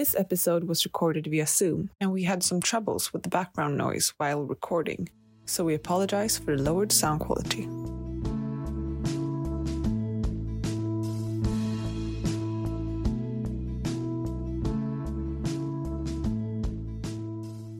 This 0.00 0.16
episode 0.16 0.64
was 0.64 0.86
recorded 0.86 1.26
via 1.26 1.46
Zoom, 1.46 1.90
and 2.00 2.10
we 2.10 2.22
had 2.22 2.42
some 2.42 2.62
troubles 2.62 3.12
with 3.12 3.22
the 3.22 3.28
background 3.28 3.76
noise 3.76 4.14
while 4.16 4.42
recording, 4.42 5.10
so 5.44 5.62
we 5.62 5.74
apologize 5.74 6.38
for 6.38 6.56
the 6.56 6.62
lowered 6.62 6.90
sound 6.90 7.20
quality. 7.20 7.64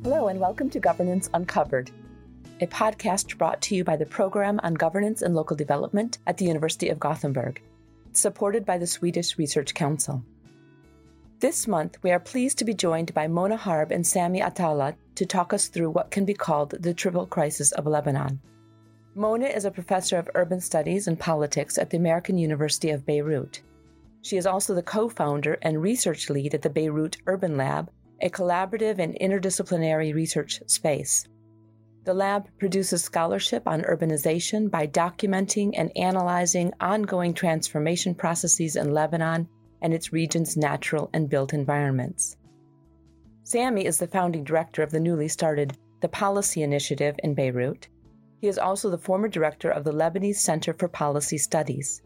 Hello, 0.05 0.29
and 0.29 0.39
welcome 0.39 0.69
to 0.69 0.79
Governance 0.79 1.31
Uncovered, 1.33 1.91
a 2.61 2.67
podcast 2.67 3.39
brought 3.39 3.63
to 3.63 3.75
you 3.75 3.83
by 3.83 3.97
the 3.97 4.05
Program 4.05 4.61
on 4.63 4.75
Governance 4.75 5.23
and 5.23 5.35
Local 5.35 5.57
Development 5.57 6.19
at 6.27 6.37
the 6.37 6.45
University 6.45 6.91
of 6.91 7.01
Gothenburg, 7.01 7.63
supported 8.13 8.67
by 8.67 8.77
the 8.77 8.87
Swedish 8.87 9.39
Research 9.39 9.73
Council. 9.73 10.23
This 11.41 11.67
month, 11.67 11.97
we 12.03 12.11
are 12.11 12.21
pleased 12.21 12.59
to 12.59 12.67
be 12.67 12.75
joined 12.75 13.15
by 13.15 13.27
Mona 13.27 13.57
Harb 13.57 13.93
and 13.93 14.07
Sami 14.07 14.43
Atallah 14.43 14.95
to 15.15 15.25
talk 15.25 15.55
us 15.55 15.69
through 15.69 15.89
what 15.89 16.11
can 16.11 16.27
be 16.27 16.35
called 16.35 16.73
the 16.73 16.93
triple 16.93 17.25
crisis 17.25 17.73
of 17.73 17.87
Lebanon. 17.87 18.41
Mona 19.15 19.47
is 19.47 19.65
a 19.65 19.71
professor 19.71 20.19
of 20.19 20.29
urban 20.35 20.61
studies 20.61 21.09
and 21.09 21.19
politics 21.19 21.79
at 21.79 21.89
the 21.89 21.97
American 21.97 22.37
University 22.37 22.91
of 22.91 23.07
Beirut. 23.07 23.63
She 24.21 24.37
is 24.37 24.45
also 24.45 24.75
the 24.75 24.83
co 24.83 25.09
founder 25.09 25.57
and 25.63 25.81
research 25.81 26.29
lead 26.29 26.53
at 26.53 26.61
the 26.61 26.69
Beirut 26.69 27.17
Urban 27.27 27.57
Lab, 27.57 27.91
a 28.21 28.29
collaborative 28.29 28.99
and 28.99 29.15
interdisciplinary 29.19 30.15
research 30.15 30.61
space. 30.67 31.27
The 32.05 32.13
lab 32.13 32.51
produces 32.59 33.03
scholarship 33.03 33.67
on 33.67 33.81
urbanization 33.85 34.71
by 34.71 34.87
documenting 34.87 35.73
and 35.75 35.91
analyzing 35.97 36.75
ongoing 36.83 37.33
transformation 37.33 38.15
processes 38.15 38.77
in 38.77 38.93
Lebanon 38.93 39.49
and 39.83 39.95
its 39.95 40.13
region's 40.13 40.57
natural 40.57 41.11
and 41.13 41.29
built 41.29 41.53
environments. 41.53 42.37
Sami 43.43 43.87
is 43.87 43.99
the 43.99 44.07
founding 44.07 44.45
director 44.45 44.83
of 44.83 44.91
the 44.91 45.01
newly 45.01 45.29
started 45.29 45.77
The 46.01 46.09
Policy 46.09 46.63
Initiative 46.63 47.17
in 47.25 47.35
Beirut. 47.35 47.89
He 48.41 48.49
is 48.49 48.59
also 48.59 48.91
the 48.91 48.99
former 48.99 49.29
director 49.29 49.71
of 49.71 49.85
the 49.85 49.93
Lebanese 49.93 50.37
Center 50.37 50.73
for 50.73 50.89
Policy 50.89 51.39
Studies. 51.39 52.03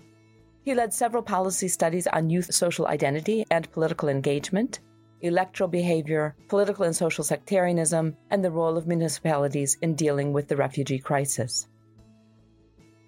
He 0.63 0.75
led 0.75 0.95
several 0.95 1.23
policy 1.23 1.69
studies 1.69 2.07
on 2.07 2.31
youth 2.31 2.55
social 2.55 2.87
identity 2.87 3.45
and 3.51 3.71
political 3.71 4.09
engagement, 4.09 4.81
electoral 5.21 5.69
behavior, 5.69 6.35
political 6.49 6.85
and 6.85 6.97
social 6.97 7.25
sectarianism, 7.25 8.17
and 8.31 8.43
the 8.43 8.51
role 8.51 8.77
of 8.77 8.87
municipalities 8.87 9.77
in 9.83 9.95
dealing 9.95 10.33
with 10.33 10.49
the 10.49 10.57
refugee 10.57 10.99
crisis. 10.99 11.67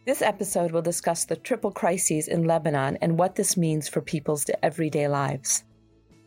This 0.06 0.22
episode 0.22 0.70
will 0.70 0.82
discuss 0.82 1.24
the 1.24 1.34
triple 1.34 1.72
crises 1.72 2.28
in 2.28 2.44
Lebanon 2.44 2.96
and 3.00 3.18
what 3.18 3.34
this 3.34 3.56
means 3.56 3.88
for 3.88 4.00
people's 4.00 4.46
everyday 4.62 5.08
lives. 5.08 5.64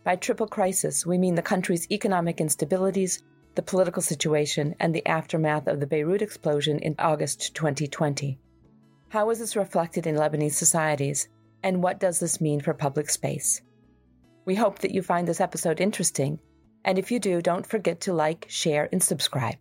By 0.03 0.17
triple 0.17 0.47
crisis, 0.47 1.05
we 1.05 1.17
mean 1.17 1.35
the 1.35 1.41
country's 1.41 1.89
economic 1.89 2.39
instabilities, 2.39 3.22
the 3.55 3.61
political 3.61 4.02
situation, 4.02 4.75
and 4.81 4.94
the 4.94 5.07
aftermath 5.07 5.67
of 5.67 5.80
the 5.80 5.88
Beirut 5.88 6.22
explosion 6.22 6.80
in 6.80 6.94
August 7.00 7.55
2020. 7.55 8.38
How 9.07 9.30
is 9.30 9.39
this 9.39 9.55
reflected 9.55 10.05
in 10.05 10.16
Lebanese 10.16 10.55
societies, 10.55 11.30
and 11.63 11.81
what 11.81 12.02
does 12.02 12.19
this 12.19 12.41
mean 12.41 12.59
for 12.59 12.73
public 12.73 13.09
space? 13.09 13.61
We 14.44 14.55
hope 14.55 14.80
that 14.80 14.91
you 14.91 15.02
find 15.02 15.25
this 15.25 15.39
episode 15.39 15.80
interesting, 15.80 16.39
and 16.83 17.00
if 17.00 17.11
you 17.11 17.19
do, 17.19 17.41
don't 17.41 17.66
forget 17.66 18.02
to 18.02 18.13
like, 18.13 18.45
share, 18.50 18.89
and 18.91 19.02
subscribe. 19.02 19.55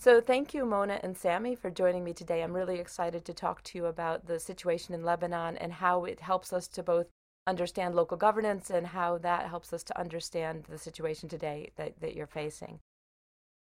So, 0.00 0.20
thank 0.20 0.54
you, 0.54 0.64
Mona 0.64 1.00
and 1.02 1.16
Sami, 1.16 1.56
for 1.56 1.70
joining 1.70 2.04
me 2.04 2.12
today. 2.12 2.44
I'm 2.44 2.54
really 2.54 2.78
excited 2.78 3.24
to 3.24 3.34
talk 3.34 3.64
to 3.64 3.76
you 3.76 3.86
about 3.86 4.28
the 4.28 4.38
situation 4.38 4.94
in 4.94 5.02
Lebanon 5.02 5.56
and 5.56 5.72
how 5.72 6.04
it 6.04 6.20
helps 6.20 6.52
us 6.52 6.68
to 6.68 6.84
both 6.84 7.08
understand 7.48 7.96
local 7.96 8.16
governance 8.16 8.70
and 8.70 8.86
how 8.86 9.18
that 9.18 9.48
helps 9.48 9.72
us 9.72 9.82
to 9.82 9.98
understand 9.98 10.66
the 10.68 10.78
situation 10.78 11.28
today 11.28 11.72
that, 11.74 11.98
that 11.98 12.14
you're 12.14 12.28
facing. 12.28 12.78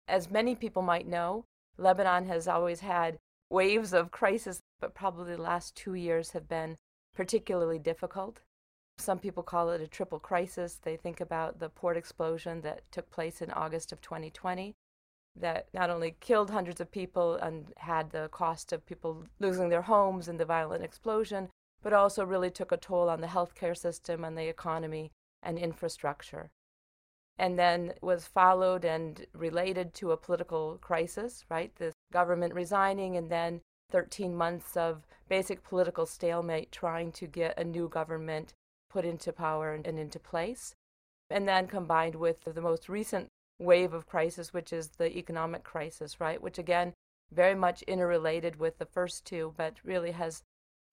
As 0.08 0.32
many 0.32 0.56
people 0.56 0.82
might 0.82 1.08
know, 1.08 1.46
Lebanon 1.78 2.26
has 2.26 2.48
always 2.48 2.80
had 2.80 3.20
waves 3.52 3.94
of 3.94 4.10
crisis, 4.10 4.62
but 4.80 4.96
probably 4.96 5.36
the 5.36 5.42
last 5.44 5.76
two 5.76 5.94
years 5.94 6.32
have 6.32 6.50
been 6.50 6.76
particularly 7.14 7.78
difficult. 7.78 8.42
Some 8.98 9.20
people 9.20 9.44
call 9.44 9.70
it 9.70 9.80
a 9.80 9.88
triple 9.88 10.20
crisis. 10.20 10.80
They 10.82 10.98
think 10.98 11.22
about 11.22 11.60
the 11.60 11.70
port 11.70 11.98
explosion 11.98 12.62
that 12.62 12.82
took 12.92 13.12
place 13.12 13.44
in 13.44 13.52
August 13.52 13.92
of 13.92 14.02
2020 14.02 14.74
that 15.36 15.68
not 15.74 15.90
only 15.90 16.16
killed 16.20 16.50
hundreds 16.50 16.80
of 16.80 16.92
people 16.92 17.36
and 17.36 17.74
had 17.78 18.12
the 18.12 18.30
cost 18.32 18.72
of 18.72 18.86
people 18.86 19.26
losing 19.40 19.70
their 19.70 19.82
homes 19.82 20.28
in 20.28 20.38
the 20.38 20.46
violent 20.46 20.84
explosion, 20.84 21.50
but 21.82 21.94
also 21.94 22.26
really 22.26 22.50
took 22.50 22.72
a 22.72 22.78
toll 22.78 23.10
on 23.10 23.22
the 23.22 23.28
healthcare 23.28 23.78
system 23.78 24.24
and 24.24 24.38
the 24.38 24.48
economy 24.48 25.12
and 25.44 25.60
infrastructure. 25.60 26.50
And 27.38 27.60
then 27.60 27.94
was 28.02 28.26
followed 28.26 28.86
and 28.86 29.26
related 29.34 29.94
to 29.96 30.12
a 30.12 30.18
political 30.18 30.78
crisis, 30.82 31.46
right? 31.50 31.76
The 31.76 31.92
government 32.14 32.54
resigning, 32.54 33.18
and 33.18 33.30
then 33.30 33.62
13 33.92 34.36
months 34.36 34.78
of 34.78 35.06
basic 35.28 35.64
political 35.64 36.06
stalemate 36.06 36.72
trying 36.72 37.12
to 37.12 37.28
get 37.28 37.60
a 37.60 37.64
new 37.64 37.90
government 37.90 38.54
put 38.90 39.06
into 39.06 39.34
power 39.34 39.74
and, 39.74 39.86
and 39.86 40.00
into 40.00 40.20
place. 40.20 40.76
And 41.30 41.48
then 41.48 41.68
combined 41.68 42.16
with 42.16 42.44
the 42.46 42.62
most 42.62 42.88
recent 42.88 43.28
wave 43.60 43.94
of 43.94 44.08
crisis, 44.08 44.54
which 44.54 44.74
is 44.74 44.90
the 44.90 45.18
economic 45.18 45.64
crisis, 45.64 46.20
right? 46.20 46.42
Which 46.42 46.58
again, 46.58 46.94
very 47.32 47.56
much 47.56 47.82
interrelated 47.84 48.58
with 48.58 48.78
the 48.78 48.86
first 48.86 49.26
two, 49.26 49.54
but 49.58 49.76
really 49.84 50.12
has 50.12 50.44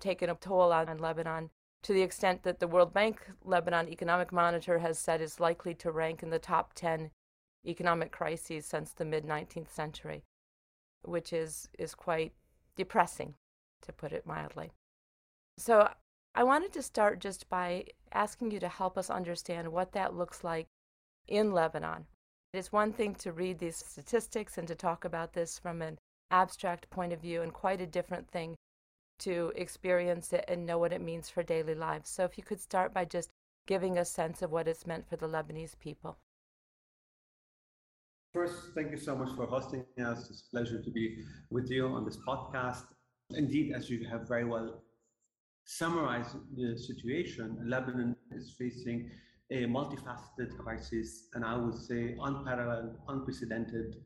taken 0.01 0.31
a 0.31 0.35
toll 0.35 0.73
on 0.73 0.99
Lebanon 0.99 1.51
to 1.83 1.93
the 1.93 2.03
extent 2.03 2.43
that 2.43 2.61
the 2.61 2.69
World 2.69 2.95
Bank 2.95 3.31
Lebanon 3.45 3.89
Economic 3.89 4.33
Monitor 4.33 4.79
has 4.79 4.99
said 4.99 5.21
is 5.21 5.41
likely 5.41 5.75
to 5.75 5.91
rank 5.91 6.23
in 6.23 6.31
the 6.31 6.39
top 6.39 6.75
10 6.75 7.11
economic 7.67 8.13
crises 8.13 8.67
since 8.67 8.93
the 8.93 9.05
mid 9.05 9.25
19th 9.25 9.71
century, 9.71 10.23
which 11.03 11.33
is, 11.33 11.69
is 11.79 11.95
quite 11.95 12.33
depressing, 12.77 13.35
to 13.83 13.93
put 13.93 14.13
it 14.13 14.27
mildly. 14.27 14.73
So 15.59 15.89
I 16.35 16.45
wanted 16.45 16.73
to 16.75 16.83
start 16.83 17.21
just 17.21 17.49
by 17.49 17.87
asking 18.13 18.53
you 18.53 18.61
to 18.61 18.69
help 18.69 18.97
us 18.97 19.11
understand 19.11 19.73
what 19.73 19.93
that 19.93 20.15
looks 20.15 20.45
like 20.45 20.67
in 21.29 21.53
Lebanon. 21.53 22.07
It's 22.53 22.71
one 22.71 22.93
thing 22.93 23.15
to 23.17 23.33
read 23.33 23.59
these 23.59 23.77
statistics 23.77 24.59
and 24.59 24.69
to 24.69 24.75
talk 24.75 25.07
about 25.07 25.33
this 25.33 25.59
from 25.59 25.81
an 25.81 25.99
abstract 26.31 26.91
point 26.91 27.13
of 27.13 27.21
view, 27.21 27.41
and 27.41 27.53
quite 27.53 27.81
a 27.81 27.87
different 27.87 28.31
thing 28.31 28.57
to 29.21 29.53
experience 29.57 30.33
it 30.33 30.45
and 30.49 30.67
know 30.67 30.79
what 30.79 30.93
it 30.93 31.01
means 31.01 31.31
for 31.31 31.43
daily 31.43 31.75
lives. 31.75 32.11
So, 32.11 32.25
if 32.25 32.37
you 32.37 32.45
could 32.45 32.61
start 32.61 32.93
by 32.93 33.07
just 33.07 33.31
giving 33.67 33.97
a 33.97 34.05
sense 34.05 34.43
of 34.43 34.51
what 34.51 34.69
it's 34.69 34.87
meant 34.87 35.09
for 35.09 35.17
the 35.17 35.29
Lebanese 35.29 35.79
people. 35.79 36.19
First, 38.35 38.75
thank 38.75 38.91
you 38.91 38.97
so 38.97 39.15
much 39.17 39.35
for 39.37 39.47
hosting 39.47 39.85
us. 40.05 40.29
It's 40.31 40.45
a 40.49 40.51
pleasure 40.51 40.83
to 40.83 40.91
be 40.91 41.23
with 41.51 41.71
you 41.71 41.87
on 41.87 42.05
this 42.05 42.19
podcast. 42.27 42.85
Indeed, 43.31 43.73
as 43.75 43.89
you 43.89 44.07
have 44.09 44.27
very 44.27 44.45
well 44.45 44.83
summarized 45.65 46.37
the 46.57 46.77
situation, 46.77 47.59
Lebanon 47.65 48.17
is 48.31 48.55
facing 48.59 49.11
a 49.53 49.67
multifaceted 49.67 50.57
crisis, 50.57 51.29
and 51.35 51.45
I 51.45 51.57
would 51.57 51.75
say 51.75 52.17
unparalleled, 52.21 52.97
unprecedented 53.09 53.97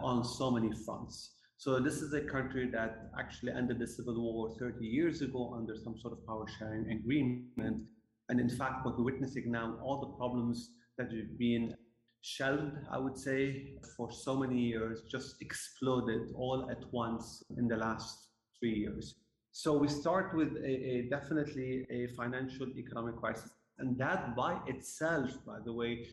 on 0.00 0.24
so 0.24 0.50
many 0.50 0.72
fronts. 0.84 1.36
So 1.58 1.78
this 1.78 2.02
is 2.02 2.12
a 2.12 2.20
country 2.20 2.68
that 2.72 3.10
actually 3.18 3.52
ended 3.52 3.78
the 3.78 3.86
civil 3.86 4.20
war 4.20 4.56
30 4.58 4.84
years 4.84 5.22
ago 5.22 5.54
under 5.56 5.76
some 5.76 5.96
sort 5.96 6.12
of 6.12 6.26
power 6.26 6.46
sharing 6.58 6.90
agreement. 6.90 7.82
And 8.28 8.40
in 8.40 8.50
fact, 8.50 8.84
what 8.84 8.98
we're 8.98 9.04
witnessing 9.04 9.50
now, 9.52 9.78
all 9.82 10.00
the 10.00 10.18
problems 10.18 10.72
that 10.98 11.12
we've 11.12 11.38
been 11.38 11.74
shelved, 12.22 12.76
I 12.90 12.98
would 12.98 13.16
say, 13.16 13.78
for 13.96 14.10
so 14.10 14.36
many 14.36 14.58
years, 14.58 15.02
just 15.08 15.40
exploded 15.40 16.32
all 16.34 16.68
at 16.68 16.82
once 16.92 17.44
in 17.56 17.68
the 17.68 17.76
last 17.76 18.30
three 18.58 18.74
years. 18.74 19.14
So 19.52 19.78
we 19.78 19.88
start 19.88 20.34
with 20.34 20.56
a, 20.56 20.68
a 20.68 21.02
definitely 21.08 21.86
a 21.90 22.08
financial 22.08 22.66
economic 22.76 23.16
crisis 23.16 23.50
and 23.78 23.98
that 23.98 24.34
by 24.36 24.58
itself, 24.66 25.30
by 25.46 25.58
the 25.64 25.72
way, 25.72 26.06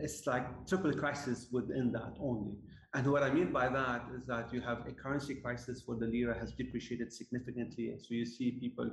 it's 0.00 0.26
like 0.26 0.66
triple 0.66 0.92
crisis 0.92 1.48
within 1.52 1.92
that 1.92 2.14
only. 2.20 2.56
And 2.94 3.06
what 3.10 3.22
I 3.22 3.30
mean 3.30 3.52
by 3.52 3.68
that 3.68 4.06
is 4.16 4.26
that 4.26 4.52
you 4.52 4.60
have 4.62 4.86
a 4.86 4.92
currency 4.92 5.34
crisis 5.34 5.82
where 5.86 5.98
the 5.98 6.06
lira 6.06 6.38
has 6.38 6.52
depreciated 6.52 7.12
significantly. 7.12 7.94
So 7.98 8.14
you 8.14 8.24
see 8.24 8.52
people 8.52 8.90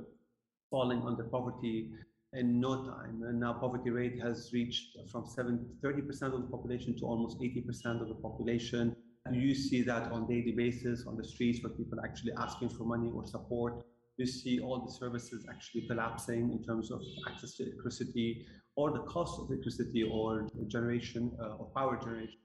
falling 0.70 1.02
under 1.02 1.24
poverty 1.24 1.90
in 2.34 2.60
no 2.60 2.84
time. 2.84 3.22
And 3.26 3.40
now 3.40 3.54
poverty 3.54 3.90
rate 3.90 4.20
has 4.20 4.50
reached 4.52 4.96
from 5.10 5.26
7, 5.26 5.66
30% 5.82 6.22
of 6.34 6.42
the 6.42 6.48
population 6.50 6.96
to 6.98 7.06
almost 7.06 7.40
80% 7.40 8.02
of 8.02 8.08
the 8.08 8.14
population. 8.14 8.96
You 9.32 9.54
see 9.54 9.82
that 9.82 10.12
on 10.12 10.26
daily 10.26 10.52
basis 10.52 11.06
on 11.06 11.16
the 11.16 11.24
streets 11.24 11.60
where 11.62 11.72
people 11.72 11.98
are 11.98 12.04
actually 12.04 12.32
asking 12.38 12.70
for 12.70 12.84
money 12.84 13.10
or 13.14 13.24
support 13.24 13.84
you 14.16 14.26
see 14.26 14.60
all 14.60 14.84
the 14.84 14.92
services 14.92 15.44
actually 15.50 15.86
collapsing 15.88 16.52
in 16.52 16.62
terms 16.62 16.90
of 16.90 17.00
access 17.28 17.54
to 17.56 17.64
electricity 17.64 18.46
or 18.76 18.90
the 18.90 19.00
cost 19.00 19.40
of 19.40 19.50
electricity 19.50 20.02
or 20.02 20.48
generation 20.68 21.32
uh, 21.42 21.64
power 21.74 21.96
generation. 21.96 22.38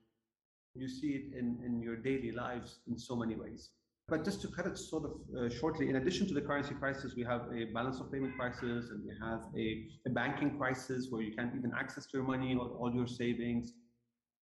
You 0.75 0.87
see 0.87 1.09
it 1.09 1.37
in, 1.37 1.59
in 1.65 1.81
your 1.81 1.95
daily 1.95 2.31
lives 2.31 2.79
in 2.87 2.97
so 2.97 3.15
many 3.15 3.35
ways. 3.35 3.71
But 4.07 4.25
just 4.25 4.41
to 4.41 4.47
cut 4.47 4.65
it 4.65 4.77
sort 4.77 5.03
of 5.05 5.11
uh, 5.37 5.49
shortly, 5.49 5.89
in 5.89 5.97
addition 5.97 6.27
to 6.27 6.33
the 6.33 6.41
currency 6.41 6.73
crisis, 6.73 7.13
we 7.15 7.23
have 7.23 7.41
a 7.53 7.65
balance 7.65 7.99
of 7.99 8.11
payment 8.11 8.35
crisis 8.35 8.89
and 8.89 9.03
we 9.05 9.13
have 9.21 9.41
a, 9.55 9.85
a 10.07 10.09
banking 10.11 10.57
crisis 10.57 11.07
where 11.11 11.21
you 11.21 11.35
can't 11.35 11.53
even 11.55 11.71
access 11.77 12.07
your 12.11 12.23
money 12.23 12.55
or 12.55 12.69
all 12.69 12.91
your 12.91 13.05
savings. 13.05 13.73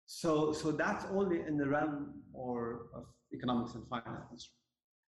So, 0.07 0.53
so 0.53 0.73
that's 0.73 1.07
only 1.11 1.41
in 1.41 1.57
the 1.57 1.67
realm 1.67 2.23
or 2.35 2.89
of 2.95 3.05
economics 3.33 3.75
and 3.75 3.89
finance. 3.89 4.51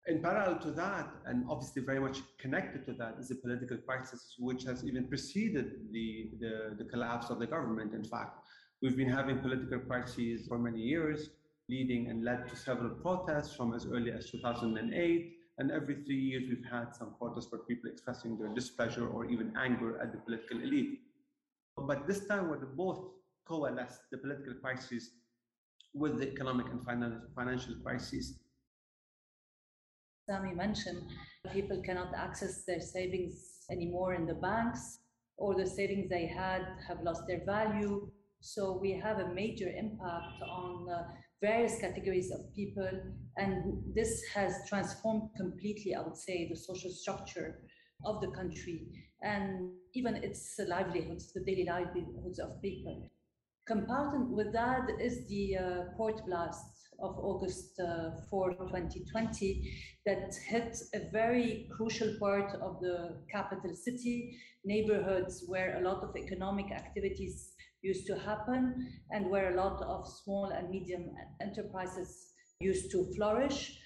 In 0.08 0.22
parallel 0.22 0.60
to 0.60 0.70
that, 0.72 1.08
and 1.26 1.44
obviously 1.50 1.82
very 1.82 1.98
much 1.98 2.18
connected 2.38 2.86
to 2.86 2.92
that, 2.92 3.16
is 3.18 3.28
the 3.28 3.34
political 3.34 3.76
crisis, 3.78 4.36
which 4.38 4.62
has 4.62 4.84
even 4.84 5.08
preceded 5.08 5.92
the, 5.92 6.30
the, 6.38 6.76
the 6.78 6.84
collapse 6.84 7.28
of 7.30 7.40
the 7.40 7.46
government. 7.46 7.92
In 7.92 8.04
fact, 8.04 8.38
we've 8.80 8.96
been 8.96 9.10
having 9.10 9.38
political 9.40 9.80
crises 9.80 10.46
for 10.46 10.58
many 10.58 10.80
years 10.80 11.30
leading 11.68 12.08
and 12.08 12.24
led 12.24 12.48
to 12.48 12.54
several 12.54 12.90
protests 12.90 13.56
from 13.56 13.74
as 13.74 13.86
early 13.86 14.12
as 14.12 14.30
2008. 14.30 15.32
And 15.58 15.70
every 15.72 15.96
three 16.04 16.20
years, 16.20 16.44
we've 16.48 16.70
had 16.70 16.94
some 16.94 17.14
protests 17.18 17.50
where 17.50 17.62
people 17.62 17.90
expressing 17.90 18.38
their 18.38 18.54
displeasure 18.54 19.08
or 19.08 19.24
even 19.24 19.52
anger 19.58 20.00
at 20.00 20.12
the 20.12 20.18
political 20.18 20.62
elite. 20.62 21.00
But 21.76 22.06
this 22.06 22.26
time, 22.26 22.48
where 22.48 22.58
both 22.58 23.06
coalesced, 23.46 24.02
the 24.12 24.18
political 24.18 24.54
crisis 24.54 25.10
with 25.94 26.18
the 26.18 26.30
economic 26.30 26.66
and 26.66 26.84
financial 27.34 27.74
crisis. 27.82 28.34
Sami 30.28 30.54
mentioned 30.54 31.02
people 31.52 31.80
cannot 31.82 32.12
access 32.16 32.64
their 32.66 32.80
savings 32.80 33.64
anymore 33.70 34.14
in 34.14 34.26
the 34.26 34.34
banks, 34.34 34.98
or 35.38 35.54
the 35.54 35.66
savings 35.66 36.08
they 36.08 36.26
had 36.26 36.62
have 36.88 37.00
lost 37.02 37.22
their 37.28 37.44
value. 37.44 38.10
So 38.40 38.78
we 38.80 38.92
have 38.92 39.18
a 39.18 39.32
major 39.32 39.68
impact 39.68 40.42
on 40.50 40.88
uh, 40.90 41.04
various 41.40 41.78
categories 41.80 42.32
of 42.32 42.52
people. 42.54 42.90
And 43.36 43.82
this 43.94 44.24
has 44.34 44.68
transformed 44.68 45.30
completely, 45.36 45.94
I 45.94 46.00
would 46.00 46.16
say, 46.16 46.48
the 46.48 46.56
social 46.56 46.90
structure 46.90 47.60
of 48.04 48.20
the 48.20 48.32
country 48.32 48.88
and 49.22 49.70
even 49.94 50.16
its 50.16 50.58
livelihoods, 50.66 51.32
the 51.32 51.44
daily 51.44 51.66
livelihoods 51.66 52.38
of 52.40 52.60
people. 52.62 53.08
Compounded 53.66 54.30
with 54.30 54.52
that 54.52 54.88
is 55.00 55.26
the 55.28 55.56
uh, 55.56 55.96
port 55.96 56.20
blast 56.26 56.75
of 57.00 57.18
August 57.18 57.78
uh, 57.80 58.10
4, 58.30 58.54
2020, 58.54 59.72
that 60.06 60.34
hit 60.48 60.76
a 60.94 61.10
very 61.12 61.68
crucial 61.76 62.16
part 62.18 62.54
of 62.62 62.80
the 62.80 63.22
capital 63.30 63.74
city, 63.74 64.36
neighborhoods 64.64 65.44
where 65.46 65.78
a 65.78 65.88
lot 65.88 66.02
of 66.02 66.16
economic 66.16 66.70
activities 66.72 67.52
used 67.82 68.06
to 68.06 68.18
happen 68.18 68.88
and 69.10 69.30
where 69.30 69.52
a 69.52 69.56
lot 69.56 69.80
of 69.82 70.06
small 70.24 70.46
and 70.46 70.70
medium 70.70 71.10
enterprises 71.40 72.32
used 72.60 72.90
to 72.90 73.06
flourish 73.14 73.78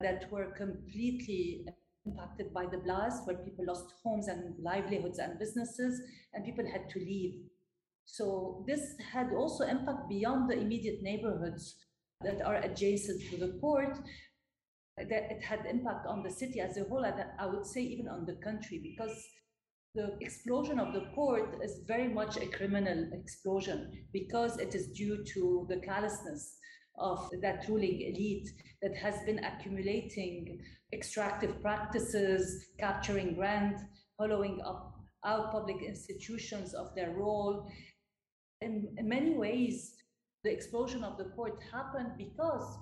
that 0.00 0.30
were 0.30 0.52
completely 0.56 1.64
impacted 2.06 2.52
by 2.52 2.66
the 2.66 2.78
blast, 2.78 3.26
where 3.26 3.36
people 3.36 3.64
lost 3.66 3.86
homes 4.02 4.28
and 4.28 4.54
livelihoods 4.62 5.18
and 5.18 5.38
businesses, 5.38 6.00
and 6.34 6.44
people 6.44 6.66
had 6.70 6.88
to 6.90 6.98
leave. 6.98 7.34
So 8.04 8.64
this 8.68 8.94
had 9.12 9.32
also 9.32 9.64
impact 9.64 10.08
beyond 10.08 10.50
the 10.50 10.58
immediate 10.58 11.02
neighborhoods 11.02 11.76
that 12.24 12.42
are 12.42 12.56
adjacent 12.56 13.22
to 13.30 13.36
the 13.36 13.58
port. 13.60 13.98
That 14.96 15.10
it 15.30 15.42
had 15.42 15.66
impact 15.66 16.06
on 16.06 16.22
the 16.22 16.30
city 16.30 16.60
as 16.60 16.76
a 16.76 16.84
whole, 16.84 17.04
and 17.04 17.24
I 17.38 17.46
would 17.46 17.66
say 17.66 17.80
even 17.80 18.06
on 18.06 18.26
the 18.26 18.36
country, 18.36 18.78
because 18.80 19.26
the 19.94 20.16
explosion 20.20 20.80
of 20.80 20.92
the 20.92 21.06
port 21.14 21.56
is 21.62 21.80
very 21.86 22.08
much 22.08 22.36
a 22.36 22.46
criminal 22.46 23.10
explosion 23.12 24.06
because 24.12 24.58
it 24.58 24.74
is 24.74 24.88
due 24.88 25.24
to 25.34 25.66
the 25.68 25.76
callousness 25.76 26.56
of 26.98 27.28
that 27.42 27.64
ruling 27.68 28.00
elite 28.00 28.48
that 28.82 28.96
has 28.96 29.14
been 29.24 29.38
accumulating 29.44 30.60
extractive 30.92 31.60
practices, 31.62 32.66
capturing 32.78 33.38
rent, 33.38 33.76
hollowing 34.18 34.60
up 34.64 34.94
out 35.24 35.52
public 35.52 35.82
institutions 35.82 36.74
of 36.74 36.94
their 36.94 37.10
role. 37.10 37.70
In, 38.60 38.94
in 38.98 39.08
many 39.08 39.34
ways, 39.34 39.94
the 40.44 40.52
explosion 40.52 41.02
of 41.02 41.16
the 41.16 41.24
port 41.24 41.58
happened 41.72 42.12
because 42.18 42.78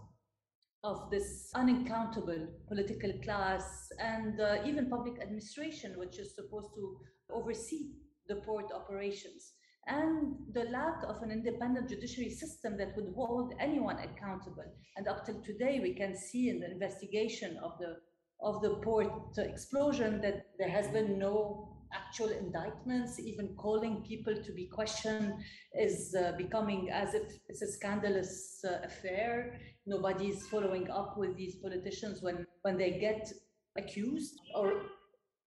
of 0.84 1.10
this 1.10 1.48
unaccountable 1.54 2.48
political 2.66 3.12
class 3.22 3.88
and 4.00 4.40
uh, 4.40 4.56
even 4.66 4.90
public 4.90 5.20
administration, 5.22 5.96
which 5.96 6.18
is 6.18 6.34
supposed 6.34 6.74
to 6.74 6.96
oversee 7.32 7.92
the 8.28 8.36
port 8.36 8.66
operations, 8.74 9.52
and 9.86 10.34
the 10.54 10.64
lack 10.64 11.02
of 11.06 11.22
an 11.22 11.30
independent 11.30 11.88
judiciary 11.88 12.30
system 12.30 12.76
that 12.76 12.96
would 12.96 13.12
hold 13.14 13.54
anyone 13.60 13.98
accountable. 13.98 14.64
And 14.96 15.06
up 15.06 15.24
till 15.24 15.40
today, 15.42 15.78
we 15.80 15.94
can 15.94 16.16
see 16.16 16.48
in 16.48 16.60
the 16.60 16.70
investigation 16.70 17.58
of 17.62 17.78
the 17.78 17.96
of 18.40 18.60
the 18.60 18.74
port 18.82 19.38
explosion 19.38 20.20
that 20.20 20.46
there 20.58 20.68
has 20.68 20.88
been 20.88 21.16
no 21.16 21.81
actual 21.94 22.30
indictments, 22.30 23.18
even 23.20 23.54
calling 23.56 24.02
people 24.06 24.34
to 24.42 24.52
be 24.52 24.66
questioned 24.66 25.34
is 25.74 26.14
uh, 26.14 26.32
becoming 26.36 26.90
as 26.90 27.14
if 27.14 27.22
it's 27.48 27.62
a 27.62 27.70
scandalous 27.70 28.64
uh, 28.64 28.84
affair. 28.84 29.60
Nobody's 29.86 30.46
following 30.48 30.90
up 30.90 31.18
with 31.18 31.36
these 31.36 31.56
politicians 31.56 32.22
when, 32.22 32.46
when 32.62 32.76
they 32.76 32.98
get 32.98 33.32
accused 33.76 34.34
or 34.54 34.82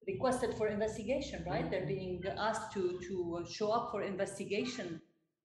requested 0.08 0.56
for 0.56 0.68
investigation, 0.68 1.44
right? 1.48 1.62
Mm-hmm. 1.62 1.72
They're 1.72 1.88
being 1.88 2.24
asked 2.38 2.74
to, 2.74 3.00
to 3.08 3.46
show 3.52 3.72
up 3.72 3.92
for 3.92 4.04
investigation. 4.04 5.02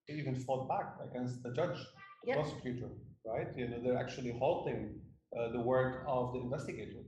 They 0.07 0.15
even 0.15 0.35
fought 0.35 0.67
back 0.67 0.95
against 1.09 1.41
the 1.43 1.51
judge, 1.53 1.77
the 2.23 2.27
yep. 2.27 2.37
prosecutor, 2.37 2.89
right? 3.25 3.47
You 3.55 3.69
know, 3.69 3.79
they're 3.83 3.97
actually 3.97 4.35
halting 4.37 4.99
uh, 5.37 5.51
the 5.51 5.59
work 5.59 6.03
of 6.07 6.33
the 6.33 6.39
investigator. 6.39 6.99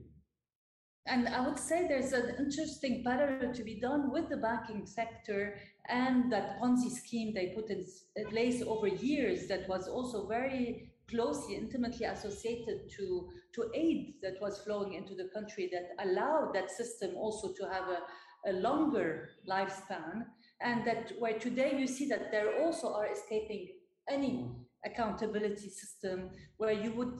And 1.06 1.28
I 1.28 1.46
would 1.46 1.58
say 1.58 1.86
there's 1.86 2.12
an 2.12 2.34
interesting 2.38 3.02
parallel 3.04 3.52
to 3.52 3.62
be 3.62 3.78
done 3.78 4.10
with 4.10 4.30
the 4.30 4.38
banking 4.38 4.86
sector 4.86 5.58
and 5.88 6.32
that 6.32 6.58
Ponzi 6.58 6.90
scheme 6.90 7.34
they 7.34 7.48
put 7.54 7.70
in 7.70 7.84
place 8.30 8.62
over 8.66 8.88
years 8.88 9.46
that 9.48 9.68
was 9.68 9.86
also 9.86 10.26
very 10.26 10.92
closely, 11.10 11.56
intimately 11.56 12.06
associated 12.06 12.88
to, 12.96 13.28
to 13.54 13.70
aid 13.74 14.14
that 14.22 14.40
was 14.40 14.62
flowing 14.62 14.94
into 14.94 15.14
the 15.14 15.28
country 15.34 15.70
that 15.70 16.06
allowed 16.06 16.52
that 16.54 16.70
system 16.70 17.14
also 17.16 17.52
to 17.52 17.68
have 17.70 17.84
a, 17.88 18.50
a 18.50 18.52
longer 18.54 19.28
lifespan. 19.46 20.24
And 20.62 20.86
that 20.86 21.12
where 21.18 21.38
today 21.38 21.76
you 21.78 21.86
see 21.86 22.08
that 22.08 22.30
there 22.30 22.62
also 22.62 22.94
are 22.94 23.12
escaping 23.12 23.68
any 24.08 24.30
mm. 24.30 24.54
accountability 24.86 25.68
system 25.68 26.30
where 26.56 26.72
you 26.72 26.92
would 26.92 27.18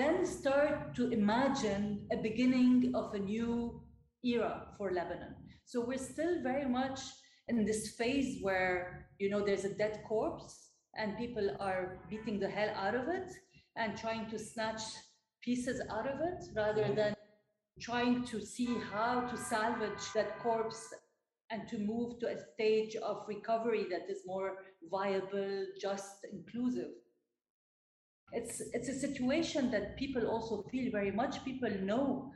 then 0.00 0.24
start 0.24 0.94
to 0.94 1.10
imagine 1.10 2.06
a 2.10 2.16
beginning 2.16 2.92
of 2.94 3.12
a 3.14 3.18
new 3.18 3.82
era 4.24 4.68
for 4.78 4.92
Lebanon. 4.92 5.34
So 5.64 5.84
we're 5.84 5.98
still 5.98 6.42
very 6.42 6.68
much 6.68 7.00
in 7.48 7.64
this 7.64 7.94
phase 7.98 8.38
where 8.42 9.08
you 9.18 9.28
know 9.28 9.44
there's 9.44 9.64
a 9.64 9.74
dead 9.74 10.00
corpse 10.08 10.70
and 10.96 11.18
people 11.18 11.56
are 11.60 11.98
beating 12.08 12.40
the 12.40 12.48
hell 12.48 12.72
out 12.74 12.94
of 12.94 13.08
it 13.08 13.30
and 13.76 13.96
trying 13.96 14.28
to 14.30 14.38
snatch 14.38 14.82
pieces 15.42 15.80
out 15.90 16.06
of 16.06 16.20
it 16.20 16.44
rather 16.56 16.84
mm-hmm. 16.84 16.94
than 16.94 17.14
trying 17.80 18.24
to 18.24 18.40
see 18.40 18.76
how 18.92 19.20
to 19.20 19.36
salvage 19.36 20.04
that 20.14 20.38
corpse 20.40 20.82
and 21.50 21.68
to 21.68 21.78
move 21.78 22.18
to 22.20 22.26
a 22.28 22.36
stage 22.54 22.94
of 22.96 23.24
recovery 23.26 23.86
that 23.90 24.08
is 24.08 24.22
more 24.26 24.58
viable, 24.90 25.66
just, 25.80 26.24
inclusive 26.32 26.90
it's 28.32 28.60
it's 28.72 28.88
a 28.88 28.98
situation 28.98 29.70
that 29.70 29.96
people 29.96 30.26
also 30.26 30.62
feel 30.70 30.90
very 30.92 31.10
much. 31.10 31.44
People 31.44 31.70
know 31.82 32.32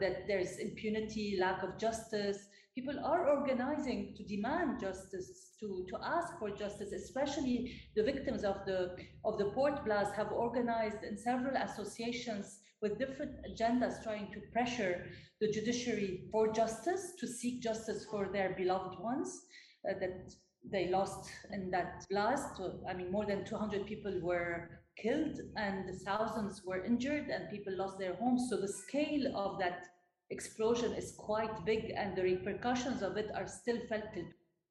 that 0.00 0.26
there's 0.26 0.58
impunity 0.58 1.38
lack 1.40 1.62
of 1.62 1.78
justice. 1.78 2.48
People 2.74 2.98
are 3.04 3.28
organizing 3.30 4.14
to 4.16 4.24
demand 4.24 4.80
justice 4.80 5.46
to 5.60 5.86
to 5.88 5.96
ask 6.02 6.38
for 6.38 6.50
justice 6.50 6.92
especially 6.92 7.80
the 7.96 8.02
victims 8.02 8.44
of 8.44 8.56
the 8.66 8.96
of 9.24 9.38
the 9.38 9.50
port 9.54 9.84
blast 9.84 10.14
have 10.14 10.32
organized 10.32 11.02
in 11.02 11.16
several 11.16 11.56
associations 11.56 12.60
with 12.82 12.98
different 12.98 13.32
agendas 13.48 14.02
trying 14.02 14.30
to 14.32 14.40
pressure 14.52 15.06
the 15.40 15.50
judiciary 15.50 16.24
for 16.30 16.52
justice 16.52 17.12
to 17.18 17.26
seek 17.26 17.62
justice 17.62 18.06
for 18.10 18.28
their 18.32 18.54
beloved 18.56 18.98
ones 19.00 19.42
uh, 19.88 19.94
that 19.98 20.32
they 20.70 20.88
lost 20.88 21.30
in 21.52 21.70
that 21.70 22.04
blast. 22.10 22.60
I 22.88 22.94
mean 22.94 23.10
more 23.10 23.24
than 23.24 23.44
200 23.44 23.86
people 23.86 24.20
were 24.22 24.68
killed 25.00 25.38
and 25.56 25.88
thousands 26.04 26.62
were 26.64 26.84
injured 26.84 27.28
and 27.28 27.50
people 27.50 27.76
lost 27.76 27.98
their 27.98 28.14
homes. 28.14 28.48
So 28.50 28.60
the 28.60 28.68
scale 28.68 29.36
of 29.36 29.58
that 29.58 29.86
explosion 30.30 30.92
is 30.92 31.14
quite 31.16 31.64
big 31.64 31.92
and 31.96 32.16
the 32.16 32.22
repercussions 32.22 33.02
of 33.02 33.16
it 33.16 33.30
are 33.34 33.46
still 33.46 33.78
felt 33.88 34.04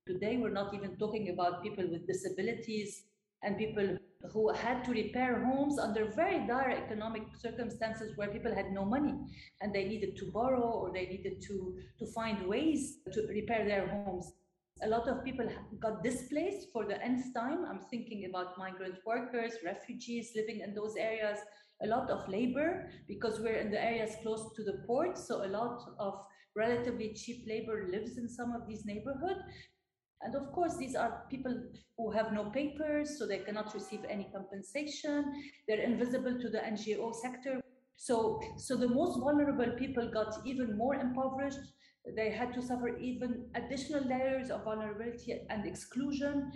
today. 0.07 0.37
We're 0.37 0.49
not 0.49 0.73
even 0.73 0.97
talking 0.97 1.29
about 1.29 1.63
people 1.63 1.85
with 1.89 2.07
disabilities 2.07 3.03
and 3.43 3.57
people 3.57 3.97
who 4.33 4.51
had 4.53 4.83
to 4.83 4.91
repair 4.91 5.45
homes 5.45 5.77
under 5.77 6.11
very 6.15 6.47
dire 6.47 6.71
economic 6.71 7.23
circumstances 7.39 8.17
where 8.17 8.29
people 8.29 8.53
had 8.53 8.71
no 8.71 8.83
money 8.83 9.13
and 9.61 9.73
they 9.73 9.85
needed 9.85 10.17
to 10.17 10.31
borrow 10.31 10.61
or 10.61 10.91
they 10.91 11.05
needed 11.05 11.41
to, 11.47 11.77
to 11.99 12.05
find 12.07 12.47
ways 12.47 12.97
to 13.13 13.27
repair 13.27 13.65
their 13.65 13.87
homes 13.87 14.33
a 14.81 14.87
lot 14.87 15.07
of 15.07 15.23
people 15.23 15.47
got 15.79 16.03
displaced 16.03 16.67
for 16.73 16.85
the 16.85 17.01
nth 17.03 17.33
time. 17.33 17.65
I'm 17.69 17.79
thinking 17.89 18.25
about 18.29 18.57
migrant 18.57 18.95
workers, 19.05 19.53
refugees 19.63 20.31
living 20.35 20.59
in 20.61 20.73
those 20.73 20.95
areas. 20.97 21.39
a 21.83 21.87
lot 21.87 22.09
of 22.09 22.27
labor 22.29 22.89
because 23.05 23.41
we're 23.41 23.59
in 23.59 23.69
the 23.69 23.83
areas 23.83 24.15
close 24.21 24.43
to 24.55 24.63
the 24.63 24.77
port. 24.87 25.17
So 25.17 25.45
a 25.45 25.51
lot 25.59 25.77
of 25.99 26.13
relatively 26.55 27.13
cheap 27.13 27.45
labor 27.47 27.89
lives 27.91 28.17
in 28.17 28.29
some 28.29 28.53
of 28.53 28.65
these 28.65 28.85
neighborhoods. 28.85 29.41
And 30.21 30.35
of 30.35 30.51
course, 30.53 30.77
these 30.77 30.95
are 30.95 31.23
people 31.29 31.53
who 31.97 32.11
have 32.11 32.31
no 32.31 32.49
papers, 32.49 33.19
so 33.19 33.27
they 33.27 33.39
cannot 33.39 33.73
receive 33.73 33.99
any 34.09 34.29
compensation. 34.33 35.25
They're 35.67 35.81
invisible 35.81 36.39
to 36.39 36.49
the 36.49 36.59
NGO 36.59 37.13
sector. 37.13 37.61
So, 37.97 38.39
so 38.57 38.77
the 38.77 38.87
most 38.87 39.19
vulnerable 39.19 39.71
people 39.77 40.09
got 40.11 40.33
even 40.45 40.77
more 40.77 40.95
impoverished. 40.95 41.59
They 42.15 42.29
had 42.29 42.53
to 42.53 42.61
suffer 42.61 42.97
even 42.97 43.47
additional 43.55 44.03
layers 44.03 44.49
of 44.49 44.63
vulnerability 44.63 45.39
and 45.49 45.65
exclusion. 45.65 46.51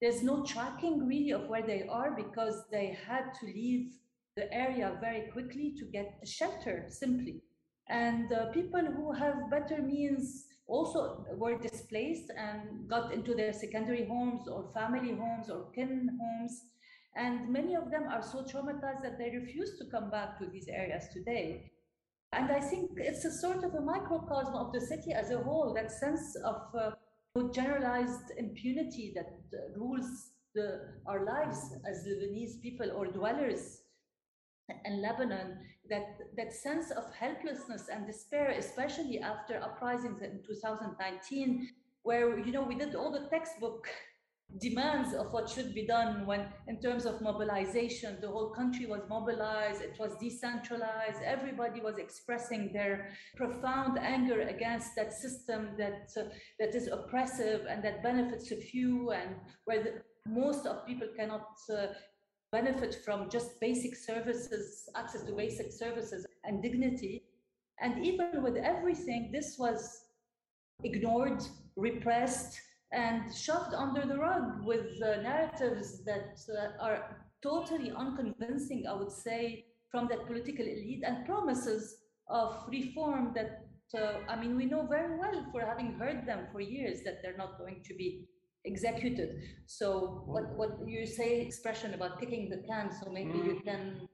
There's 0.00 0.22
no 0.22 0.44
tracking 0.44 1.06
really 1.06 1.32
of 1.32 1.48
where 1.48 1.66
they 1.66 1.86
are 1.88 2.12
because 2.14 2.64
they 2.70 2.96
had 3.06 3.32
to 3.40 3.46
leave 3.46 3.92
the 4.36 4.52
area 4.52 4.96
very 5.00 5.30
quickly 5.32 5.74
to 5.78 5.84
get 5.86 6.20
shelter 6.24 6.86
simply. 6.88 7.42
And 7.88 8.32
uh, 8.32 8.46
people 8.52 8.80
who 8.80 9.12
have 9.12 9.50
better 9.50 9.82
means 9.82 10.46
also 10.66 11.26
were 11.36 11.58
displaced 11.58 12.32
and 12.36 12.88
got 12.88 13.12
into 13.12 13.34
their 13.34 13.52
secondary 13.52 14.06
homes 14.06 14.48
or 14.48 14.70
family 14.72 15.14
homes 15.14 15.50
or 15.50 15.70
kin 15.74 16.08
homes. 16.20 16.64
And 17.14 17.50
many 17.50 17.74
of 17.74 17.90
them 17.90 18.04
are 18.08 18.22
so 18.22 18.42
traumatized 18.42 19.02
that 19.02 19.18
they 19.18 19.36
refuse 19.36 19.76
to 19.78 19.90
come 19.90 20.10
back 20.10 20.38
to 20.38 20.46
these 20.46 20.68
areas 20.68 21.04
today. 21.12 21.72
And 22.32 22.50
I 22.50 22.60
think 22.60 22.92
it's 22.96 23.24
a 23.24 23.30
sort 23.30 23.62
of 23.62 23.74
a 23.74 23.80
microcosm 23.80 24.54
of 24.54 24.72
the 24.72 24.80
city 24.80 25.12
as 25.12 25.30
a 25.30 25.38
whole, 25.38 25.74
that 25.74 25.92
sense 25.92 26.34
of 26.44 26.62
uh, 26.74 26.90
generalized 27.52 28.32
impunity 28.38 29.12
that 29.14 29.38
uh, 29.52 29.78
rules 29.78 30.30
the, 30.54 30.80
our 31.06 31.24
lives 31.24 31.74
as 31.88 32.06
Lebanese 32.06 32.60
people 32.62 32.90
or 32.94 33.06
dwellers 33.06 33.82
in 34.84 35.02
Lebanon, 35.02 35.58
that, 35.90 36.18
that 36.36 36.52
sense 36.52 36.90
of 36.90 37.04
helplessness 37.14 37.88
and 37.92 38.06
despair, 38.06 38.54
especially 38.56 39.20
after 39.20 39.62
uprisings 39.62 40.22
in 40.22 40.40
2019, 40.46 41.68
where 42.02 42.38
you 42.38 42.52
know 42.52 42.62
we 42.62 42.74
did 42.74 42.94
all 42.94 43.12
the 43.12 43.28
textbook 43.28 43.88
demands 44.60 45.14
of 45.14 45.32
what 45.32 45.48
should 45.48 45.74
be 45.74 45.86
done 45.86 46.26
when 46.26 46.46
in 46.68 46.80
terms 46.80 47.06
of 47.06 47.20
mobilization 47.20 48.18
the 48.20 48.28
whole 48.28 48.50
country 48.50 48.86
was 48.86 49.00
mobilized 49.08 49.80
it 49.80 49.96
was 49.98 50.14
decentralized 50.20 51.22
everybody 51.24 51.80
was 51.80 51.96
expressing 51.96 52.72
their 52.72 53.08
profound 53.36 53.98
anger 53.98 54.42
against 54.42 54.94
that 54.94 55.12
system 55.12 55.70
that 55.78 56.10
uh, 56.18 56.24
that 56.58 56.74
is 56.74 56.88
oppressive 56.88 57.66
and 57.68 57.82
that 57.82 58.02
benefits 58.02 58.50
a 58.50 58.56
few 58.56 59.10
and 59.10 59.36
where 59.64 59.82
the, 59.82 59.92
most 60.26 60.66
of 60.66 60.86
people 60.86 61.08
cannot 61.16 61.48
uh, 61.70 61.86
benefit 62.52 62.98
from 63.04 63.30
just 63.30 63.58
basic 63.60 63.96
services 63.96 64.88
access 64.94 65.22
to 65.22 65.32
basic 65.32 65.72
services 65.72 66.26
and 66.44 66.62
dignity. 66.62 67.22
And 67.80 68.04
even 68.04 68.42
with 68.42 68.56
everything 68.56 69.30
this 69.32 69.56
was 69.58 70.04
ignored 70.84 71.42
repressed 71.76 72.60
and 72.92 73.34
shoved 73.34 73.74
under 73.74 74.06
the 74.06 74.18
rug 74.18 74.64
with 74.64 74.86
uh, 75.02 75.22
narratives 75.22 76.04
that 76.04 76.38
uh, 76.50 76.84
are 76.84 77.16
totally 77.42 77.90
unconvincing, 77.90 78.84
I 78.88 78.94
would 78.94 79.10
say, 79.10 79.64
from 79.90 80.08
that 80.08 80.26
political 80.26 80.64
elite 80.64 81.02
and 81.06 81.26
promises 81.26 81.96
of 82.28 82.64
reform 82.70 83.34
that, 83.34 83.66
uh, 83.98 84.20
I 84.28 84.40
mean, 84.40 84.56
we 84.56 84.66
know 84.66 84.86
very 84.86 85.18
well 85.18 85.46
for 85.52 85.62
having 85.62 85.94
heard 85.94 86.26
them 86.26 86.46
for 86.52 86.60
years 86.60 87.02
that 87.04 87.16
they're 87.22 87.36
not 87.36 87.58
going 87.58 87.82
to 87.84 87.94
be 87.94 88.26
executed. 88.64 89.42
So 89.66 90.22
what, 90.26 90.56
what 90.56 90.70
you 90.86 91.06
say 91.06 91.40
expression 91.40 91.94
about 91.94 92.20
kicking 92.20 92.48
the 92.48 92.62
can, 92.68 92.90
so 92.92 93.10
maybe 93.10 93.32
mm. 93.32 93.44
you 93.44 93.60
can 93.64 94.08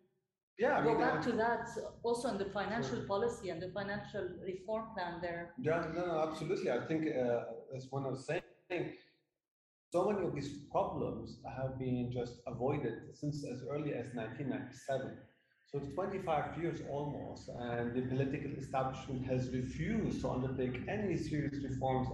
yeah, 0.58 0.78
I 0.78 0.82
go 0.82 0.90
mean, 0.90 1.00
back 1.00 1.20
uh, 1.20 1.23
to 1.23 1.32
that 1.32 1.68
also 2.02 2.30
in 2.30 2.38
the 2.38 2.47
financial 2.47 2.97
sure. 2.97 3.06
policy 3.06 3.50
and 3.50 3.62
the 3.62 3.70
financial 3.73 4.28
reform 4.44 4.87
plan 4.97 5.20
there. 5.23 5.54
Yeah, 5.61 5.87
no, 5.94 6.06
no, 6.06 6.28
absolutely. 6.28 6.73
I 6.73 6.80
think 6.80 7.06
uh, 7.06 7.76
as 7.76 7.87
one 7.90 8.04
was 8.04 8.26
saying, 8.26 8.42
think 8.68 8.94
so 9.90 10.10
many 10.10 10.26
of 10.26 10.34
these 10.34 10.50
problems 10.70 11.38
have 11.56 11.78
been 11.78 12.10
just 12.12 12.34
avoided 12.46 12.94
since 13.14 13.44
as 13.50 13.62
early 13.70 13.94
as 13.94 14.14
1997. 14.14 15.16
So 15.66 15.78
it's 15.78 15.94
25 15.94 16.62
years 16.62 16.80
almost, 16.90 17.50
and 17.58 17.94
the 17.94 18.02
political 18.02 18.52
establishment 18.58 19.26
has 19.26 19.50
refused 19.52 20.22
to 20.22 20.30
undertake 20.30 20.80
any 20.88 21.16
serious 21.16 21.56
reforms, 21.62 22.08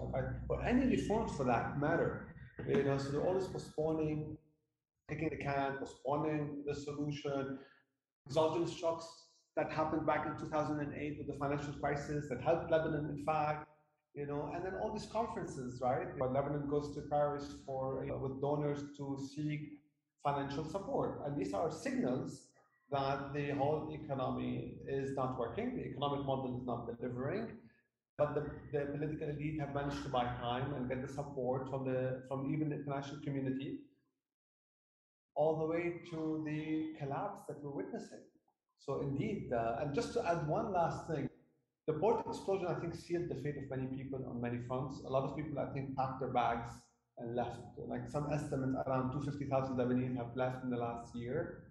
or 0.49 0.65
any 0.65 0.87
reforms 0.87 1.37
for 1.37 1.45
that 1.45 1.79
matter. 1.81 2.35
You 2.67 2.83
know, 2.83 2.99
so 2.99 3.11
they're 3.11 3.27
always 3.27 3.47
postponing, 3.47 4.37
kicking 5.09 5.29
the 5.31 5.37
can, 5.37 5.77
postponing 5.79 6.65
the 6.67 6.75
solution. 6.75 7.59
Exogenous 8.27 8.73
shocks 8.73 9.07
that 9.57 9.71
happened 9.71 10.07
back 10.07 10.27
in 10.27 10.37
2008 10.37 11.19
with 11.19 11.27
the 11.27 11.39
financial 11.39 11.75
crisis 11.75 12.27
that 12.31 12.41
helped 12.41 12.71
Lebanon, 12.71 13.11
in 13.17 13.25
fact, 13.25 13.69
you 14.15 14.27
know, 14.27 14.51
and 14.55 14.65
then 14.65 14.75
all 14.81 14.93
these 14.93 15.07
conferences, 15.07 15.81
right? 15.83 16.07
Lebanon 16.21 16.69
goes 16.69 16.95
to 16.95 17.03
Paris 17.03 17.55
for 17.67 18.07
with 18.23 18.41
donors 18.41 18.81
to 18.97 19.19
seek 19.35 19.81
financial 20.23 20.65
support, 20.65 21.21
and 21.27 21.37
these 21.37 21.53
are 21.53 21.71
signals 21.71 22.47
that 22.91 23.33
the 23.35 23.51
whole 23.51 23.91
economy 23.93 24.75
is 24.87 25.17
not 25.17 25.39
working, 25.39 25.77
the 25.77 25.85
economic 25.85 26.25
model 26.25 26.57
is 26.57 26.65
not 26.65 26.87
delivering, 26.87 27.49
but 28.17 28.35
the, 28.35 28.43
the 28.73 28.87
political 28.87 29.29
elite 29.29 29.59
have 29.59 29.75
managed 29.75 30.03
to 30.05 30.09
buy 30.09 30.25
time 30.41 30.73
and 30.75 30.89
get 30.89 31.05
the 31.05 31.13
support 31.13 31.69
from 31.69 31.85
the 31.85 32.23
from 32.29 32.53
even 32.55 32.69
the 32.69 32.77
international 32.77 33.21
community, 33.23 33.79
all 35.35 35.59
the 35.59 35.67
way 35.67 35.95
to 36.11 36.43
the 36.47 36.95
collapse 36.99 37.41
that 37.49 37.63
we're 37.63 37.73
witnessing. 37.83 38.23
So 38.79 39.01
indeed, 39.01 39.51
uh, 39.53 39.79
and 39.81 39.95
just 39.95 40.13
to 40.13 40.25
add 40.25 40.47
one 40.47 40.73
last 40.73 41.09
thing, 41.09 41.29
the 41.87 41.93
port 41.95 42.27
explosion, 42.27 42.67
I 42.69 42.81
think, 42.81 42.95
sealed 42.95 43.29
the 43.29 43.35
fate 43.37 43.57
of 43.59 43.69
many 43.69 43.87
people 43.87 44.25
on 44.29 44.41
many 44.41 44.59
fronts. 44.67 45.03
A 45.07 45.11
lot 45.11 45.25
of 45.25 45.37
people, 45.37 45.59
I 45.59 45.73
think, 45.75 45.95
packed 45.97 46.21
their 46.21 46.33
bags 46.33 46.73
and 47.19 47.37
left. 47.37 47.61
Like 47.87 48.09
some 48.09 48.33
estimates, 48.33 48.77
around 48.87 49.13
250,000 49.13 49.77
Lebanese 49.77 50.17
have 50.17 50.35
left 50.35 50.65
in 50.65 50.71
the 50.71 50.79
last 50.79 51.15
year. 51.15 51.65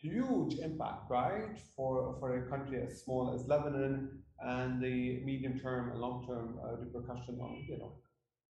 Huge 0.00 0.54
impact, 0.60 1.10
right, 1.10 1.58
for, 1.76 2.16
for 2.18 2.36
a 2.38 2.48
country 2.48 2.80
as 2.80 3.02
small 3.02 3.34
as 3.34 3.46
Lebanon 3.46 4.22
and 4.40 4.82
the 4.82 5.22
medium 5.24 5.58
term 5.60 5.90
and 5.90 6.00
long 6.00 6.26
term 6.26 6.58
uh, 6.64 6.76
repercussion 6.76 7.38
on, 7.38 7.64
you 7.68 7.76
know, 7.76 7.92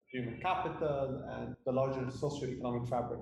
human 0.09 0.39
capital 0.41 1.21
and 1.37 1.55
the 1.65 1.71
larger 1.71 2.09
socio-economic 2.09 2.87
fabric. 2.87 3.19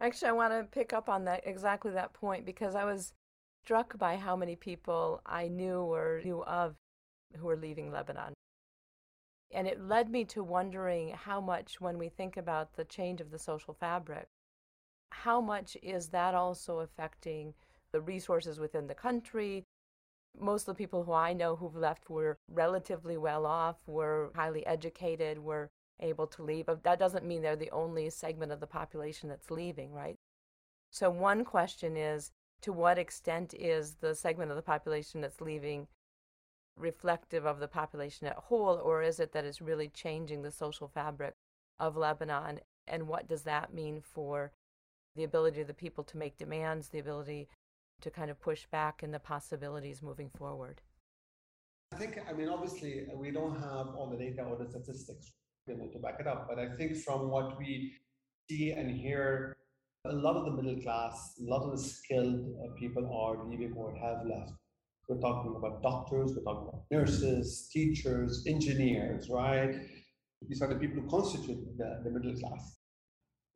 Actually, 0.00 0.28
I 0.28 0.32
want 0.32 0.52
to 0.52 0.64
pick 0.70 0.92
up 0.92 1.08
on 1.08 1.24
that 1.24 1.42
exactly 1.44 1.90
that 1.90 2.14
point 2.14 2.46
because 2.46 2.74
I 2.74 2.84
was 2.84 3.12
struck 3.64 3.98
by 3.98 4.16
how 4.16 4.36
many 4.36 4.56
people 4.56 5.20
I 5.26 5.48
knew 5.48 5.80
or 5.80 6.20
knew 6.24 6.42
of 6.44 6.76
who 7.36 7.46
were 7.46 7.56
leaving 7.56 7.92
Lebanon. 7.92 8.34
And 9.50 9.66
it 9.66 9.80
led 9.80 10.10
me 10.10 10.24
to 10.26 10.42
wondering 10.42 11.10
how 11.10 11.40
much, 11.40 11.80
when 11.80 11.98
we 11.98 12.08
think 12.08 12.36
about 12.36 12.76
the 12.76 12.84
change 12.84 13.20
of 13.20 13.30
the 13.30 13.38
social 13.38 13.74
fabric, 13.74 14.28
how 15.10 15.40
much 15.40 15.76
is 15.82 16.08
that 16.08 16.34
also 16.34 16.80
affecting 16.80 17.54
the 17.92 18.00
resources 18.00 18.60
within 18.60 18.86
the 18.86 18.94
country? 18.94 19.64
Most 20.38 20.68
of 20.68 20.74
the 20.74 20.78
people 20.78 21.04
who 21.04 21.12
I 21.12 21.32
know 21.32 21.56
who've 21.56 21.74
left 21.74 22.10
were 22.10 22.36
relatively 22.50 23.16
well 23.16 23.46
off, 23.46 23.76
were 23.86 24.30
highly 24.34 24.66
educated, 24.66 25.38
were 25.38 25.70
able 26.00 26.26
to 26.26 26.42
leave. 26.42 26.66
But 26.66 26.84
that 26.84 26.98
doesn't 26.98 27.24
mean 27.24 27.42
they're 27.42 27.56
the 27.56 27.70
only 27.70 28.10
segment 28.10 28.52
of 28.52 28.60
the 28.60 28.66
population 28.66 29.28
that's 29.28 29.50
leaving, 29.50 29.92
right? 29.92 30.16
So, 30.90 31.10
one 31.10 31.44
question 31.44 31.96
is 31.96 32.32
to 32.62 32.72
what 32.72 32.98
extent 32.98 33.54
is 33.54 33.96
the 34.00 34.14
segment 34.14 34.50
of 34.50 34.56
the 34.56 34.62
population 34.62 35.20
that's 35.20 35.40
leaving 35.40 35.86
reflective 36.76 37.44
of 37.46 37.58
the 37.60 37.68
population 37.68 38.26
at 38.26 38.36
whole, 38.36 38.80
or 38.82 39.02
is 39.02 39.20
it 39.20 39.32
that 39.32 39.44
it's 39.44 39.60
really 39.60 39.88
changing 39.88 40.42
the 40.42 40.50
social 40.50 40.88
fabric 40.88 41.34
of 41.78 41.96
Lebanon? 41.96 42.60
And 42.86 43.08
what 43.08 43.28
does 43.28 43.42
that 43.42 43.74
mean 43.74 44.00
for 44.00 44.52
the 45.16 45.24
ability 45.24 45.60
of 45.60 45.66
the 45.66 45.74
people 45.74 46.04
to 46.04 46.16
make 46.16 46.36
demands, 46.36 46.88
the 46.88 46.98
ability 46.98 47.48
to 48.00 48.10
kind 48.10 48.30
of 48.30 48.40
push 48.40 48.66
back, 48.70 49.02
and 49.02 49.12
the 49.12 49.18
possibilities 49.18 50.02
moving 50.02 50.30
forward? 50.30 50.80
I 51.92 51.96
think, 51.96 52.18
I 52.28 52.32
mean, 52.32 52.48
obviously, 52.48 53.06
we 53.14 53.30
don't 53.30 53.58
have 53.60 53.88
all 53.96 54.08
the 54.10 54.16
data 54.16 54.42
or 54.42 54.56
the 54.56 54.70
statistics 54.70 55.32
to 55.66 55.98
back 56.00 56.16
it 56.20 56.26
up, 56.26 56.48
but 56.48 56.58
I 56.58 56.74
think 56.76 56.96
from 56.96 57.28
what 57.28 57.58
we 57.58 57.92
see 58.48 58.70
and 58.70 58.90
hear 58.90 59.56
a 60.08 60.12
lot 60.12 60.36
of 60.36 60.44
the 60.44 60.62
middle 60.62 60.80
class, 60.82 61.34
a 61.40 61.50
lot 61.50 61.62
of 61.62 61.72
the 61.72 61.78
skilled 61.78 62.40
uh, 62.40 62.72
people 62.78 63.04
are 63.12 63.48
leaving 63.48 63.72
or 63.76 63.94
have 63.96 64.26
left. 64.26 64.52
We're 65.08 65.20
talking 65.20 65.54
about 65.56 65.82
doctors, 65.82 66.34
we're 66.34 66.44
talking 66.44 66.68
about 66.68 66.84
nurses, 66.90 67.68
teachers, 67.72 68.44
engineers, 68.46 69.28
right? 69.30 69.74
These 70.46 70.62
are 70.62 70.68
the 70.68 70.76
people 70.76 71.02
who 71.02 71.08
constitute 71.08 71.58
the, 71.76 72.00
the 72.04 72.10
middle 72.10 72.38
class. 72.38 72.76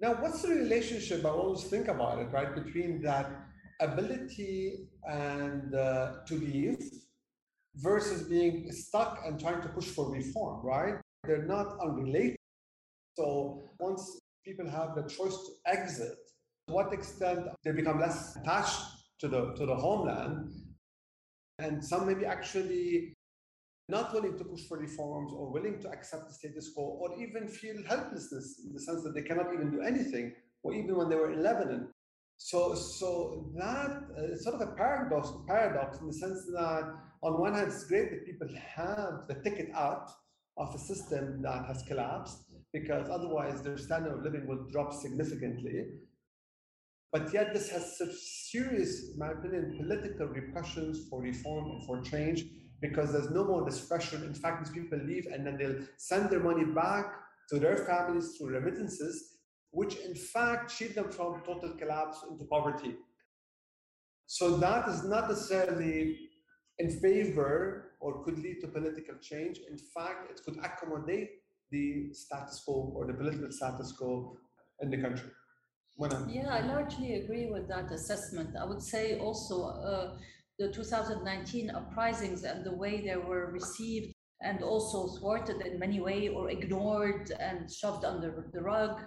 Now, 0.01 0.15
what's 0.15 0.43
the 0.43 0.49
relationship? 0.49 1.25
I 1.25 1.29
always 1.29 1.65
think 1.65 1.89
about 1.89 2.19
it, 2.19 2.29
right, 2.33 2.55
between 2.55 3.03
that 3.03 3.31
ability 3.81 4.89
and 5.05 5.75
uh, 5.75 6.13
to 6.27 6.35
leave 6.35 6.79
versus 7.77 8.23
being 8.23 8.71
stuck 8.73 9.23
and 9.27 9.41
trying 9.41 9.63
to 9.63 9.69
push 9.69 9.87
for 9.87 10.11
reform, 10.11 10.65
right? 10.65 10.95
They're 11.25 11.47
not 11.47 11.79
unrelated. 11.81 12.37
So 13.17 13.71
once 13.79 14.21
people 14.45 14.69
have 14.69 14.95
the 14.95 15.03
choice 15.03 15.37
to 15.47 15.53
exit, 15.67 16.17
to 16.67 16.75
what 16.75 16.93
extent 16.93 17.47
they 17.65 17.73
become 17.73 18.01
less 18.01 18.37
attached 18.37 18.81
to 19.21 19.29
the 19.29 19.53
to 19.55 19.67
the 19.67 19.75
homeland, 19.75 20.53
and 21.59 21.85
some 21.85 22.07
maybe 22.07 22.25
actually 22.25 23.15
not 23.89 24.13
willing 24.15 24.39
to 24.39 24.45
push 24.45 24.63
for 24.69 24.79
reforms 24.79 25.33
or 25.33 25.53
willing 25.53 25.81
to 25.81 25.89
accept 25.91 26.29
the 26.29 26.35
status 26.35 26.71
quo 26.75 26.85
or 26.85 27.21
even 27.21 27.49
feel 27.49 27.77
helplessness 27.89 28.61
in 28.65 28.73
the 28.73 28.81
sense 28.81 29.03
that 29.03 29.15
they 29.15 29.23
cannot 29.23 29.53
even 29.53 29.71
do 29.71 29.83
anything 29.83 30.33
or 30.63 30.73
even 30.73 30.97
when 30.97 31.09
they 31.09 31.17
were 31.17 31.33
in 31.33 31.43
Lebanon. 31.43 31.89
So, 32.39 32.75
so 32.75 33.51
that 33.57 34.03
uh, 34.17 34.37
sort 34.37 34.57
of 34.57 34.69
a 34.69 34.73
paradox, 34.73 35.31
paradox 35.47 36.01
in 36.01 36.07
the 36.07 36.13
sense 36.13 36.47
that 36.55 36.85
on 37.23 37.41
one 37.41 37.55
hand, 37.55 37.69
it's 37.69 37.85
great 37.85 38.11
that 38.11 38.27
people 38.27 38.49
have 38.77 39.29
the 39.29 39.35
ticket 39.45 39.69
out 39.75 40.11
of 40.57 40.75
a 40.75 40.79
system 40.79 41.41
that 41.43 41.65
has 41.67 41.85
collapsed 41.87 42.45
because 42.73 43.09
otherwise 43.09 43.63
their 43.63 43.79
standard 43.79 44.13
of 44.13 44.25
living 44.25 44.47
will 44.47 44.67
drop 44.73 44.93
significantly. 44.93 45.85
But 47.13 47.33
yet, 47.35 47.53
this 47.53 47.69
has 47.71 47.99
serious, 47.99 49.11
in 49.13 49.19
my 49.19 49.33
opinion, 49.33 49.77
political 49.77 50.29
repercussions 50.29 51.07
for 51.11 51.21
reform 51.21 51.71
and 51.73 51.85
for 51.85 52.01
change 52.01 52.47
because 52.81 53.13
there's 53.13 53.31
no 53.31 53.45
more 53.45 53.65
discretion. 53.69 54.25
In 54.25 54.35
fact, 54.35 54.65
these 54.65 54.75
people 54.75 54.99
leave 54.99 55.27
and 55.27 55.47
then 55.47 55.59
they'll 55.59 55.81
send 55.99 56.31
their 56.31 56.41
money 56.41 56.65
back 56.65 57.15
to 57.51 57.59
their 57.59 57.77
families 57.77 58.37
through 58.37 58.49
remittances, 58.49 59.37
which 59.73 59.97
in 59.97 60.15
fact 60.15 60.71
shield 60.71 60.95
them 60.95 61.11
from 61.11 61.43
total 61.45 61.75
collapse 61.79 62.25
into 62.31 62.45
poverty. 62.45 62.97
So 64.27 64.57
that 64.57 64.89
is 64.89 65.05
not 65.05 65.29
necessarily 65.29 66.19
in 66.79 66.91
favor 67.01 67.93
or 68.01 68.25
could 68.25 68.39
lead 68.39 68.61
to 68.63 68.69
political 68.69 69.17
change. 69.21 69.61
In 69.71 69.77
fact, 69.77 70.31
it 70.31 70.41
could 70.45 70.59
accommodate 70.65 71.31
the 71.71 72.13
status 72.15 72.63
quo 72.65 72.93
or 72.97 73.07
the 73.07 73.13
political 73.13 73.53
status 73.53 73.93
quo 73.93 74.37
in 74.81 74.91
the 74.91 74.97
country. 74.97 75.31
Yeah, 76.31 76.49
I 76.49 76.61
largely 76.67 77.15
agree 77.15 77.51
with 77.51 77.69
that 77.69 77.91
assessment. 77.93 78.57
I 78.57 78.65
would 78.65 78.83
say 78.83 79.19
also 79.19 79.65
uh, 79.65 80.17
the 80.59 80.73
2019 80.73 81.71
uprisings 81.71 82.45
and 82.45 82.65
the 82.65 82.75
way 82.75 83.03
they 83.03 83.17
were 83.17 83.51
received 83.53 84.13
and 84.41 84.63
also 84.63 85.09
thwarted 85.19 85.61
in 85.67 85.79
many 85.79 86.01
ways 86.01 86.31
or 86.35 86.51
ignored 86.51 87.33
and 87.39 87.71
shoved 87.71 88.05
under 88.05 88.51
the 88.53 88.61
rug 88.61 89.01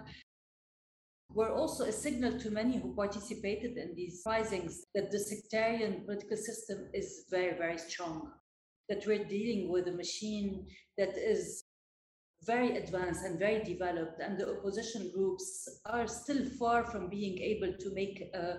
were 1.34 1.52
also 1.52 1.84
a 1.84 1.92
signal 1.92 2.38
to 2.38 2.50
many 2.50 2.78
who 2.78 2.94
participated 2.94 3.76
in 3.76 3.94
these 3.94 4.22
risings 4.24 4.84
that 4.94 5.10
the 5.10 5.18
sectarian 5.18 6.04
political 6.04 6.36
system 6.36 6.88
is 6.94 7.26
very, 7.30 7.56
very 7.56 7.78
strong, 7.78 8.30
that 8.88 9.06
we're 9.06 9.24
dealing 9.24 9.70
with 9.70 9.88
a 9.88 9.92
machine 9.92 10.66
that 10.96 11.16
is 11.18 11.64
very 12.44 12.76
advanced 12.76 13.24
and 13.24 13.38
very 13.38 13.62
developed, 13.64 14.20
and 14.20 14.38
the 14.38 14.50
opposition 14.58 15.10
groups 15.14 15.68
are 15.86 16.06
still 16.06 16.44
far 16.58 16.84
from 16.84 17.08
being 17.08 17.38
able 17.38 17.72
to 17.78 17.94
make, 17.94 18.20
a, 18.34 18.58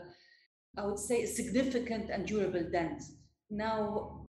I 0.78 0.86
would 0.86 1.00
say, 1.00 1.24
a 1.24 1.28
significant 1.28 2.10
and 2.10 2.26
durable 2.26 2.70
dent. 2.72 3.04
Now, 3.50 4.26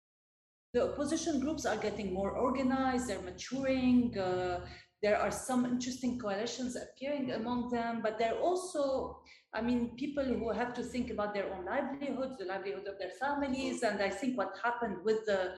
the 0.74 0.92
opposition 0.92 1.40
groups 1.40 1.66
are 1.66 1.78
getting 1.78 2.14
more 2.14 2.32
organized, 2.32 3.08
they're 3.08 3.22
maturing, 3.22 4.18
uh, 4.18 4.66
there 5.02 5.20
are 5.20 5.32
some 5.32 5.66
interesting 5.66 6.18
coalitions 6.18 6.76
appearing 6.76 7.32
among 7.32 7.70
them, 7.70 8.02
but 8.02 8.18
there 8.18 8.34
are 8.34 8.40
also, 8.40 9.20
I 9.54 9.62
mean, 9.62 9.96
people 9.98 10.24
who 10.24 10.52
have 10.52 10.74
to 10.74 10.84
think 10.84 11.12
about 11.12 11.34
their 11.34 11.54
own 11.54 11.64
livelihoods, 11.64 12.38
the 12.38 12.46
livelihood 12.46 12.88
of 12.88 12.98
their 12.98 13.12
families. 13.12 13.84
And 13.84 14.02
I 14.02 14.10
think 14.10 14.36
what 14.36 14.58
happened 14.64 14.98
with 15.04 15.26
the 15.28 15.56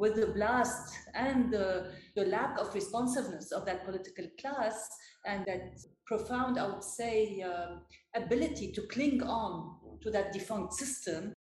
with 0.00 0.14
the 0.14 0.28
blast 0.28 0.94
and 1.14 1.52
the, 1.52 1.92
the 2.16 2.24
lack 2.24 2.58
of 2.58 2.74
responsiveness 2.74 3.52
of 3.52 3.66
that 3.66 3.84
political 3.84 4.24
class 4.40 4.88
and 5.26 5.44
that 5.44 5.78
profound, 6.06 6.58
I 6.58 6.66
would 6.68 6.82
say, 6.82 7.42
uh, 7.42 7.76
ability 8.16 8.72
to 8.72 8.82
cling 8.86 9.22
on 9.22 9.76
to 10.02 10.10
that 10.10 10.32
defunct 10.32 10.72
system 10.72 11.34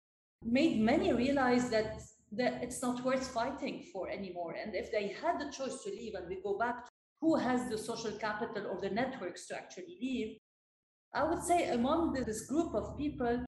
made 0.45 0.81
many 0.81 1.13
realize 1.13 1.71
that, 1.71 2.01
that 2.33 2.61
it's 2.61 2.83
not 2.83 3.05
worth 3.05 3.29
fighting 3.29 3.85
for 3.93 4.11
anymore. 4.11 4.57
And 4.61 4.75
if 4.75 4.91
they 4.91 5.15
had 5.23 5.39
the 5.39 5.53
choice 5.53 5.85
to 5.85 5.91
leave, 5.91 6.15
and 6.15 6.29
we 6.29 6.43
go 6.43 6.59
back 6.59 6.85
to 6.85 6.91
who 7.21 7.37
has 7.37 7.71
the 7.71 7.79
social 7.79 8.13
capital 8.19 8.67
or 8.73 8.81
the 8.81 8.91
networks 8.91 9.47
to 9.47 9.57
actually 9.57 9.97
leave, 10.03 10.37
I 11.15 11.23
would 11.23 11.43
say 11.45 11.69
among 11.69 12.13
this 12.13 12.47
group 12.47 12.75
of 12.75 12.99
people, 12.99 13.45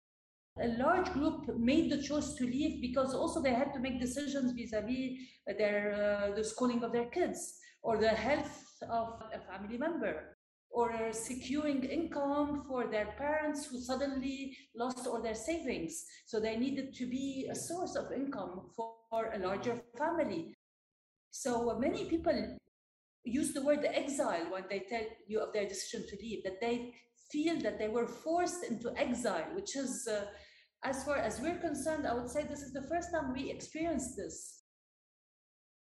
a 0.62 0.68
large 0.78 1.10
group 1.12 1.56
made 1.58 1.90
the 1.90 2.02
choice 2.02 2.34
to 2.34 2.44
leave 2.44 2.80
because 2.80 3.14
also 3.14 3.40
they 3.40 3.54
had 3.54 3.72
to 3.72 3.80
make 3.80 4.00
decisions 4.00 4.52
vis-a-vis 4.52 5.18
their 5.58 5.92
uh, 5.94 6.34
the 6.34 6.44
schooling 6.44 6.82
of 6.84 6.92
their 6.92 7.06
kids 7.06 7.58
or 7.82 7.96
the 7.96 8.08
health 8.08 8.82
of 8.88 9.22
a 9.34 9.40
family 9.50 9.78
member 9.78 10.36
or 10.70 11.12
securing 11.12 11.82
income 11.82 12.64
for 12.68 12.86
their 12.86 13.06
parents 13.18 13.66
who 13.66 13.80
suddenly 13.80 14.56
lost 14.76 15.06
all 15.06 15.20
their 15.20 15.34
savings. 15.34 16.04
So 16.26 16.38
they 16.38 16.56
needed 16.56 16.94
to 16.94 17.06
be 17.06 17.48
a 17.50 17.54
source 17.54 17.96
of 17.96 18.12
income 18.12 18.70
for 18.76 19.32
a 19.34 19.38
larger 19.38 19.80
family. 19.98 20.54
So 21.32 21.76
many 21.78 22.04
people 22.04 22.56
use 23.24 23.52
the 23.52 23.62
word 23.62 23.84
exile 23.84 24.46
when 24.50 24.64
they 24.70 24.80
tell 24.88 25.04
you 25.26 25.40
of 25.40 25.52
their 25.52 25.68
decision 25.68 26.06
to 26.08 26.16
leave, 26.22 26.44
that 26.44 26.60
they 26.60 26.94
feel 27.30 27.60
that 27.60 27.78
they 27.78 27.88
were 27.88 28.06
forced 28.06 28.64
into 28.64 28.92
exile, 28.96 29.46
which 29.54 29.76
is, 29.76 30.08
uh, 30.08 30.26
as 30.84 31.04
far 31.04 31.16
as 31.16 31.40
we're 31.40 31.58
concerned, 31.58 32.06
I 32.06 32.14
would 32.14 32.30
say 32.30 32.44
this 32.44 32.62
is 32.62 32.72
the 32.72 32.88
first 32.88 33.10
time 33.12 33.32
we 33.32 33.50
experienced 33.50 34.16
this. 34.16 34.62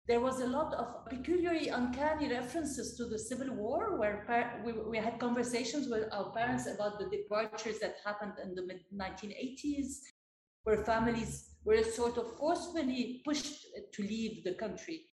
There 0.08 0.20
was 0.20 0.40
a 0.40 0.46
lot 0.46 0.72
of 0.74 1.06
peculiarly 1.10 1.68
uncanny 1.68 2.28
references 2.30 2.96
to 2.96 3.06
the 3.06 3.18
Civil 3.18 3.54
War, 3.54 3.98
where 3.98 4.62
we, 4.64 4.72
we 4.72 4.98
had 4.98 5.18
conversations 5.18 5.88
with 5.88 6.04
our 6.12 6.30
parents 6.32 6.66
about 6.66 6.98
the 6.98 7.10
departures 7.10 7.80
that 7.80 7.96
happened 8.04 8.34
in 8.42 8.54
the 8.54 8.62
mid 8.62 8.84
1980s, 8.94 9.98
where 10.62 10.84
families 10.84 11.56
were 11.64 11.82
sort 11.82 12.16
of 12.18 12.36
forcefully 12.38 13.22
pushed 13.24 13.66
to 13.92 14.02
leave 14.02 14.44
the 14.44 14.54
country 14.54 15.06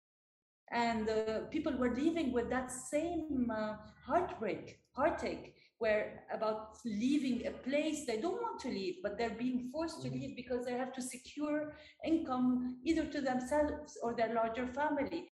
and 0.71 1.09
uh, 1.09 1.41
people 1.51 1.77
were 1.77 1.95
leaving 1.95 2.33
with 2.33 2.49
that 2.49 2.71
same 2.71 3.51
uh, 3.51 3.75
heartbreak 4.07 4.79
heartache 4.95 5.55
where 5.81 6.25
about 6.33 6.77
leaving 6.85 7.47
a 7.47 7.51
place 7.51 8.07
they 8.07 8.21
don't 8.21 8.41
want 8.41 8.61
to 8.61 8.69
leave 8.69 8.97
but 9.03 9.19
they're 9.19 9.39
being 9.45 9.69
forced 9.73 10.01
to 10.03 10.09
mm-hmm. 10.09 10.21
leave 10.21 10.37
because 10.37 10.65
they 10.65 10.77
have 10.83 10.93
to 10.93 11.03
secure 11.03 11.75
income 12.05 12.77
either 12.85 13.07
to 13.07 13.21
themselves 13.21 13.99
or 14.03 14.15
their 14.15 14.33
larger 14.35 14.67
family 14.69 15.29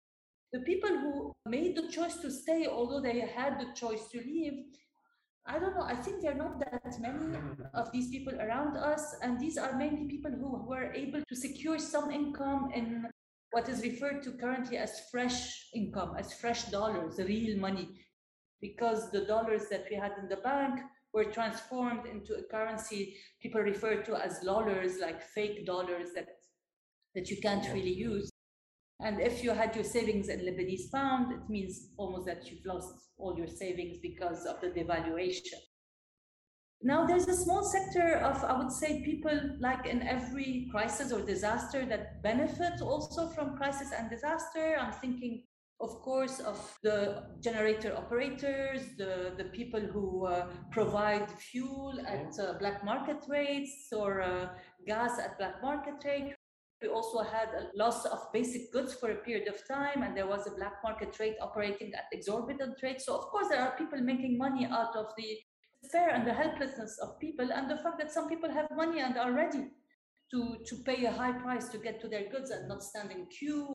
the 0.52 0.60
people 0.60 0.90
who 0.90 1.34
made 1.50 1.76
the 1.76 1.88
choice 1.88 2.18
to 2.18 2.30
stay 2.30 2.68
although 2.68 3.02
they 3.02 3.20
had 3.22 3.60
the 3.60 3.74
choice 3.74 4.08
to 4.12 4.20
leave 4.20 4.54
I 5.46 5.60
don't 5.60 5.76
know. 5.76 5.84
I 5.84 5.96
think 5.96 6.22
there 6.22 6.32
are 6.32 6.36
not 6.36 6.60
that 6.60 7.00
many 7.02 7.38
of 7.74 7.92
these 7.92 8.10
people 8.10 8.40
around 8.40 8.78
us. 8.78 9.16
And 9.22 9.40
these 9.40 9.58
are 9.58 9.78
mainly 9.78 10.06
people 10.06 10.32
who 10.32 10.66
were 10.66 10.94
able 10.94 11.22
to 11.28 11.36
secure 11.36 11.78
some 11.80 12.12
income 12.12 12.72
in 12.74 13.06
what 13.52 13.70
is 13.70 13.82
referred 13.82 14.24
to 14.24 14.32
currently 14.32 14.78
as 14.78 15.02
fresh 15.12 15.68
income, 15.74 16.16
as 16.18 16.34
fresh 16.34 16.64
dollars, 16.66 17.20
real 17.20 17.60
money, 17.60 17.90
because 18.63 19.12
the 19.12 19.26
dollars 19.26 19.63
that 19.69 19.86
we 19.89 19.95
had 19.97 20.13
in 20.21 20.30
the 20.30 20.38
bank 20.38 20.80
were 21.13 21.26
transformed 21.26 22.06
into 22.08 22.34
a 22.36 22.43
currency 22.43 23.17
people 23.41 23.62
refer 23.62 24.02
to 24.02 24.15
as 24.15 24.39
dollars, 24.39 24.93
like 25.02 25.21
fake 25.21 25.65
dollars 25.65 26.08
that, 26.15 26.28
that 27.13 27.30
you 27.30 27.38
can't 27.41 27.67
really 27.73 27.93
use. 27.93 28.30
And 29.02 29.19
if 29.19 29.43
you 29.43 29.52
had 29.52 29.76
your 29.76 29.84
savings 29.84 30.30
in 30.30 30.39
Lebanese 30.39 30.89
pound, 30.93 31.34
it 31.34 31.49
means 31.49 31.89
almost 31.97 32.26
that 32.26 32.49
you've 32.49 32.65
lost 32.65 32.93
all 33.17 33.38
your 33.38 33.47
savings 33.47 33.97
because 34.02 34.45
of 34.45 34.62
the 34.62 34.67
devaluation. 34.67 35.60
Now, 36.82 37.06
there's 37.06 37.28
a 37.28 37.36
small 37.36 37.63
sector 37.63 38.17
of, 38.30 38.43
I 38.43 38.58
would 38.58 38.71
say, 38.71 39.04
people 39.04 39.38
like 39.60 39.86
in 39.86 40.04
every 40.04 40.67
crisis 40.71 41.12
or 41.12 41.21
disaster 41.21 41.86
that 41.86 42.23
benefit 42.23 42.82
also 42.82 43.28
from 43.30 43.58
crisis 43.58 43.91
and 43.97 44.10
disaster. 44.10 44.78
I'm 44.80 44.93
thinking, 44.93 45.43
of 45.80 46.02
course, 46.02 46.40
of 46.40 46.60
the 46.82 47.24
generator 47.42 47.96
operators, 47.96 48.82
the, 48.98 49.34
the 49.38 49.46
people 49.46 49.82
who 49.82 50.26
uh, 50.26 50.48
provide 50.72 51.30
fuel 51.32 52.00
at 52.08 52.32
uh, 52.40 52.54
black 52.60 52.86
market 52.86 53.18
rates 53.28 53.88
or 53.92 54.22
uh, 54.22 54.50
gas 54.88 55.20
at 55.20 55.38
black 55.38 55.62
market 55.62 55.96
rate. 56.06 56.36
We 56.82 56.90
also 56.90 57.24
had 57.24 57.50
a 57.50 57.78
loss 57.78 58.06
of 58.06 58.20
basic 58.34 58.72
goods 58.72 58.94
for 58.94 59.12
a 59.12 59.16
period 59.16 59.48
of 59.48 59.66
time, 59.68 60.04
and 60.04 60.16
there 60.16 60.28
was 60.28 60.48
a 60.48 60.52
black 60.52 60.76
market 60.84 61.18
rate 61.20 61.36
operating 61.42 61.94
at 61.94 62.06
exorbitant 62.12 62.76
rates. 62.84 63.06
So, 63.06 63.16
of 63.18 63.26
course, 63.26 63.48
there 63.50 63.62
are 63.62 63.78
people 63.78 64.00
making 64.00 64.38
money 64.38 64.66
out 64.66 64.96
of 64.96 65.08
the 65.18 65.38
despair 65.82 66.10
and 66.10 66.26
the 66.26 66.34
helplessness 66.34 66.98
of 67.02 67.20
people 67.20 67.52
and 67.52 67.70
the 67.70 67.78
fact 67.78 68.00
that 68.00 68.12
some 68.12 68.30
people 68.30 68.52
have 68.52 68.68
money 68.76 69.02
and 69.02 69.18
are 69.18 69.32
ready 69.32 69.72
to, 70.32 70.58
to 70.66 70.76
pay 70.84 71.06
a 71.06 71.12
high 71.12 71.32
price 71.32 71.70
to 71.70 71.78
get 71.78 72.02
to 72.02 72.08
their 72.08 72.30
goods 72.30 72.52
and 72.52 72.68
not 72.68 72.84
stand 72.84 73.12
in 73.12 73.26
queue 73.28 73.73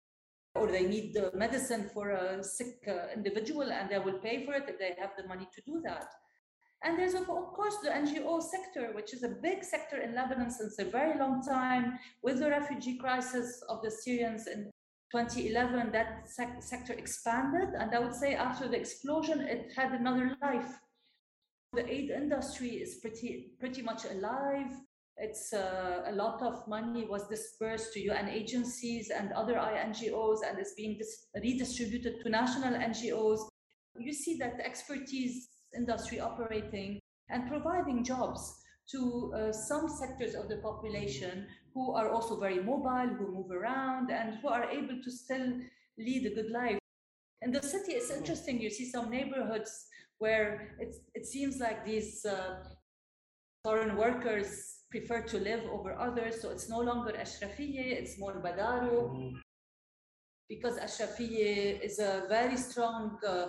or 0.59 0.67
they 0.67 0.87
need 0.87 1.15
the 1.15 1.31
medicine 1.35 1.91
for 1.93 2.11
a 2.11 2.43
sick 2.43 2.87
uh, 2.89 3.13
individual 3.15 3.71
and 3.73 3.89
they 3.89 3.99
will 3.99 4.19
pay 4.19 4.45
for 4.45 4.55
it 4.55 4.65
if 4.69 4.79
they 4.79 4.95
have 4.99 5.13
the 5.17 5.27
money 5.27 5.49
to 5.55 5.61
do 5.63 5.81
that. 5.85 6.07
And 6.85 6.99
there's, 6.99 7.15
of 7.15 7.27
course, 7.27 7.77
the 7.83 7.91
NGO 7.91 8.41
sector, 8.41 8.93
which 8.95 9.13
is 9.13 9.25
a 9.25 9.37
big 9.43 9.65
sector 9.65 9.97
in 9.97 10.15
Lebanon 10.15 10.51
since 10.51 10.79
a 10.79 10.85
very 10.85 11.19
long 11.19 11.43
time. 11.43 11.99
With 12.23 12.39
the 12.39 12.51
refugee 12.51 12.99
crisis 12.99 13.63
of 13.69 13.83
the 13.83 13.91
Syrians 13.91 14.47
in 14.47 14.71
2011, 15.11 15.91
that 15.91 16.29
sec- 16.29 16.63
sector 16.63 16.93
expanded. 16.93 17.71
And 17.77 17.93
I 17.93 17.99
would 17.99 18.15
say 18.15 18.35
after 18.35 18.69
the 18.69 18.79
explosion, 18.79 19.41
it 19.41 19.73
had 19.77 19.93
another 19.93 20.37
life 20.41 20.73
the 21.73 21.93
aid 21.93 22.11
industry 22.11 22.71
is 22.71 22.97
pretty 22.97 23.51
pretty 23.61 23.83
much 23.83 24.05
alive. 24.07 24.73
It's 25.21 25.53
uh, 25.53 26.03
a 26.07 26.13
lot 26.13 26.43
of 26.43 26.67
money 26.69 27.05
was 27.05 27.27
dispersed 27.27 27.93
to 27.95 28.01
UN 28.01 28.29
agencies 28.29 29.11
and 29.11 29.33
other 29.33 29.55
NGOs 29.55 30.39
and 30.49 30.59
is 30.61 30.75
being 30.77 30.97
dis- 30.97 31.27
redistributed 31.35 32.21
to 32.23 32.29
national 32.29 32.75
NGOs. 32.75 33.41
You 33.99 34.13
see 34.13 34.37
that 34.39 34.61
expertise 34.61 35.49
industry 35.77 36.21
operating 36.21 37.01
and 37.31 37.49
providing 37.49 38.05
jobs 38.05 38.55
to 38.93 39.33
uh, 39.35 39.53
some 39.53 39.89
sectors 39.89 40.35
of 40.35 40.49
the 40.49 40.59
population 40.59 41.47
who 41.75 41.93
are 41.95 42.11
also 42.11 42.39
very 42.39 42.63
mobile, 42.63 43.09
who 43.19 43.33
move 43.33 43.51
around, 43.51 44.11
and 44.11 44.39
who 44.41 44.49
are 44.49 44.71
able 44.71 45.03
to 45.03 45.11
still 45.11 45.53
lead 45.99 46.27
a 46.27 46.35
good 46.35 46.51
life. 46.51 46.79
In 47.43 47.51
the 47.51 47.63
city, 47.63 47.93
it's 47.93 48.11
interesting. 48.11 48.61
You 48.61 48.71
see 48.71 48.89
some 48.89 49.11
neighborhoods 49.11 49.87
where 50.19 50.77
it 51.15 51.27
seems 51.27 51.59
like 51.59 51.85
these 51.85 52.25
uh, 52.25 52.63
foreign 53.65 53.97
workers 53.97 54.78
prefer 54.91 55.23
to 55.23 55.39
live 55.39 55.65
over 55.71 55.93
others. 55.99 56.41
So 56.41 56.51
it's 56.51 56.69
no 56.69 56.81
longer 56.81 57.13
Ashrafiyye, 57.13 57.93
it's 58.01 58.19
more 58.19 58.43
Badaro. 58.43 59.11
Mm-hmm. 59.11 59.37
Because 60.49 60.79
Ashrafiyye 60.79 61.81
is 61.83 61.99
a 61.99 62.25
very 62.29 62.57
strong 62.57 63.19
uh, 63.27 63.49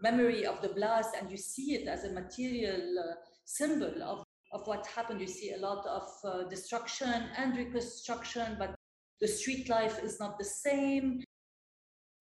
memory 0.00 0.46
of 0.46 0.62
the 0.62 0.70
blast, 0.70 1.14
and 1.20 1.30
you 1.30 1.36
see 1.36 1.74
it 1.74 1.88
as 1.88 2.04
a 2.04 2.12
material 2.12 2.80
uh, 2.98 3.14
symbol 3.44 4.02
of, 4.02 4.24
of 4.52 4.66
what 4.66 4.86
happened. 4.86 5.20
You 5.20 5.26
see 5.26 5.52
a 5.52 5.58
lot 5.58 5.86
of 5.86 6.08
uh, 6.24 6.48
destruction 6.48 7.28
and 7.36 7.56
reconstruction, 7.56 8.56
but 8.58 8.74
the 9.20 9.28
street 9.28 9.68
life 9.68 10.02
is 10.02 10.18
not 10.20 10.38
the 10.38 10.44
same. 10.44 11.22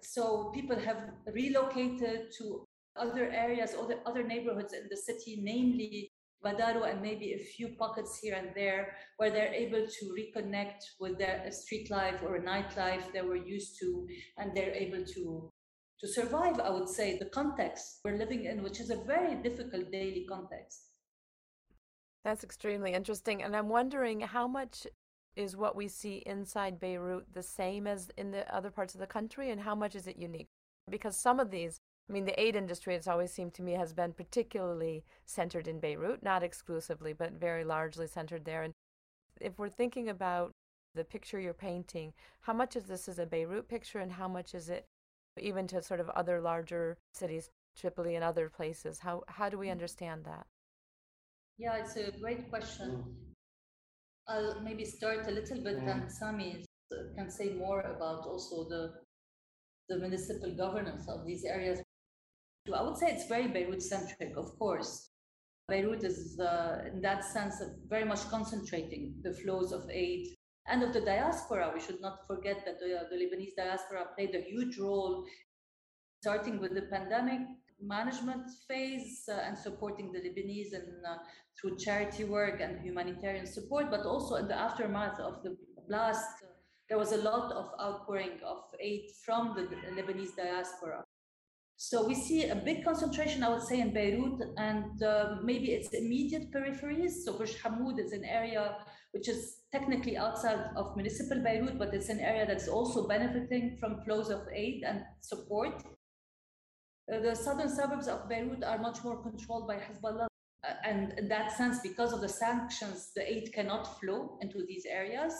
So 0.01 0.51
people 0.53 0.77
have 0.80 1.10
relocated 1.34 2.32
to 2.38 2.65
other 2.95 3.30
areas, 3.30 3.75
other, 3.80 3.99
other 4.06 4.23
neighborhoods 4.23 4.73
in 4.73 4.88
the 4.89 4.97
city, 4.97 5.39
namely 5.41 6.10
Badaro 6.45 6.89
and 6.89 7.02
maybe 7.02 7.34
a 7.34 7.43
few 7.56 7.69
pockets 7.80 8.19
here 8.21 8.36
and 8.36 8.50
there 8.56 8.95
where 9.17 9.32
they're 9.32 9.54
able 9.54 9.86
to 9.86 10.15
reconnect 10.17 10.82
with 11.00 11.17
their 11.17 11.50
street 11.52 11.89
life 11.89 12.21
or 12.23 12.36
a 12.36 12.41
nightlife 12.41 13.12
they 13.12 13.21
were 13.21 13.36
used 13.36 13.80
to, 13.80 14.08
and 14.38 14.56
they're 14.56 14.73
able 14.73 15.04
to 15.06 15.52
to 16.00 16.08
survive, 16.08 16.60
I 16.60 16.69
would 16.69 16.88
say, 16.88 17.17
the 17.17 17.26
context 17.26 18.02
we're 18.06 18.17
living 18.17 18.45
in, 18.45 18.62
which 18.62 18.80
is 18.80 18.91
a 18.91 19.04
very 19.04 19.34
difficult 19.41 19.91
daily 19.91 20.28
context. 20.30 20.91
That's 22.23 22.43
extremely 22.43 22.93
interesting. 22.93 23.41
And 23.41 23.56
I'm 23.56 23.69
wondering 23.69 24.19
how 24.19 24.47
much 24.47 24.86
is 25.36 25.56
what 25.56 25.76
we 25.76 25.88
see 25.88 26.23
inside 26.26 26.80
Beirut 26.80 27.26
the 27.34 27.41
same 27.41 27.88
as 27.88 28.10
in 28.15 28.30
the 28.30 28.54
other 28.56 28.69
parts 28.69 28.93
of 28.93 29.00
the 29.00 29.08
country, 29.08 29.50
and 29.50 29.62
how 29.62 29.73
much 29.73 29.95
is 29.95 30.06
it 30.06 30.17
unique? 30.17 30.50
Because 30.89 31.19
some 31.19 31.39
of 31.39 31.50
these 31.52 31.80
I 32.10 32.13
mean, 32.13 32.26
the 32.26 32.39
aid 32.39 32.56
industry, 32.56 32.96
it's 32.96 33.08
always 33.08 33.32
seemed 33.32 33.54
to 33.56 33.62
me, 33.62 33.74
has 33.74 33.91
been 33.91 34.13
particularly 34.13 35.04
centered 35.26 35.67
in 35.67 35.80
Beirut, 35.80 36.24
not 36.24 36.41
exclusively, 36.41 37.12
but 37.12 37.34
very 37.34 37.65
largely 37.65 38.08
centered 38.08 38.46
there. 38.46 38.63
And 38.63 38.74
if 39.41 39.60
we're 39.60 39.70
thinking 39.70 40.08
about 40.08 40.52
the 40.96 41.04
picture 41.04 41.39
you're 41.39 41.54
painting, 41.54 42.13
how 42.41 42.54
much 42.54 42.76
of 42.78 42.88
this 42.88 43.10
is 43.10 43.20
a 43.20 43.26
Beirut 43.26 43.67
picture 43.67 44.00
and 44.00 44.12
how 44.13 44.28
much 44.28 44.56
is 44.56 44.70
it 44.70 44.86
even 45.39 45.67
to 45.67 45.82
sort 45.82 46.00
of 46.00 46.10
other 46.10 46.39
larger 46.39 46.98
cities, 47.13 47.50
Tripoli 47.76 48.15
and 48.15 48.24
other 48.24 48.50
places? 48.50 49.00
How, 49.00 49.24
how 49.28 49.50
do 49.50 49.58
we 49.58 49.70
understand 49.70 50.24
that? 50.24 50.48
Yeah, 51.58 51.76
it's 51.76 51.98
a 51.98 52.12
great 52.12 52.50
question. 52.50 53.04
I'll 54.30 54.62
maybe 54.62 54.86
start 54.86 55.28
a 55.28 55.32
little 55.32 55.62
bit 55.62 55.78
mm. 55.78 55.91
and 55.91 56.12
Sami 56.12 56.63
can 57.15 57.30
say 57.30 57.50
more 57.50 57.82
about 57.82 58.26
also 58.26 58.67
the 58.70 58.93
the 59.89 59.98
municipal 59.98 60.54
governance 60.54 61.08
of 61.08 61.26
these 61.26 61.46
areas 61.46 61.82
I 62.73 62.82
would 62.82 62.97
say 62.97 63.08
it's 63.12 63.27
very 63.27 63.47
Beirut 63.47 63.82
centric, 63.82 64.36
of 64.38 64.58
course. 64.58 65.10
Beirut 65.67 66.03
is, 66.03 66.39
uh, 66.39 66.84
in 66.91 67.01
that 67.01 67.25
sense, 67.25 67.62
very 67.88 68.06
much 68.06 68.27
concentrating 68.30 69.15
the 69.21 69.34
flows 69.34 69.71
of 69.71 69.89
aid 69.89 70.27
and 70.67 70.84
of 70.84 70.93
the 70.93 71.01
diaspora. 71.01 71.71
We 71.73 71.82
should 71.82 72.01
not 72.01 72.25
forget 72.25 72.63
that 72.65 72.80
the, 72.80 73.08
the 73.10 73.17
Lebanese 73.17 73.56
diaspora 73.56 74.06
played 74.15 74.34
a 74.36 74.41
huge 74.41 74.77
role, 74.77 75.25
starting 76.21 76.60
with 76.60 76.73
the 76.73 76.84
pandemic 76.84 77.41
management 77.82 78.49
phase 78.67 79.23
uh, 79.30 79.39
and 79.45 79.58
supporting 79.58 80.12
the 80.12 80.19
Lebanese 80.19 80.73
and 80.73 81.06
uh, 81.06 81.17
through 81.60 81.77
charity 81.77 82.23
work 82.23 82.60
and 82.60 82.80
humanitarian 82.82 83.45
support, 83.45 83.91
but 83.91 84.06
also 84.06 84.36
in 84.36 84.47
the 84.47 84.56
aftermath 84.56 85.19
of 85.19 85.43
the 85.43 85.56
blast, 85.88 86.43
uh, 86.43 86.47
there 86.89 86.97
was 86.97 87.12
a 87.12 87.17
lot 87.17 87.51
of 87.51 87.69
outpouring 87.80 88.39
of 88.45 88.63
aid 88.80 89.10
from 89.23 89.53
the 89.56 89.63
Lebanese 89.91 90.36
diaspora. 90.36 91.03
So 91.80 92.08
we 92.08 92.16
see 92.16 92.50
a 92.50 92.56
big 92.56 92.84
concentration, 92.84 93.44
I 93.44 93.50
would 93.50 93.62
say, 93.62 93.80
in 93.80 93.94
Beirut 93.94 94.42
and 94.58 95.02
uh, 95.04 95.36
maybe 95.44 95.68
its 95.68 95.90
immediate 95.94 96.52
peripheries. 96.52 97.24
So 97.24 97.38
Burj 97.38 97.56
Hamoud 97.62 98.00
is 98.00 98.13
an 98.13 98.26
area 98.26 98.78
which 99.12 99.30
is 99.30 99.60
technically 99.72 100.18
outside 100.18 100.60
of 100.76 100.96
municipal 100.96 101.42
Beirut, 101.44 101.78
but 101.78 101.94
it's 101.94 102.10
an 102.10 102.20
area 102.20 102.48
that's 102.48 102.68
also 102.68 103.08
benefiting 103.08 103.78
from 103.80 104.02
flows 104.04 104.30
of 104.30 104.42
aid 104.52 104.84
and 104.86 105.04
support. 105.22 105.84
Uh, 107.13 107.20
the 107.20 107.36
southern 107.36 107.70
suburbs 107.70 108.08
of 108.08 108.28
Beirut 108.28 108.63
are 108.63 108.80
much 108.80 109.04
more 109.04 109.22
controlled 109.22 109.68
by 109.68 109.76
Hezbollah. 109.76 110.28
Uh, 110.68 110.74
and 110.84 111.13
in 111.20 111.28
that 111.30 111.52
sense, 111.52 111.80
because 111.82 112.12
of 112.12 112.22
the 112.22 112.30
sanctions, 112.30 113.12
the 113.16 113.32
aid 113.32 113.54
cannot 113.54 114.00
flow 114.00 114.40
into 114.42 114.66
these 114.66 114.86
areas 114.88 115.34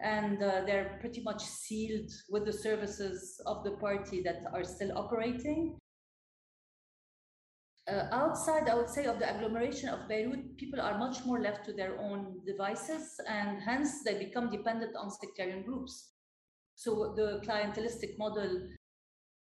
and 0.00 0.42
uh, 0.42 0.62
they're 0.64 0.96
pretty 1.00 1.22
much 1.22 1.42
sealed 1.42 2.10
with 2.30 2.44
the 2.44 2.52
services 2.52 3.40
of 3.46 3.64
the 3.64 3.72
party 3.72 4.22
that 4.22 4.42
are 4.52 4.64
still 4.64 4.96
operating. 4.96 5.76
Uh, 7.90 8.06
outside, 8.12 8.68
I 8.68 8.74
would 8.74 8.90
say, 8.90 9.06
of 9.06 9.18
the 9.18 9.34
agglomeration 9.34 9.88
of 9.88 10.08
Beirut, 10.08 10.56
people 10.58 10.80
are 10.80 10.98
much 10.98 11.24
more 11.24 11.40
left 11.40 11.64
to 11.64 11.72
their 11.72 11.98
own 11.98 12.36
devices, 12.46 13.18
and 13.26 13.62
hence 13.62 14.04
they 14.04 14.18
become 14.18 14.50
dependent 14.50 14.94
on 14.94 15.10
sectarian 15.10 15.62
groups. 15.62 16.10
So 16.74 17.14
the 17.16 17.40
clientelistic 17.46 18.18
model 18.18 18.68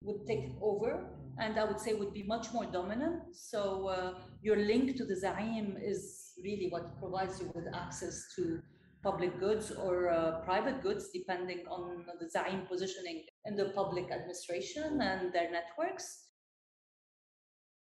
would 0.04 0.26
take 0.26 0.54
over, 0.62 1.10
and 1.40 1.60
I 1.60 1.66
would 1.66 1.80
say 1.80 1.94
would 1.94 2.14
be 2.14 2.24
much 2.24 2.54
more 2.54 2.66
dominant. 2.66 3.36
So 3.36 3.88
uh, 3.88 4.14
your 4.42 4.56
link 4.56 4.96
to 4.96 5.06
the 5.06 5.16
Zaim 5.16 5.76
is 5.84 6.32
really 6.42 6.70
what 6.70 6.98
provides 7.00 7.42
you 7.42 7.52
with 7.54 7.66
access 7.76 8.24
to 8.38 8.62
public 9.08 9.40
goods 9.40 9.72
or 9.72 10.10
uh, 10.10 10.40
private 10.50 10.84
goods, 10.84 11.10
depending 11.14 11.62
on 11.70 12.06
the 12.20 12.28
Zaim 12.34 12.68
positioning 12.68 13.24
in 13.46 13.56
the 13.56 13.70
public 13.80 14.12
administration 14.12 15.00
and 15.02 15.34
their 15.34 15.50
networks. 15.58 16.08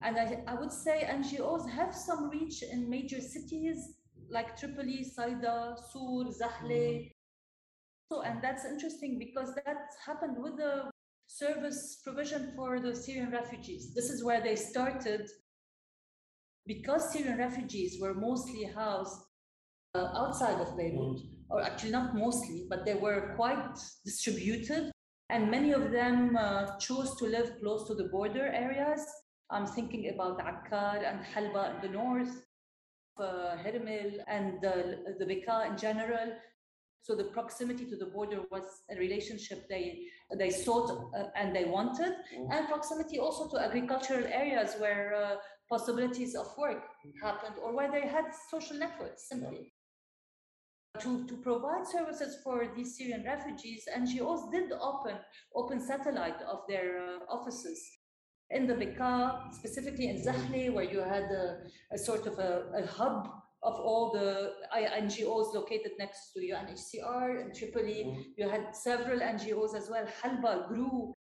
And 0.01 0.17
I, 0.17 0.43
I 0.51 0.55
would 0.59 0.73
say 0.85 1.07
NGOs 1.19 1.69
have 1.69 1.95
some 1.95 2.29
reach 2.29 2.61
in 2.61 2.89
major 2.89 3.21
cities 3.21 3.77
like 4.29 4.57
Tripoli, 4.59 5.01
Saida, 5.15 5.77
Sur, 5.91 6.25
Zahle. 6.39 7.11
So, 8.09 8.21
and 8.23 8.43
that's 8.43 8.65
interesting 8.65 9.17
because 9.17 9.55
that 9.65 9.81
happened 10.05 10.37
with 10.37 10.57
the 10.57 10.91
service 11.27 12.01
provision 12.03 12.51
for 12.57 12.81
the 12.81 12.93
Syrian 12.93 13.31
refugees. 13.31 13.93
This 13.95 14.09
is 14.09 14.25
where 14.25 14.41
they 14.41 14.57
started 14.57 15.29
because 16.67 17.13
Syrian 17.13 17.37
refugees 17.37 17.97
were 18.01 18.13
mostly 18.13 18.65
housed 18.75 19.21
uh, 19.95 20.09
outside 20.15 20.59
of 20.59 20.75
Beirut, 20.75 21.19
or 21.49 21.61
actually 21.61 21.91
not 21.91 22.15
mostly, 22.15 22.65
but 22.69 22.85
they 22.85 22.95
were 22.95 23.33
quite 23.35 23.77
distributed. 24.03 24.91
And 25.29 25.49
many 25.49 25.71
of 25.71 25.91
them 25.91 26.35
uh, 26.35 26.77
chose 26.77 27.15
to 27.17 27.25
live 27.25 27.59
close 27.59 27.87
to 27.87 27.95
the 27.95 28.05
border 28.05 28.47
areas. 28.47 29.05
I'm 29.49 29.67
thinking 29.67 30.11
about 30.13 30.39
Akkar 30.39 31.03
and 31.07 31.19
Halba 31.23 31.75
in 31.75 31.81
the 31.81 31.93
north, 31.93 32.43
uh, 33.19 33.55
Hermel 33.57 34.23
and 34.27 34.59
the, 34.61 35.15
the 35.19 35.25
Bekaa 35.25 35.69
in 35.69 35.77
general. 35.77 36.33
So 37.03 37.15
the 37.15 37.25
proximity 37.25 37.85
to 37.85 37.97
the 37.97 38.05
border 38.05 38.41
was 38.49 38.63
a 38.89 38.97
relationship 38.97 39.67
they 39.67 40.05
they 40.39 40.49
sought 40.49 40.89
uh, 40.89 41.25
and 41.35 41.53
they 41.53 41.65
wanted, 41.65 42.13
mm. 42.33 42.47
and 42.49 42.67
proximity 42.69 43.19
also 43.19 43.49
to 43.51 43.61
agricultural 43.61 44.23
areas 44.25 44.75
where 44.79 45.13
uh, 45.13 45.35
possibilities 45.69 46.33
of 46.33 46.47
work 46.57 46.83
happened 47.21 47.55
or 47.61 47.75
where 47.75 47.91
they 47.91 48.07
had 48.07 48.25
social 48.49 48.77
networks 48.77 49.27
simply 49.27 49.72
to, 51.01 51.25
to 51.25 51.37
provide 51.37 51.87
services 51.87 52.37
for 52.43 52.67
these 52.75 52.97
Syrian 52.97 53.23
refugees, 53.23 53.85
NGOs 53.97 54.51
did 54.51 54.71
open 54.71 55.15
open 55.55 55.79
satellite 55.79 56.41
of 56.43 56.59
their 56.67 56.99
uh, 56.99 57.33
offices 57.33 57.79
in 58.51 58.67
the 58.67 58.75
Bekaa, 58.75 59.51
specifically 59.53 60.09
in 60.09 60.17
Zahle, 60.21 60.71
where 60.73 60.83
you 60.83 60.99
had 60.99 61.23
a, 61.23 61.57
a 61.91 61.97
sort 61.97 62.27
of 62.27 62.37
a, 62.37 62.65
a, 62.77 62.85
hub 62.85 63.27
of 63.63 63.73
all 63.73 64.11
the 64.11 64.51
NGOs 64.75 65.55
located 65.55 65.93
next 65.97 66.33
to 66.33 66.39
UNHCR 66.39 67.41
in 67.41 67.53
Tripoli. 67.53 68.03
Mm-hmm. 68.05 68.21
You 68.37 68.49
had 68.49 68.75
several 68.75 69.19
NGOs 69.19 69.75
as 69.75 69.89
well. 69.89 70.05
Halba 70.21 70.67
grew, 70.67 71.13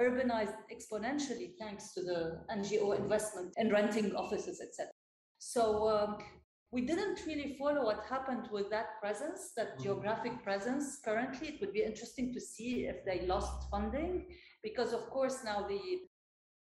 urbanized 0.00 0.54
exponentially 0.72 1.52
thanks 1.58 1.92
to 1.94 2.02
the 2.02 2.40
NGO 2.54 2.96
investment 2.96 3.52
in 3.56 3.70
renting 3.70 4.14
offices, 4.14 4.60
etc. 4.60 4.92
So 5.38 5.88
um, 5.88 6.18
we 6.72 6.80
didn't 6.80 7.20
really 7.26 7.54
follow 7.58 7.84
what 7.84 8.04
happened 8.08 8.48
with 8.50 8.70
that 8.70 8.98
presence, 9.00 9.52
that 9.56 9.74
mm-hmm. 9.74 9.82
geographic 9.82 10.42
presence 10.42 10.98
currently. 11.04 11.48
It 11.48 11.60
would 11.60 11.74
be 11.74 11.82
interesting 11.82 12.32
to 12.32 12.40
see 12.40 12.86
if 12.86 13.04
they 13.04 13.26
lost 13.26 13.70
funding, 13.70 14.26
because 14.62 14.94
of 14.94 15.08
course 15.10 15.44
now 15.44 15.66
the 15.68 15.80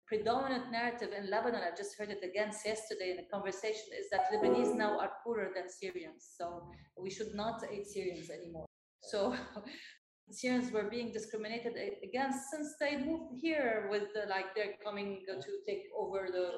predominant 0.06 0.70
narrative 0.70 1.10
in 1.16 1.30
Lebanon, 1.30 1.62
I 1.62 1.74
just 1.74 1.96
heard 1.98 2.10
it 2.10 2.22
again 2.22 2.52
yesterday 2.64 3.16
in 3.16 3.24
a 3.24 3.28
conversation, 3.32 3.88
is 3.98 4.10
that 4.10 4.30
Lebanese 4.30 4.76
now 4.76 4.98
are 4.98 5.12
poorer 5.24 5.48
than 5.54 5.70
Syrians. 5.70 6.28
So 6.36 6.68
we 7.00 7.08
should 7.08 7.34
not 7.34 7.64
aid 7.72 7.86
Syrians 7.86 8.28
anymore. 8.28 8.66
So 9.00 9.34
Syrians 10.30 10.70
were 10.70 10.90
being 10.90 11.12
discriminated 11.12 11.72
against 12.02 12.50
since 12.50 12.74
they 12.78 12.98
moved 12.98 13.40
here 13.40 13.88
with 13.90 14.12
the, 14.14 14.28
like 14.28 14.54
they're 14.54 14.74
coming 14.84 15.22
to 15.26 15.50
take 15.66 15.84
over 15.96 16.28
the 16.30 16.50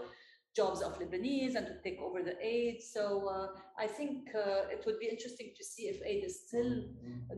jobs 0.56 0.80
of 0.80 0.98
Lebanese 0.98 1.54
and 1.54 1.66
to 1.66 1.74
take 1.84 2.00
over 2.00 2.22
the 2.22 2.36
aid. 2.40 2.82
So 2.82 3.28
uh, 3.28 3.48
I 3.78 3.86
think 3.86 4.28
uh, 4.34 4.72
it 4.74 4.82
would 4.86 4.98
be 4.98 5.06
interesting 5.06 5.52
to 5.56 5.64
see 5.64 5.84
if 5.84 6.00
aid 6.04 6.24
is 6.24 6.46
still 6.46 6.84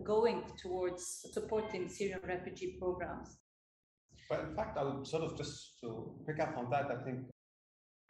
going 0.04 0.44
towards 0.62 1.26
supporting 1.32 1.88
Syrian 1.88 2.20
refugee 2.26 2.76
programs. 2.78 3.38
But 4.30 4.40
in 4.40 4.54
fact, 4.54 4.78
I 4.78 4.84
would 4.84 5.06
sort 5.06 5.24
of 5.24 5.36
just 5.36 5.80
to 5.80 6.14
pick 6.26 6.38
up 6.40 6.56
on 6.56 6.70
that, 6.70 6.90
I 6.90 7.02
think 7.02 7.26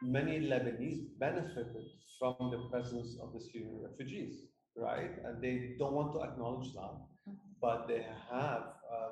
many 0.01 0.39
Lebanese 0.39 1.07
benefited 1.17 1.85
from 2.19 2.35
the 2.51 2.69
presence 2.69 3.17
of 3.21 3.33
the 3.33 3.39
Syrian 3.39 3.81
refugees, 3.81 4.41
right? 4.75 5.11
And 5.25 5.41
they 5.41 5.75
don't 5.79 5.93
want 5.93 6.13
to 6.13 6.21
acknowledge 6.21 6.73
that, 6.73 7.35
but 7.61 7.87
they 7.87 8.05
have, 8.31 8.63
uh, 8.93 9.11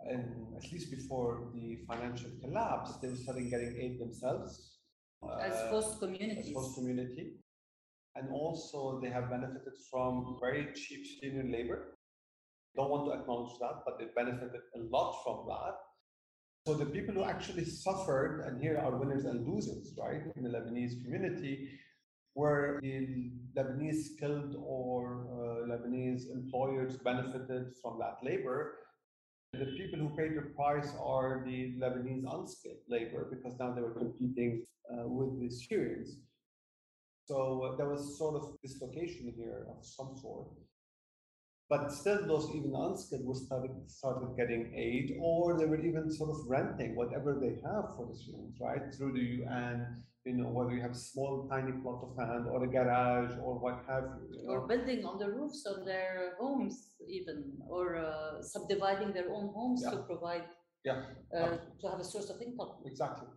and 0.00 0.54
at 0.56 0.72
least 0.72 0.90
before 0.90 1.48
the 1.54 1.78
financial 1.86 2.30
collapse, 2.42 2.96
they 2.96 3.08
were 3.08 3.16
starting 3.16 3.50
getting 3.50 3.76
aid 3.78 4.00
themselves. 4.00 4.75
Uh, 5.22 5.36
as 5.38 5.70
host 5.70 5.98
communities. 6.00 6.48
As 6.48 6.54
host 6.54 6.74
community. 6.76 7.32
And 8.14 8.32
also 8.32 9.00
they 9.02 9.10
have 9.10 9.28
benefited 9.30 9.74
from 9.90 10.38
very 10.40 10.68
cheap 10.74 11.06
Syrian 11.20 11.52
labor. 11.52 11.98
Don't 12.74 12.90
want 12.90 13.06
to 13.06 13.18
acknowledge 13.18 13.58
that, 13.60 13.82
but 13.84 13.98
they 13.98 14.06
benefited 14.14 14.60
a 14.76 14.80
lot 14.90 15.22
from 15.24 15.46
that 15.48 15.76
so 16.66 16.74
the 16.74 16.86
people 16.86 17.14
who 17.14 17.22
actually 17.22 17.64
suffered, 17.64 18.40
and 18.44 18.60
here 18.60 18.76
are 18.76 18.96
winners 18.96 19.24
and 19.24 19.46
losers, 19.46 19.94
right, 19.96 20.22
in 20.34 20.42
the 20.42 20.48
Lebanese 20.48 21.00
community, 21.04 21.68
were 22.34 22.80
the 22.82 23.30
Lebanese 23.56 24.02
skilled 24.16 24.56
or 24.58 25.28
uh, 25.30 25.68
Lebanese 25.70 26.22
employers 26.34 26.96
benefited 26.96 27.72
from 27.80 28.00
that 28.00 28.16
labor. 28.20 28.78
The 29.52 29.66
people 29.66 29.98
who 29.98 30.16
paid 30.16 30.36
the 30.36 30.42
price 30.54 30.92
are 31.00 31.42
the 31.46 31.74
Lebanese 31.78 32.24
unskilled 32.30 32.82
labor 32.88 33.28
because 33.30 33.58
now 33.58 33.72
they 33.72 33.80
were 33.80 33.94
competing 33.94 34.64
uh, 34.92 35.08
with 35.08 35.40
the 35.40 35.48
Syrians. 35.50 36.18
So 37.26 37.62
uh, 37.62 37.76
there 37.76 37.88
was 37.88 38.18
sort 38.18 38.36
of 38.36 38.60
dislocation 38.62 39.32
here 39.36 39.66
of 39.70 39.84
some 39.84 40.16
sort 40.20 40.48
but 41.68 41.92
still 41.92 42.26
those 42.26 42.48
even 42.54 42.72
unskilled 42.74 43.24
were 43.24 43.34
started 43.34 43.70
started 43.86 44.36
getting 44.36 44.72
aid 44.74 45.16
or 45.20 45.58
they 45.58 45.64
were 45.64 45.80
even 45.80 46.10
sort 46.10 46.30
of 46.30 46.36
renting 46.48 46.94
whatever 46.94 47.38
they 47.40 47.54
have 47.68 47.96
for 47.96 48.06
the 48.10 48.16
students 48.16 48.58
right 48.60 48.94
through 48.94 49.12
the 49.12 49.44
un 49.46 50.02
you 50.26 50.34
know 50.38 50.48
whether 50.48 50.74
you 50.74 50.82
have 50.82 50.96
a 51.00 51.02
small 51.10 51.46
tiny 51.48 51.72
plot 51.82 52.00
of 52.02 52.16
land 52.18 52.46
or 52.52 52.64
a 52.64 52.70
garage 52.76 53.32
or 53.42 53.58
what 53.64 53.78
have 53.88 54.04
you, 54.30 54.40
you 54.42 54.50
or 54.50 54.66
building 54.66 55.04
on 55.04 55.18
the 55.18 55.30
roofs 55.30 55.64
of 55.66 55.84
their 55.86 56.34
homes 56.40 56.90
even 57.08 57.38
or 57.68 57.96
uh, 57.96 58.42
subdividing 58.42 59.12
their 59.12 59.30
own 59.30 59.46
homes 59.54 59.82
yeah. 59.84 59.90
to 59.90 59.98
provide 60.10 60.46
yeah 60.84 61.02
uh, 61.36 61.56
to 61.80 61.88
have 61.90 62.00
a 62.00 62.08
source 62.12 62.28
of 62.28 62.42
income 62.42 62.72
exactly 62.84 63.28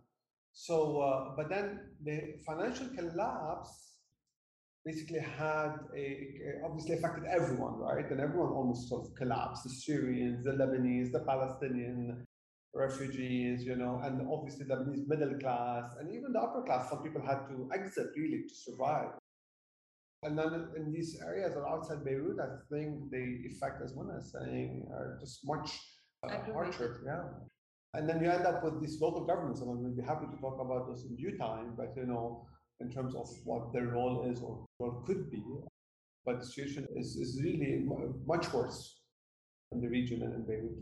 so 0.52 1.00
uh, 1.00 1.36
but 1.36 1.48
then 1.48 1.66
the 2.02 2.34
financial 2.44 2.88
collapse 2.88 3.90
basically 4.84 5.20
had 5.20 5.72
a 5.96 6.28
obviously 6.64 6.94
affected 6.94 7.24
everyone, 7.28 7.74
right? 7.78 8.10
And 8.10 8.20
everyone 8.20 8.50
almost 8.50 8.88
sort 8.88 9.06
of 9.06 9.14
collapsed: 9.14 9.64
the 9.64 9.70
Syrians, 9.70 10.44
the 10.44 10.52
Lebanese, 10.52 11.12
the 11.12 11.20
Palestinian 11.20 12.26
refugees, 12.74 13.64
you 13.64 13.76
know, 13.76 14.00
and 14.04 14.26
obviously 14.30 14.64
the 14.64 14.84
middle 15.06 15.34
class 15.38 15.90
and 15.98 16.14
even 16.14 16.32
the 16.32 16.40
upper 16.40 16.62
class. 16.62 16.88
Some 16.88 17.02
people 17.02 17.22
had 17.22 17.46
to 17.48 17.68
exit 17.74 18.08
really 18.16 18.44
to 18.48 18.54
survive. 18.54 19.10
And 20.22 20.38
then 20.38 20.68
in 20.76 20.92
these 20.92 21.18
areas 21.26 21.56
or 21.56 21.66
outside 21.68 22.04
Beirut, 22.04 22.38
I 22.38 22.48
think 22.72 23.10
the 23.10 23.40
effect, 23.46 23.82
as 23.82 23.96
Mona 23.96 24.18
is 24.18 24.32
saying, 24.32 24.86
are 24.92 25.18
just 25.20 25.40
much 25.44 25.78
uh, 26.22 26.52
harsher. 26.52 27.02
Yeah. 27.06 27.24
And 27.94 28.08
then 28.08 28.22
you 28.22 28.30
end 28.30 28.44
up 28.44 28.62
with 28.62 28.80
these 28.80 29.00
local 29.00 29.24
governments, 29.26 29.60
and 29.60 29.70
we'll 29.70 29.90
be 29.90 30.02
happy 30.02 30.26
to 30.26 30.40
talk 30.40 30.60
about 30.60 30.90
this 30.90 31.06
in 31.06 31.16
due 31.16 31.36
time. 31.38 31.72
But 31.76 31.94
you 31.96 32.06
know, 32.06 32.46
in 32.80 32.90
terms 32.90 33.14
of 33.14 33.28
what 33.44 33.72
their 33.72 33.88
role 33.88 34.30
is 34.30 34.40
or, 34.42 34.66
or 34.78 35.02
could 35.06 35.30
be. 35.30 35.42
But 36.24 36.40
the 36.40 36.46
situation 36.46 36.86
is, 36.96 37.16
is 37.16 37.40
really 37.42 37.86
much 38.26 38.52
worse 38.52 39.00
in 39.72 39.80
the 39.80 39.88
region 39.88 40.22
and 40.22 40.34
in 40.34 40.46
Beirut. 40.46 40.76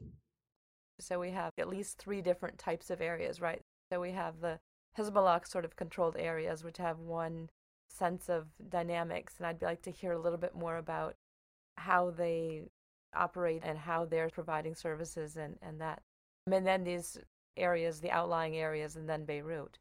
So 1.01 1.21
we 1.21 1.31
have 1.31 1.53
at 1.59 1.69
least 1.69 1.99
three 1.99 2.23
different 2.23 2.59
types 2.59 2.91
of 2.91 3.01
areas, 3.01 3.41
right? 3.41 3.63
So 3.91 4.01
we 4.01 4.13
have 4.13 4.41
the 4.41 4.59
Hezbollah 4.97 5.47
sort 5.47 5.65
of 5.65 5.77
controlled 5.77 6.17
areas, 6.19 6.65
which 6.65 6.79
have 6.79 6.99
one 6.99 7.51
sense 7.89 8.29
of 8.29 8.47
dynamics. 8.69 9.35
And 9.39 9.47
I'd 9.47 9.63
like 9.63 9.83
to 9.83 9.91
hear 9.91 10.13
a 10.13 10.19
little 10.19 10.39
bit 10.39 10.55
more 10.55 10.77
about 10.77 11.15
how 11.77 12.11
they 12.11 12.63
operate 13.15 13.63
and 13.65 13.79
how 13.79 14.05
they're 14.05 14.29
providing 14.29 14.75
services 14.75 15.37
and, 15.37 15.57
and 15.63 15.81
that. 15.81 16.03
And 16.47 16.67
then 16.67 16.85
these 16.85 17.19
areas, 17.57 18.01
the 18.01 18.11
outlying 18.11 18.57
areas, 18.57 18.97
and 18.97 19.09
then 19.09 19.25
Beirut. 19.25 19.79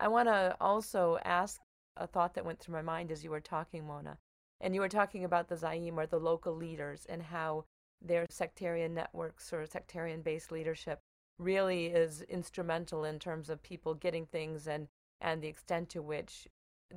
I 0.00 0.08
want 0.08 0.28
to 0.28 0.56
also 0.60 1.18
ask 1.24 1.60
a 1.96 2.06
thought 2.06 2.34
that 2.34 2.44
went 2.44 2.60
through 2.60 2.74
my 2.74 2.82
mind 2.82 3.12
as 3.12 3.22
you 3.22 3.30
were 3.30 3.40
talking, 3.40 3.86
Mona. 3.86 4.18
And 4.60 4.74
you 4.74 4.80
were 4.80 4.88
talking 4.88 5.24
about 5.24 5.48
the 5.48 5.56
Zaim 5.56 5.96
or 5.96 6.06
the 6.06 6.18
local 6.18 6.54
leaders 6.54 7.06
and 7.08 7.22
how 7.22 7.64
their 8.02 8.26
sectarian 8.30 8.94
networks 8.94 9.52
or 9.52 9.66
sectarian 9.66 10.22
based 10.22 10.52
leadership 10.52 11.00
really 11.38 11.86
is 11.86 12.22
instrumental 12.22 13.04
in 13.04 13.18
terms 13.18 13.50
of 13.50 13.62
people 13.62 13.94
getting 13.94 14.26
things 14.26 14.66
and, 14.66 14.88
and 15.20 15.42
the 15.42 15.48
extent 15.48 15.88
to 15.88 16.02
which 16.02 16.46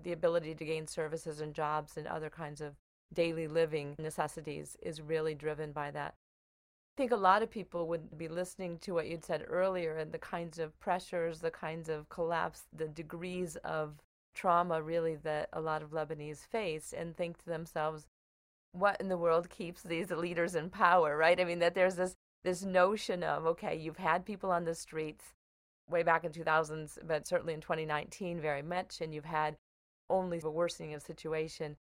the 0.03 0.11
ability 0.11 0.53
to 0.53 0.65
gain 0.65 0.85
services 0.85 1.41
and 1.41 1.53
jobs 1.53 1.97
and 1.97 2.07
other 2.07 2.29
kinds 2.29 2.61
of 2.61 2.75
daily 3.13 3.47
living 3.47 3.95
necessities 3.99 4.75
is 4.81 5.01
really 5.01 5.33
driven 5.33 5.71
by 5.71 5.89
that. 5.91 6.13
I 6.13 6.97
think 6.97 7.11
a 7.11 7.15
lot 7.15 7.43
of 7.43 7.49
people 7.49 7.87
would 7.87 8.17
be 8.17 8.27
listening 8.27 8.79
to 8.79 8.93
what 8.93 9.07
you'd 9.07 9.23
said 9.23 9.45
earlier 9.47 9.97
and 9.97 10.11
the 10.11 10.17
kinds 10.17 10.59
of 10.59 10.77
pressures, 10.79 11.39
the 11.39 11.51
kinds 11.51 11.89
of 11.89 12.09
collapse, 12.09 12.63
the 12.75 12.87
degrees 12.87 13.55
of 13.57 14.01
trauma 14.33 14.81
really 14.81 15.15
that 15.15 15.49
a 15.53 15.61
lot 15.61 15.81
of 15.81 15.91
Lebanese 15.91 16.45
face 16.45 16.93
and 16.95 17.15
think 17.15 17.37
to 17.37 17.45
themselves, 17.45 18.07
what 18.79 18.99
in 19.01 19.09
the 19.09 19.17
world 19.17 19.49
keeps 19.49 19.81
these 19.81 20.11
leaders 20.11 20.55
in 20.55 20.69
power, 20.69 21.17
right? 21.17 21.39
I 21.39 21.43
mean, 21.43 21.59
that 21.59 21.75
there's 21.75 21.95
this 21.95 22.15
this 22.43 22.63
notion 22.63 23.23
of 23.23 23.45
okay, 23.45 23.75
you've 23.75 23.97
had 23.97 24.25
people 24.25 24.51
on 24.51 24.65
the 24.65 24.75
streets 24.75 25.33
way 25.89 26.03
back 26.03 26.23
in 26.23 26.31
2000s, 26.31 26.97
but 27.07 27.27
certainly 27.27 27.53
in 27.53 27.61
2019 27.61 28.39
very 28.41 28.61
much, 28.61 29.01
and 29.01 29.13
you've 29.13 29.25
had 29.25 29.55
only 30.09 30.39
a 30.43 30.49
worsening 30.49 30.93
of 30.93 31.01
situation. 31.01 31.77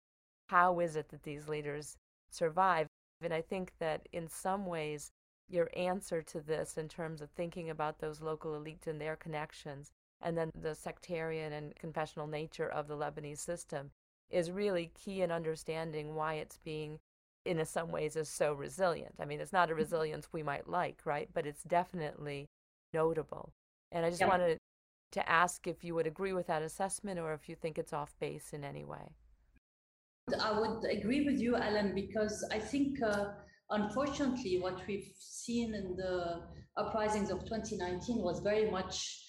How 0.48 0.80
is 0.80 0.96
it 0.96 1.08
that 1.10 1.22
these 1.22 1.48
leaders 1.48 1.96
survive? 2.30 2.86
And 3.22 3.32
I 3.32 3.42
think 3.42 3.72
that 3.78 4.08
in 4.12 4.28
some 4.28 4.66
ways, 4.66 5.12
your 5.48 5.68
answer 5.76 6.22
to 6.22 6.40
this 6.40 6.78
in 6.78 6.88
terms 6.88 7.20
of 7.20 7.30
thinking 7.30 7.70
about 7.70 7.98
those 7.98 8.20
local 8.20 8.52
elites 8.52 8.86
and 8.86 9.00
their 9.00 9.16
connections, 9.16 9.90
and 10.22 10.36
then 10.36 10.50
the 10.54 10.74
sectarian 10.74 11.52
and 11.52 11.74
confessional 11.76 12.26
nature 12.26 12.68
of 12.68 12.88
the 12.88 12.96
Lebanese 12.96 13.38
system 13.38 13.90
is 14.30 14.50
really 14.50 14.92
key 14.94 15.22
in 15.22 15.30
understanding 15.30 16.14
why 16.14 16.34
it's 16.34 16.58
being, 16.58 16.98
in 17.44 17.64
some 17.66 17.90
ways, 17.90 18.16
is 18.16 18.28
so 18.28 18.52
resilient. 18.52 19.14
I 19.20 19.24
mean, 19.24 19.40
it's 19.40 19.52
not 19.52 19.68
a 19.68 19.72
mm-hmm. 19.72 19.80
resilience 19.80 20.28
we 20.32 20.42
might 20.42 20.68
like, 20.68 21.00
right? 21.04 21.28
But 21.32 21.46
it's 21.46 21.62
definitely 21.62 22.48
notable. 22.92 23.52
And 23.92 24.04
I 24.04 24.10
just 24.10 24.20
yeah. 24.20 24.28
wanted 24.28 24.58
to 25.12 25.28
ask 25.28 25.66
if 25.66 25.82
you 25.82 25.94
would 25.94 26.06
agree 26.06 26.32
with 26.32 26.46
that 26.46 26.62
assessment 26.62 27.18
or 27.18 27.34
if 27.34 27.48
you 27.48 27.56
think 27.56 27.78
it's 27.78 27.92
off 27.92 28.14
base 28.20 28.52
in 28.52 28.64
any 28.64 28.84
way. 28.84 29.14
I 30.40 30.58
would 30.58 30.84
agree 30.84 31.24
with 31.24 31.40
you, 31.40 31.56
Ellen, 31.56 31.92
because 31.94 32.46
I 32.52 32.58
think, 32.58 33.02
uh, 33.02 33.32
unfortunately, 33.70 34.60
what 34.60 34.86
we've 34.86 35.10
seen 35.18 35.74
in 35.74 35.96
the 35.96 36.42
uprisings 36.76 37.30
of 37.30 37.40
2019 37.40 38.22
was 38.22 38.40
very 38.40 38.70
much 38.70 39.24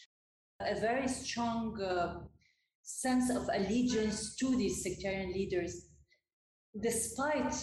a 0.60 0.80
very 0.80 1.08
strong 1.08 1.82
uh, 1.82 2.20
sense 3.00 3.30
of 3.30 3.50
allegiance 3.54 4.36
to 4.36 4.56
these 4.58 4.84
sectarian 4.84 5.32
leaders, 5.32 5.88
despite 6.82 7.54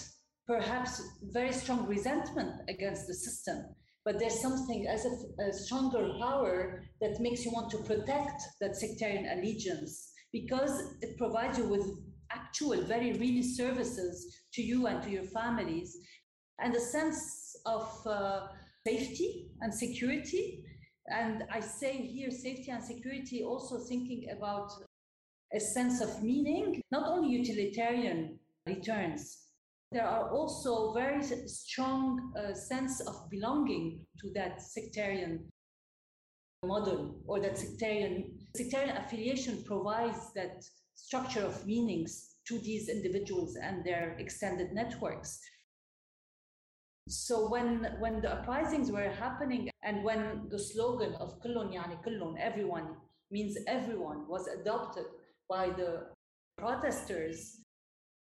perhaps 0.46 1.02
very 1.32 1.52
strong 1.52 1.86
resentment 1.86 2.52
against 2.68 3.06
the 3.06 3.14
system. 3.14 3.64
But 4.04 4.18
there's 4.18 4.40
something 4.40 4.86
as 4.88 5.04
a, 5.04 5.42
a 5.42 5.52
stronger 5.52 6.14
power 6.18 6.82
that 7.00 7.20
makes 7.20 7.44
you 7.44 7.50
want 7.52 7.70
to 7.70 7.78
protect 7.78 8.42
that 8.60 8.76
sectarian 8.76 9.38
allegiance 9.38 10.10
because 10.32 10.96
it 11.02 11.18
provides 11.18 11.58
you 11.58 11.68
with 11.68 11.84
actual, 12.30 12.82
very 12.84 13.12
real 13.12 13.42
services 13.42 14.42
to 14.54 14.62
you 14.62 14.86
and 14.86 15.02
to 15.02 15.10
your 15.10 15.24
families, 15.24 15.96
and 16.58 16.74
a 16.74 16.80
sense 16.80 17.56
of 17.66 18.06
uh, 18.06 18.46
safety 18.86 19.50
and 19.60 19.72
security. 19.72 20.64
And 21.10 21.44
I 21.50 21.60
say 21.60 21.92
here 21.92 22.30
safety 22.30 22.70
and 22.70 22.82
security, 22.82 23.42
also 23.42 23.78
thinking 23.78 24.28
about 24.36 24.70
a 25.54 25.60
sense 25.60 26.00
of 26.00 26.22
meaning, 26.22 26.82
not 26.90 27.08
only 27.08 27.30
utilitarian 27.30 28.38
returns. 28.66 29.38
There 29.90 30.06
are 30.06 30.30
also 30.30 30.92
very 30.92 31.22
strong 31.46 32.32
uh, 32.36 32.52
sense 32.52 33.00
of 33.00 33.30
belonging 33.30 34.00
to 34.20 34.30
that 34.34 34.60
sectarian 34.60 35.48
model 36.64 37.20
or 37.26 37.40
that 37.40 37.56
sectarian 37.56 38.36
sectarian 38.54 38.96
affiliation 38.96 39.62
provides 39.64 40.32
that 40.34 40.64
structure 40.94 41.40
of 41.40 41.64
meanings 41.66 42.34
to 42.48 42.58
these 42.58 42.88
individuals 42.88 43.56
and 43.56 43.84
their 43.84 44.16
extended 44.18 44.72
networks. 44.72 45.40
So 47.08 47.48
when 47.48 47.96
when 48.00 48.20
the 48.20 48.32
uprisings 48.32 48.90
were 48.90 49.08
happening 49.08 49.70
and 49.82 50.04
when 50.04 50.48
the 50.50 50.58
slogan 50.58 51.14
of 51.14 51.40
kullun 51.40 51.72
yani 51.72 51.96
kullun, 52.04 52.36
everyone 52.38 52.96
means 53.30 53.56
everyone 53.66 54.28
was 54.28 54.48
adopted 54.48 55.06
by 55.48 55.70
the 55.70 56.06
protesters, 56.56 57.60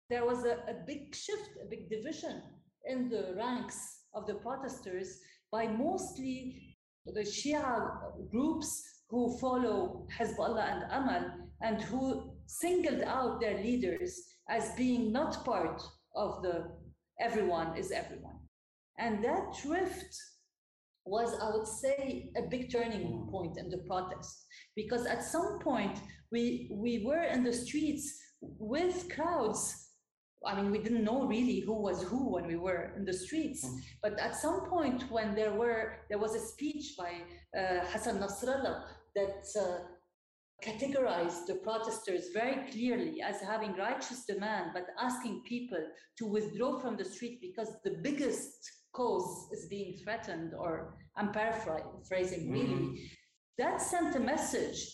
there 0.09 0.25
was 0.25 0.45
a, 0.45 0.55
a 0.69 0.75
big 0.85 1.15
shift, 1.15 1.49
a 1.61 1.69
big 1.69 1.89
division 1.89 2.41
in 2.85 3.09
the 3.09 3.33
ranks 3.37 3.77
of 4.13 4.27
the 4.27 4.35
protesters 4.35 5.19
by 5.51 5.67
mostly 5.67 6.77
the 7.05 7.21
Shia 7.21 8.31
groups 8.31 8.83
who 9.09 9.37
follow 9.39 10.07
Hezbollah 10.17 10.71
and 10.71 10.83
Amal 10.91 11.25
and 11.61 11.81
who 11.81 12.33
singled 12.45 13.01
out 13.01 13.39
their 13.39 13.57
leaders 13.57 14.19
as 14.49 14.71
being 14.75 15.11
not 15.11 15.45
part 15.45 15.81
of 16.15 16.41
the 16.41 16.71
everyone 17.19 17.77
is 17.77 17.91
everyone. 17.91 18.39
And 18.97 19.23
that 19.23 19.55
drift 19.61 20.15
was, 21.05 21.37
I 21.41 21.49
would 21.55 21.67
say, 21.67 22.31
a 22.37 22.43
big 22.43 22.71
turning 22.71 23.27
point 23.29 23.57
in 23.57 23.69
the 23.69 23.79
protest. 23.79 24.45
Because 24.75 25.05
at 25.05 25.23
some 25.23 25.59
point, 25.59 25.99
we, 26.31 26.69
we 26.71 27.03
were 27.05 27.23
in 27.23 27.43
the 27.43 27.53
streets 27.53 28.19
with 28.41 29.09
crowds. 29.13 29.89
I 30.45 30.55
mean, 30.55 30.71
we 30.71 30.79
didn't 30.79 31.03
know 31.03 31.25
really 31.25 31.61
who 31.61 31.73
was 31.73 32.03
who 32.03 32.33
when 32.33 32.47
we 32.47 32.57
were 32.57 32.91
in 32.97 33.05
the 33.05 33.13
streets. 33.13 33.65
Mm. 33.65 33.79
But 34.01 34.19
at 34.19 34.35
some 34.35 34.65
point, 34.65 35.09
when 35.09 35.35
there 35.35 35.53
were 35.53 35.99
there 36.09 36.17
was 36.17 36.35
a 36.35 36.39
speech 36.39 36.95
by 36.97 37.11
uh, 37.57 37.85
Hassan 37.85 38.19
Nasrallah 38.19 38.83
that 39.15 39.45
uh, 39.57 39.77
categorized 40.63 41.45
the 41.47 41.55
protesters 41.55 42.29
very 42.33 42.69
clearly 42.71 43.21
as 43.21 43.41
having 43.41 43.73
righteous 43.75 44.25
demand, 44.25 44.71
but 44.73 44.87
asking 44.99 45.43
people 45.47 45.79
to 46.17 46.25
withdraw 46.25 46.79
from 46.79 46.97
the 46.97 47.05
street 47.05 47.39
because 47.41 47.69
the 47.83 47.97
biggest 48.01 48.71
cause 48.93 49.49
is 49.51 49.65
being 49.67 49.97
threatened, 50.03 50.53
or 50.57 50.95
I'm 51.17 51.31
paraphrasing 51.31 52.51
really, 52.51 52.73
mm-hmm. 52.73 52.95
that 53.57 53.81
sent 53.81 54.15
a 54.15 54.19
message 54.19 54.93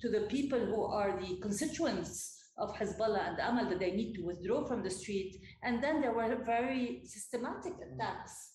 to 0.00 0.08
the 0.10 0.22
people 0.22 0.58
who 0.58 0.82
are 0.84 1.18
the 1.20 1.38
constituents 1.40 2.36
of 2.58 2.74
Hezbollah 2.74 3.28
and 3.28 3.38
Amal 3.38 3.68
that 3.68 3.80
they 3.80 3.92
need 3.92 4.14
to 4.14 4.22
withdraw 4.24 4.64
from 4.66 4.82
the 4.82 4.90
street. 4.90 5.36
And 5.62 5.82
then 5.82 6.00
there 6.00 6.12
were 6.12 6.42
very 6.44 7.02
systematic 7.04 7.74
attacks, 7.74 8.52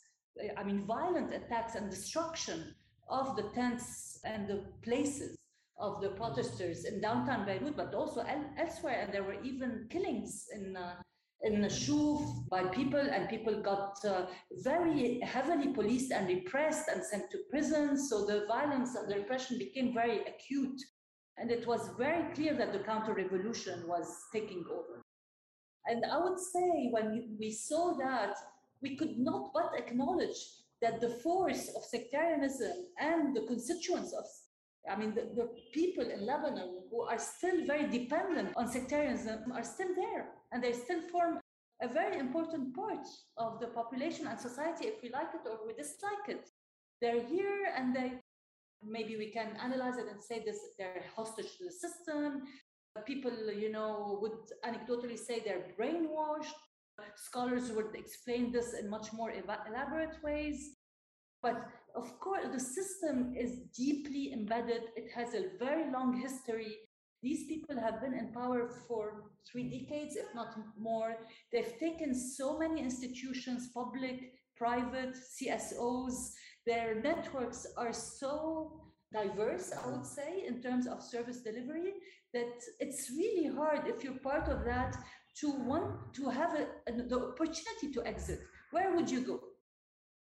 I 0.58 0.64
mean, 0.64 0.86
violent 0.86 1.34
attacks 1.34 1.76
and 1.76 1.90
destruction 1.90 2.76
of 3.10 3.36
the 3.36 3.44
tents 3.54 4.20
and 4.24 4.48
the 4.48 4.66
places 4.84 5.38
of 5.78 6.02
the 6.02 6.10
protesters 6.10 6.86
in 6.86 7.02
downtown 7.02 7.46
Beirut, 7.46 7.76
but 7.76 7.94
also 7.94 8.24
elsewhere. 8.58 9.02
And 9.04 9.14
there 9.14 9.24
were 9.24 9.42
even 9.44 9.88
killings 9.90 10.46
in 10.54 10.76
uh, 10.76 10.96
in 11.44 11.62
Shuf 11.64 12.48
by 12.50 12.64
people, 12.66 13.00
and 13.00 13.30
people 13.30 13.62
got 13.62 13.98
uh, 14.06 14.26
very 14.64 15.20
heavily 15.22 15.74
policed 15.74 16.12
and 16.12 16.28
repressed 16.28 16.88
and 16.88 17.04
sent 17.04 17.32
to 17.32 17.40
prison. 17.50 17.98
So 17.98 18.26
the 18.26 18.46
violence 18.48 18.96
and 18.96 19.10
the 19.10 19.16
repression 19.16 19.58
became 19.58 19.94
very 19.94 20.22
acute. 20.22 20.82
And 21.38 21.50
it 21.50 21.66
was 21.66 21.90
very 21.98 22.34
clear 22.36 22.54
that 22.56 22.74
the 22.74 22.80
counter 22.80 23.14
revolution 23.14 23.84
was 23.88 24.08
taking 24.32 24.64
over. 24.72 25.02
And 25.88 26.06
I 26.06 26.18
would 26.18 26.40
say 26.40 26.90
when 26.92 27.36
we 27.40 27.52
saw 27.52 27.98
that, 27.98 28.36
we 28.82 28.96
could 28.96 29.18
not 29.18 29.52
but 29.54 29.72
acknowledge 29.76 30.38
that 30.82 31.00
the 31.02 31.10
force 31.24 31.70
of 31.76 31.84
sectarianism 31.84 32.72
and 33.00 33.36
the 33.36 33.46
constituents 33.48 34.14
of 34.14 34.26
I 34.90 34.96
mean, 34.96 35.14
the, 35.14 35.30
the, 35.36 35.50
people 35.74 36.10
in 36.10 36.26
Lebanon 36.26 36.82
who 36.90 37.02
are 37.02 37.20
still 37.20 37.66
very 37.68 37.88
dependent 37.88 38.54
on 38.56 38.68
sectarianism 38.68 39.52
are 39.54 39.64
still 39.64 39.94
there, 39.96 40.30
and 40.52 40.64
they 40.64 40.74
still 40.74 41.02
form 41.12 41.40
a 41.82 41.88
very 41.88 42.18
important 42.18 42.76
part 42.76 43.06
of 43.38 43.60
the 43.60 43.68
population 43.68 44.28
and 44.28 44.40
society, 44.40 44.86
if 44.88 45.02
we 45.04 45.10
like 45.10 45.30
it 45.34 45.48
or 45.48 45.66
we 45.66 45.74
dislike 45.74 46.28
it. 46.28 46.50
They're 47.02 47.24
here, 47.24 47.74
and 47.76 47.96
they 47.96 48.14
maybe 48.84 49.16
we 49.18 49.30
can 49.30 49.56
analyze 49.64 49.98
it 49.98 50.08
and 50.12 50.22
say 50.22 50.44
this 50.44 50.58
they're 50.78 51.04
hostage 51.16 51.58
to 51.58 51.66
the 51.66 51.72
system. 51.72 52.44
People, 53.06 53.32
you 53.54 53.72
know, 53.72 54.20
would 54.22 54.40
anecdotally 54.66 55.18
say 55.18 55.40
they're 55.40 55.68
brainwashed. 55.80 56.60
Scholars 57.16 57.72
would 57.72 57.96
explain 57.96 58.52
this 58.52 58.74
in 58.74 58.90
much 58.90 59.14
more 59.14 59.32
elaborate 59.32 60.22
ways. 60.24 60.76
But 61.42 61.66
of 61.96 62.20
course, 62.20 62.46
the 62.52 62.60
system 62.60 63.34
is 63.38 63.60
deeply 63.76 64.34
embedded. 64.34 64.84
It 64.96 65.12
has 65.16 65.34
a 65.34 65.58
very 65.60 65.92
long 65.92 66.20
history. 66.20 66.78
These 67.22 67.46
people 67.46 67.80
have 67.80 68.02
been 68.02 68.14
in 68.14 68.34
power 68.34 68.70
for 68.88 69.32
three 69.50 69.70
decades, 69.70 70.16
if 70.16 70.34
not 70.34 70.56
more. 70.78 71.16
They've 71.52 71.78
taken 71.80 72.16
so 72.16 72.58
many 72.58 72.82
institutions, 72.82 73.70
public, 73.74 74.34
private, 74.58 75.16
CSOs. 75.36 76.32
Their 76.66 77.02
networks 77.02 77.68
are 77.78 77.94
so 77.94 78.92
diverse, 79.14 79.72
I 79.72 79.90
would 79.90 80.06
say, 80.06 80.46
in 80.48 80.62
terms 80.62 80.88
of 80.88 81.04
service 81.04 81.42
delivery, 81.42 81.94
that 82.34 82.54
it's 82.80 83.12
really 83.12 83.54
hard 83.54 83.88
if 83.88 84.04
you're 84.04 84.20
part 84.20 84.48
of 84.48 84.64
that 84.66 84.96
to 85.42 85.52
want 85.52 86.14
to 86.16 86.30
have 86.30 86.56
a, 86.56 86.68
a, 86.88 86.92
the 87.08 87.20
opportunity 87.32 87.92
to 87.94 88.06
exit. 88.06 88.40
Where 88.72 88.96
would 88.96 89.10
you 89.10 89.22
go? 89.22 89.40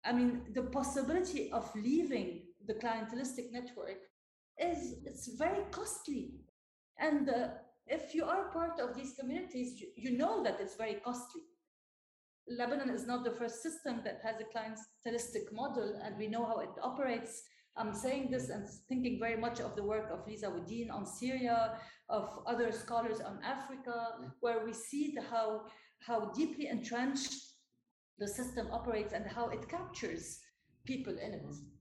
I 0.04 0.12
mean, 0.12 0.42
the 0.54 0.62
possibility 0.62 1.50
of 1.52 1.70
leaving 1.74 2.42
the 2.66 2.74
clientelistic 2.74 3.52
network 3.52 3.98
is 4.58 4.94
it's 5.04 5.28
very 5.36 5.64
costly. 5.70 6.34
And 6.98 7.28
uh, 7.28 7.48
if 7.86 8.14
you 8.14 8.24
are 8.24 8.50
part 8.50 8.78
of 8.80 8.94
these 8.94 9.14
communities, 9.18 9.80
you, 9.80 9.88
you 9.96 10.18
know 10.18 10.42
that 10.42 10.58
it's 10.60 10.76
very 10.76 10.94
costly. 11.04 11.42
Lebanon 12.48 12.90
is 12.90 13.06
not 13.06 13.24
the 13.24 13.30
first 13.30 13.62
system 13.62 14.00
that 14.04 14.20
has 14.24 14.36
a 14.40 14.58
clientelistic 14.58 15.52
model, 15.52 16.00
and 16.02 16.16
we 16.18 16.26
know 16.26 16.44
how 16.44 16.58
it 16.58 16.70
operates. 16.82 17.42
I'm 17.76 17.94
saying 17.94 18.30
this 18.30 18.48
and 18.48 18.68
thinking 18.88 19.18
very 19.20 19.36
much 19.36 19.60
of 19.60 19.76
the 19.76 19.84
work 19.84 20.10
of 20.10 20.26
Lisa 20.26 20.48
Wedeen 20.48 20.90
on 20.90 21.06
Syria, 21.06 21.78
of 22.08 22.40
other 22.46 22.72
scholars 22.72 23.20
on 23.20 23.38
Africa, 23.44 24.16
where 24.40 24.64
we 24.64 24.72
see 24.72 25.12
the, 25.14 25.22
how, 25.22 25.66
how 26.00 26.32
deeply 26.32 26.66
entrenched 26.66 27.34
the 28.20 28.28
system 28.28 28.68
operates 28.70 29.12
and 29.12 29.26
how 29.26 29.48
it 29.48 29.68
captures 29.68 30.40
people 30.85 31.14
in 31.14 31.33
it. 31.35 31.42
Mm-hmm. 31.42 31.76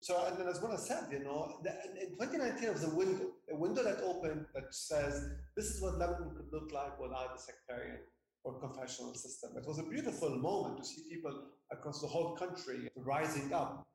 So, 0.00 0.26
and 0.26 0.48
as 0.48 0.60
Mona 0.62 0.78
said, 0.78 1.04
you 1.10 1.20
know, 1.20 1.58
the, 1.62 1.70
in 2.00 2.10
2019 2.10 2.72
was 2.72 2.84
a 2.84 2.94
window, 2.94 3.26
a 3.50 3.56
window 3.56 3.82
that 3.82 4.00
opened 4.02 4.46
that 4.54 4.72
says 4.72 5.28
this 5.56 5.66
is 5.66 5.82
what 5.82 5.98
Lebanon 5.98 6.36
could 6.36 6.52
look 6.52 6.70
like 6.72 7.00
without 7.00 7.36
the 7.36 7.42
sectarian 7.42 7.98
or 8.44 8.60
confessional 8.60 9.14
system. 9.14 9.50
It 9.56 9.66
was 9.66 9.78
a 9.78 9.82
beautiful 9.82 10.30
moment 10.36 10.78
to 10.78 10.84
see 10.84 11.02
people 11.10 11.32
across 11.72 12.00
the 12.00 12.06
whole 12.06 12.36
country 12.36 12.88
rising 12.96 13.52
up. 13.52 13.86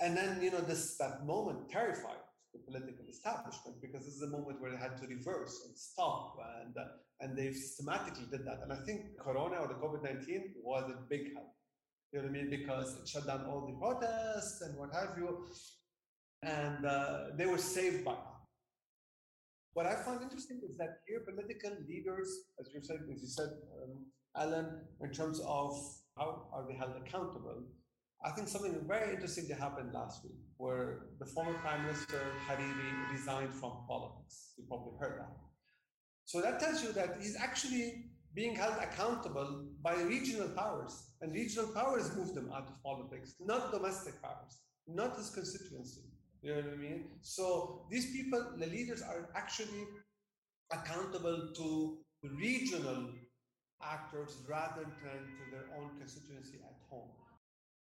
And 0.00 0.16
then, 0.16 0.40
you 0.40 0.50
know, 0.50 0.60
this 0.60 0.96
that 0.98 1.26
moment 1.26 1.68
terrified 1.68 2.17
the 2.58 2.70
political 2.70 3.06
establishment 3.08 3.80
because 3.80 4.04
this 4.04 4.14
is 4.14 4.22
a 4.22 4.28
moment 4.28 4.60
where 4.60 4.70
they 4.70 4.76
had 4.76 4.96
to 5.00 5.06
reverse 5.06 5.62
and 5.66 5.76
stop 5.76 6.36
and 6.62 6.76
uh, 6.76 6.84
and 7.20 7.36
they 7.36 7.52
systematically 7.52 8.26
did 8.30 8.44
that. 8.46 8.60
And 8.62 8.72
i 8.72 8.80
think 8.86 9.18
corona 9.18 9.56
or 9.56 9.68
the 9.68 9.74
covid-19 9.74 10.62
was 10.62 10.90
a 10.90 10.98
big 11.08 11.34
help. 11.34 11.52
You 12.12 12.18
know 12.18 12.28
what 12.28 12.30
i 12.30 12.32
mean? 12.32 12.50
Because 12.50 12.96
it 13.00 13.08
shut 13.08 13.26
down 13.26 13.46
all 13.46 13.66
the 13.66 13.76
protests 13.84 14.62
and 14.62 14.76
what 14.76 14.92
have 14.92 15.16
you. 15.18 15.46
And 16.42 16.86
uh, 16.86 17.36
they 17.36 17.46
were 17.46 17.58
saved 17.58 18.04
by 18.04 18.12
that. 18.12 18.40
What 19.74 19.86
i 19.86 19.94
find 20.06 20.22
interesting 20.22 20.60
is 20.68 20.76
that 20.78 21.00
here 21.06 21.20
political 21.20 21.72
leaders 21.88 22.28
as 22.60 22.68
you 22.74 22.80
said 22.82 23.00
as 23.12 23.20
you 23.22 23.28
said 23.28 23.50
um, 23.82 24.06
Ellen 24.36 24.68
in 25.00 25.10
terms 25.10 25.40
of 25.40 25.70
how 26.16 26.48
are 26.52 26.64
they 26.68 26.74
held 26.74 26.94
accountable 27.02 27.62
I 28.24 28.30
think 28.30 28.48
something 28.48 28.74
very 28.86 29.14
interesting 29.14 29.46
that 29.48 29.58
happened 29.58 29.92
last 29.94 30.24
week, 30.24 30.40
where 30.56 31.06
the 31.20 31.26
former 31.26 31.54
Prime 31.54 31.82
Minister 31.86 32.20
Hariri 32.48 33.12
resigned 33.12 33.54
from 33.54 33.84
politics. 33.86 34.54
You 34.56 34.64
probably 34.66 34.98
heard 34.98 35.20
that. 35.20 35.36
So 36.24 36.40
that 36.40 36.58
tells 36.58 36.82
you 36.82 36.92
that 36.92 37.16
he's 37.20 37.36
actually 37.36 38.10
being 38.34 38.54
held 38.54 38.74
accountable 38.80 39.66
by 39.82 39.94
regional 40.02 40.48
powers, 40.48 41.12
and 41.20 41.32
regional 41.32 41.68
powers 41.68 42.14
moved 42.16 42.36
him 42.36 42.50
out 42.52 42.68
of 42.68 42.82
politics, 42.82 43.34
not 43.40 43.72
domestic 43.72 44.20
powers, 44.20 44.58
not 44.86 45.16
his 45.16 45.30
constituency. 45.30 46.02
You 46.42 46.54
know 46.54 46.60
what 46.62 46.72
I 46.72 46.76
mean? 46.76 47.04
So 47.22 47.86
these 47.90 48.12
people, 48.12 48.54
the 48.58 48.66
leaders, 48.66 49.00
are 49.00 49.28
actually 49.34 49.84
accountable 50.72 51.52
to 51.56 51.98
regional 52.22 53.10
actors 53.82 54.42
rather 54.48 54.82
than 54.82 55.20
to 55.38 55.50
their 55.50 55.66
own 55.78 55.90
constituency 55.98 56.58
at 56.64 56.76
home. 56.90 57.10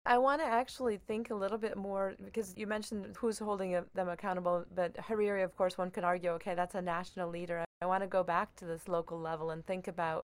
I 0.05 0.19
want 0.19 0.41
to 0.41 0.47
actually 0.47 0.97
think 0.97 1.31
a 1.31 1.35
little 1.35 1.59
bit 1.59 1.77
more 1.77 2.15
because 2.25 2.55
you 2.57 2.67
mentioned 2.67 3.17
who's 3.17 3.39
holding 3.39 3.81
them 3.95 4.09
accountable, 4.09 4.65
but 4.75 4.95
Hariri, 4.97 5.45
of 5.45 5.57
course, 5.57 5.79
one 5.79 5.93
could 5.93 6.03
argue, 6.03 6.31
okay, 6.31 6.55
that's 6.55 6.75
a 6.75 6.83
national 6.83 7.31
leader. 7.31 7.65
I 7.81 7.87
want 7.87 8.03
to 8.03 8.09
go 8.09 8.25
back 8.25 8.57
to 8.57 8.65
this 8.65 8.89
local 8.89 9.19
level 9.19 9.51
and 9.51 9.65
think 9.65 9.87
about 9.87 10.25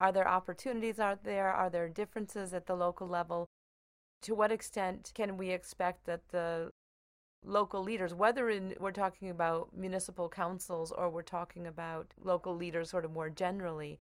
are 0.00 0.12
there 0.12 0.28
opportunities 0.28 1.00
out 1.00 1.24
there? 1.24 1.48
Are 1.48 1.68
there 1.68 1.88
differences 1.88 2.54
at 2.54 2.66
the 2.66 2.76
local 2.76 3.08
level? 3.08 3.48
To 4.22 4.34
what 4.34 4.52
extent 4.52 5.10
can 5.14 5.36
we 5.36 5.50
expect 5.50 6.06
that 6.06 6.28
the 6.28 6.70
local 7.44 7.82
leaders, 7.82 8.14
whether 8.14 8.48
in, 8.48 8.74
we're 8.78 8.92
talking 8.92 9.30
about 9.30 9.76
municipal 9.76 10.28
councils 10.28 10.92
or 10.92 11.10
we're 11.10 11.22
talking 11.22 11.66
about 11.66 12.14
local 12.22 12.54
leaders 12.54 12.90
sort 12.90 13.04
of 13.04 13.12
more 13.12 13.30
generally, 13.30 13.98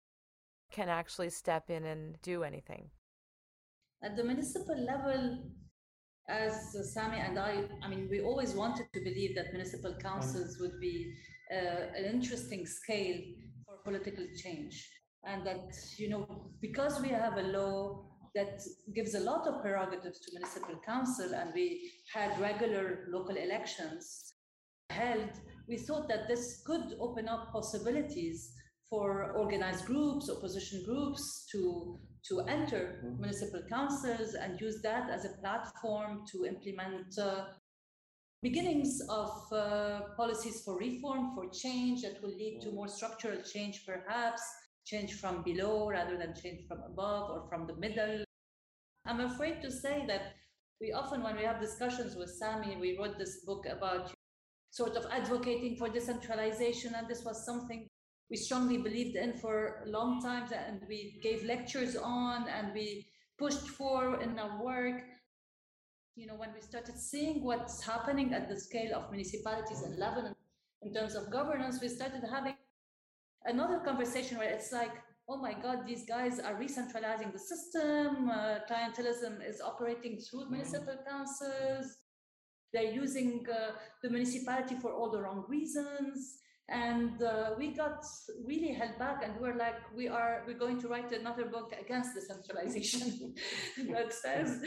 can 0.71 0.89
actually 0.89 1.31
step 1.31 1.69
in 1.71 1.83
and 1.85 2.21
do 2.21 2.43
anything? 2.43 2.91
At 4.03 4.15
the 4.15 4.23
municipal 4.23 4.77
level, 4.77 5.39
as 6.29 6.93
Sami 6.93 7.19
and 7.19 7.39
I, 7.39 7.63
I 7.81 7.87
mean, 7.87 8.07
we 8.11 8.21
always 8.21 8.53
wanted 8.53 8.87
to 8.93 8.99
believe 8.99 9.35
that 9.35 9.53
municipal 9.53 9.95
councils 10.01 10.57
would 10.59 10.79
be 10.79 11.13
uh, 11.51 11.97
an 11.97 12.05
interesting 12.05 12.65
scale 12.65 13.19
for 13.65 13.77
political 13.83 14.25
change. 14.43 14.87
And 15.25 15.45
that, 15.45 15.73
you 15.97 16.09
know, 16.09 16.51
because 16.61 17.01
we 17.01 17.09
have 17.09 17.37
a 17.37 17.41
law 17.41 18.05
that 18.35 18.61
gives 18.93 19.15
a 19.15 19.19
lot 19.19 19.47
of 19.47 19.61
prerogatives 19.61 20.19
to 20.19 20.31
municipal 20.33 20.79
council 20.85 21.33
and 21.33 21.51
we 21.55 21.91
had 22.13 22.39
regular 22.39 23.07
local 23.09 23.35
elections 23.35 24.33
held, 24.89 25.31
we 25.67 25.77
thought 25.77 26.07
that 26.07 26.27
this 26.27 26.61
could 26.65 26.95
open 26.99 27.27
up 27.27 27.51
possibilities 27.51 28.53
for 28.89 29.31
organized 29.31 29.85
groups, 29.85 30.29
opposition 30.29 30.83
groups 30.85 31.47
to, 31.51 31.99
to 32.27 32.41
enter 32.41 33.01
mm-hmm. 33.03 33.21
municipal 33.21 33.61
councils 33.69 34.33
and 34.33 34.59
use 34.59 34.81
that 34.81 35.09
as 35.09 35.25
a 35.25 35.37
platform 35.41 36.23
to 36.31 36.45
implement 36.45 37.17
uh, 37.19 37.45
beginnings 38.43 39.01
of 39.09 39.31
uh, 39.51 40.01
policies 40.15 40.61
for 40.63 40.77
reform, 40.77 41.33
for 41.33 41.49
change 41.49 42.01
that 42.01 42.21
will 42.21 42.35
lead 42.35 42.59
to 42.61 42.71
more 42.71 42.87
structural 42.87 43.41
change, 43.41 43.83
perhaps 43.85 44.41
change 44.85 45.13
from 45.13 45.43
below 45.43 45.89
rather 45.89 46.17
than 46.17 46.33
change 46.41 46.61
from 46.67 46.79
above 46.91 47.29
or 47.29 47.47
from 47.49 47.65
the 47.67 47.75
middle. 47.75 48.23
I'm 49.05 49.21
afraid 49.21 49.61
to 49.61 49.71
say 49.71 50.05
that 50.07 50.33
we 50.79 50.91
often, 50.91 51.23
when 51.23 51.35
we 51.35 51.43
have 51.43 51.59
discussions 51.59 52.15
with 52.15 52.29
Sami, 52.29 52.77
we 52.77 52.97
wrote 52.99 53.17
this 53.17 53.43
book 53.45 53.65
about 53.65 54.13
sort 54.69 54.95
of 54.95 55.05
advocating 55.11 55.75
for 55.75 55.89
decentralization, 55.89 56.93
and 56.95 57.07
this 57.07 57.23
was 57.25 57.45
something 57.45 57.87
we 58.29 58.37
strongly 58.37 58.77
believed 58.77 59.15
in 59.15 59.33
for 59.33 59.83
a 59.85 59.89
long 59.89 60.21
time, 60.21 60.49
and 60.51 60.81
we 60.87 61.19
gave 61.23 61.43
lectures 61.43 61.95
on, 61.95 62.47
and 62.49 62.73
we 62.73 63.07
pushed 63.39 63.67
for 63.69 64.21
in 64.21 64.37
our 64.37 64.61
work. 64.61 65.01
You 66.15 66.27
know, 66.27 66.35
when 66.35 66.53
we 66.53 66.61
started 66.61 66.97
seeing 66.97 67.43
what's 67.43 67.83
happening 67.83 68.33
at 68.33 68.49
the 68.49 68.59
scale 68.59 68.95
of 68.95 69.11
municipalities 69.11 69.83
in 69.83 69.99
Lebanon 69.99 70.35
in 70.81 70.93
terms 70.93 71.15
of 71.15 71.31
governance, 71.31 71.79
we 71.81 71.87
started 71.87 72.23
having 72.29 72.55
another 73.45 73.79
conversation 73.79 74.37
where 74.37 74.49
it's 74.49 74.71
like, 74.71 74.91
oh 75.29 75.37
my 75.37 75.53
God, 75.53 75.85
these 75.85 76.05
guys 76.05 76.39
are 76.39 76.55
re-centralizing 76.55 77.31
the 77.31 77.39
system. 77.39 78.29
Uh, 78.29 78.59
clientelism 78.69 79.47
is 79.47 79.61
operating 79.61 80.19
through 80.19 80.41
mm-hmm. 80.41 80.53
municipal 80.53 80.95
councils. 81.07 81.97
They're 82.73 82.91
using 82.91 83.45
uh, 83.49 83.71
the 84.03 84.09
municipality 84.09 84.75
for 84.75 84.93
all 84.93 85.11
the 85.11 85.21
wrong 85.21 85.45
reasons. 85.47 86.39
And 86.69 87.23
uh, 87.23 87.51
we 87.57 87.73
got 87.73 88.03
really 88.45 88.73
held 88.73 88.99
back, 88.99 89.23
and 89.23 89.39
we 89.39 89.47
are 89.47 89.55
like, 89.55 89.79
we 89.95 90.09
are 90.09 90.43
we're 90.45 90.57
going 90.57 90.81
to 90.81 90.89
write 90.89 91.13
another 91.13 91.45
book 91.45 91.73
against 91.79 92.13
decentralization 92.13 93.33
that 93.93 94.11
says 94.11 94.61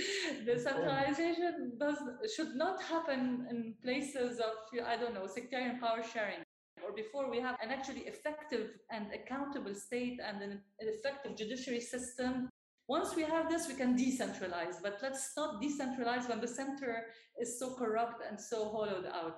decentralization 0.47 1.73
does 1.79 1.99
should 2.35 2.55
not 2.55 2.83
happen 2.83 3.47
in 3.51 3.75
places 3.85 4.39
of 4.39 4.53
I 4.87 4.97
don't 4.97 5.13
know 5.13 5.27
sectarian 5.27 5.79
power 5.79 6.03
sharing 6.03 6.43
or 6.85 6.93
before 6.93 7.31
we 7.31 7.41
have 7.41 7.57
an 7.63 7.71
actually 7.71 8.03
effective 8.03 8.71
and 8.91 9.07
accountable 9.13 9.75
state 9.75 10.19
and 10.25 10.43
an, 10.43 10.61
effective 10.79 11.37
judiciary 11.37 11.81
system. 11.81 12.49
Once 12.89 13.15
we 13.15 13.23
have 13.23 13.49
this, 13.49 13.69
we 13.69 13.75
can 13.75 13.97
decentralize, 13.97 14.77
but 14.83 14.99
let's 15.03 15.33
not 15.37 15.63
decentralize 15.63 16.29
when 16.29 16.41
the 16.41 16.49
center 16.49 17.07
is 17.41 17.59
so 17.59 17.75
corrupt 17.75 18.23
and 18.29 18.41
so 18.41 18.69
hollowed 18.71 19.07
out. 19.07 19.37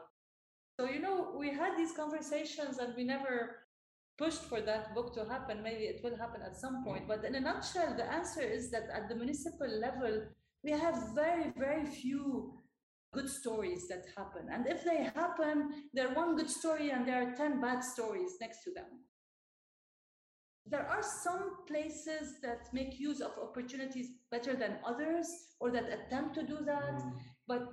So, 0.79 0.89
you 0.89 1.01
know, 1.01 1.35
we 1.39 1.51
had 1.51 1.77
these 1.77 1.93
conversations 1.93 2.79
and 2.79 2.95
we 2.97 3.05
never 3.05 3.57
pushed 4.19 4.45
for 4.45 4.61
that 4.61 4.95
book 4.95 5.15
to 5.15 5.25
happen. 5.25 5.63
Maybe 5.63 5.85
it 5.85 6.01
will 6.03 6.17
happen 6.17 6.43
at 6.43 6.57
some 6.57 6.85
point. 6.85 7.09
But 7.09 7.25
in 7.25 7.35
a 7.35 7.41
nutshell, 7.41 7.95
the 7.97 8.11
answer 8.11 8.41
is 8.43 8.71
that 8.71 8.85
at 8.95 9.09
the 9.09 9.15
municipal 9.15 9.69
level, 9.69 10.23
we 10.63 10.71
have 10.71 11.15
very, 11.15 11.53
very 11.57 11.85
few 11.87 12.55
good 13.13 13.29
stories 13.29 13.89
that 13.89 14.05
happen. 14.17 14.49
And 14.51 14.67
if 14.67 14.85
they 14.85 15.05
happen, 15.15 15.89
they're 15.93 16.15
one 16.15 16.37
good 16.37 16.51
story 16.51 16.91
and 16.91 17.07
there 17.07 17.23
are 17.23 17.35
10 17.35 17.61
bad 17.61 17.85
stories 17.85 18.37
next 18.41 18.65
to 18.65 18.73
them. 18.73 18.87
There 20.65 20.87
are 20.87 21.03
some 21.03 21.67
places 21.67 22.41
that 22.43 22.73
make 22.73 22.99
use 22.99 23.21
of 23.21 23.33
opportunities 23.43 24.09
better 24.31 24.55
than 24.55 24.79
others 24.87 25.27
or 25.61 25.71
that 25.73 25.85
attempt 25.89 26.35
to 26.37 26.43
do 26.45 26.59
that. 26.65 26.95
Mm. 26.95 27.13
But 27.49 27.69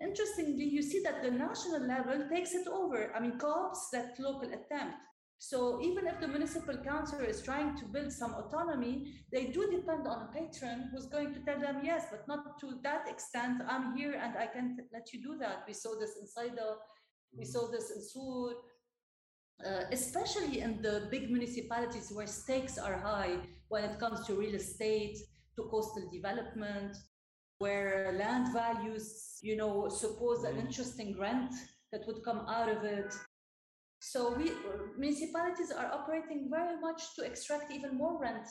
interestingly, 0.00 0.64
you 0.64 0.82
see 0.82 1.02
that 1.04 1.22
the 1.22 1.30
national 1.30 1.86
level 1.86 2.28
takes 2.28 2.54
it 2.54 2.66
over. 2.68 3.12
I 3.14 3.20
mean, 3.20 3.38
co-ops 3.38 3.88
that 3.92 4.18
local 4.18 4.48
attempt. 4.48 4.98
So 5.38 5.80
even 5.82 6.06
if 6.06 6.18
the 6.18 6.28
municipal 6.28 6.78
council 6.78 7.20
is 7.20 7.42
trying 7.42 7.76
to 7.76 7.84
build 7.84 8.10
some 8.10 8.34
autonomy, 8.34 9.12
they 9.30 9.46
do 9.46 9.70
depend 9.70 10.06
on 10.06 10.22
a 10.22 10.32
patron 10.32 10.88
who's 10.90 11.06
going 11.06 11.34
to 11.34 11.40
tell 11.40 11.60
them, 11.60 11.80
yes, 11.82 12.06
but 12.10 12.26
not 12.26 12.58
to 12.60 12.78
that 12.82 13.08
extent. 13.08 13.62
I'm 13.68 13.94
here 13.94 14.18
and 14.22 14.36
I 14.36 14.46
can 14.46 14.78
let 14.92 15.12
you 15.12 15.22
do 15.22 15.36
that. 15.38 15.64
We 15.66 15.74
saw 15.74 15.98
this 15.98 16.16
in 16.20 16.26
Saida, 16.26 16.76
we 17.36 17.44
saw 17.44 17.70
this 17.70 17.90
in 17.90 18.02
Sur, 18.02 18.54
uh, 19.64 19.84
especially 19.92 20.60
in 20.60 20.80
the 20.80 21.08
big 21.10 21.30
municipalities 21.30 22.10
where 22.12 22.26
stakes 22.26 22.78
are 22.78 22.98
high 22.98 23.36
when 23.68 23.84
it 23.84 23.98
comes 23.98 24.26
to 24.26 24.34
real 24.34 24.54
estate, 24.54 25.18
to 25.56 25.68
coastal 25.70 26.08
development, 26.10 26.96
where 27.58 28.12
land 28.18 28.52
values, 28.52 29.38
you 29.42 29.56
know, 29.56 29.88
suppose 29.88 30.44
an 30.44 30.58
interesting 30.58 31.18
rent 31.18 31.52
that 31.92 32.06
would 32.06 32.22
come 32.24 32.46
out 32.48 32.68
of 32.68 32.84
it 32.84 33.14
so 34.00 34.34
we 34.34 34.52
municipalities 34.98 35.72
are 35.72 35.90
operating 35.92 36.48
very 36.50 36.78
much 36.80 37.14
to 37.16 37.24
extract 37.24 37.72
even 37.72 37.96
more 37.96 38.20
rent 38.20 38.46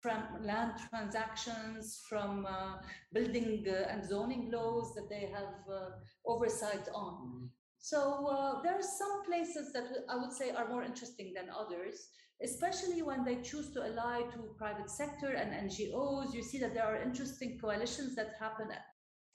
from 0.00 0.22
land 0.40 0.72
transactions, 0.88 2.00
from 2.08 2.46
uh, 2.46 2.76
building 3.12 3.66
uh, 3.68 3.88
and 3.90 4.08
zoning 4.08 4.50
laws 4.52 4.94
that 4.94 5.08
they 5.08 5.28
have 5.34 5.54
uh, 5.68 5.90
oversight 6.24 6.86
on. 6.94 7.14
Mm-hmm. 7.14 7.46
So 7.80 8.26
uh, 8.28 8.62
there 8.62 8.74
are 8.78 8.82
some 8.82 9.24
places 9.26 9.72
that 9.72 9.86
I 10.08 10.16
would 10.16 10.32
say 10.32 10.50
are 10.50 10.68
more 10.68 10.84
interesting 10.84 11.32
than 11.34 11.46
others, 11.50 12.10
especially 12.42 13.02
when 13.02 13.24
they 13.24 13.36
choose 13.36 13.72
to 13.72 13.82
ally 13.82 14.22
to 14.30 14.54
private 14.56 14.90
sector 14.90 15.32
and 15.32 15.70
NGOs. 15.70 16.32
You 16.32 16.42
see 16.42 16.58
that 16.58 16.74
there 16.74 16.84
are 16.84 17.02
interesting 17.02 17.58
coalitions 17.58 18.14
that 18.16 18.34
happen 18.38 18.68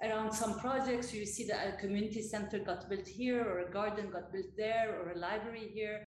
around 0.02 0.32
some 0.32 0.60
projects. 0.60 1.14
You 1.14 1.26
see 1.26 1.46
that 1.48 1.68
a 1.68 1.78
community 1.78 2.22
center 2.22 2.60
got 2.60 2.90
built 2.90 3.08
here, 3.08 3.44
or 3.44 3.60
a 3.60 3.72
garden 3.72 4.10
got 4.10 4.32
built 4.32 4.56
there, 4.58 5.00
or 5.00 5.12
a 5.12 5.18
library 5.18 5.70
here. 5.74 6.04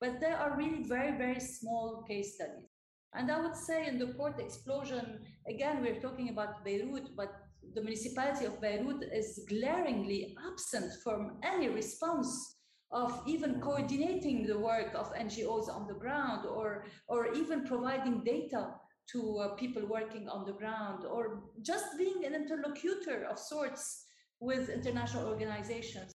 But 0.00 0.20
there 0.20 0.36
are 0.36 0.56
really 0.56 0.84
very, 0.84 1.16
very 1.16 1.40
small 1.40 2.04
case 2.06 2.34
studies. 2.34 2.68
And 3.14 3.30
I 3.30 3.40
would 3.40 3.56
say 3.56 3.86
in 3.86 3.98
the 3.98 4.08
port 4.08 4.38
explosion, 4.38 5.20
again, 5.48 5.80
we're 5.82 6.00
talking 6.00 6.28
about 6.28 6.64
Beirut, 6.64 7.16
but 7.16 7.32
the 7.74 7.80
municipality 7.80 8.44
of 8.44 8.60
Beirut 8.60 9.02
is 9.12 9.44
glaringly 9.48 10.36
absent 10.50 10.92
from 11.02 11.38
any 11.42 11.68
response 11.68 12.55
of 12.92 13.20
even 13.26 13.60
coordinating 13.60 14.46
the 14.46 14.58
work 14.58 14.94
of 14.94 15.12
NGOs 15.14 15.68
on 15.68 15.86
the 15.86 15.94
ground 15.94 16.46
or, 16.46 16.84
or 17.08 17.32
even 17.34 17.66
providing 17.66 18.22
data 18.22 18.74
to 19.12 19.38
uh, 19.38 19.54
people 19.54 19.86
working 19.86 20.28
on 20.28 20.44
the 20.44 20.52
ground 20.52 21.04
or 21.04 21.44
just 21.62 21.98
being 21.98 22.24
an 22.24 22.34
interlocutor 22.34 23.26
of 23.30 23.38
sorts 23.38 24.04
with 24.40 24.68
international 24.68 25.26
organizations. 25.28 26.12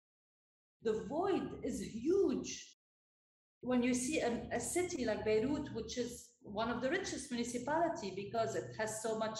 The 0.82 1.04
void 1.08 1.48
is 1.62 1.80
huge. 1.80 2.76
When 3.60 3.82
you 3.82 3.94
see 3.94 4.20
a, 4.20 4.42
a 4.52 4.60
city 4.60 5.04
like 5.04 5.24
Beirut, 5.24 5.74
which 5.74 5.98
is 5.98 6.30
one 6.40 6.70
of 6.70 6.80
the 6.80 6.90
richest 6.90 7.30
municipality 7.30 8.12
because 8.14 8.54
it 8.54 8.64
has 8.78 9.02
so 9.02 9.18
much 9.18 9.38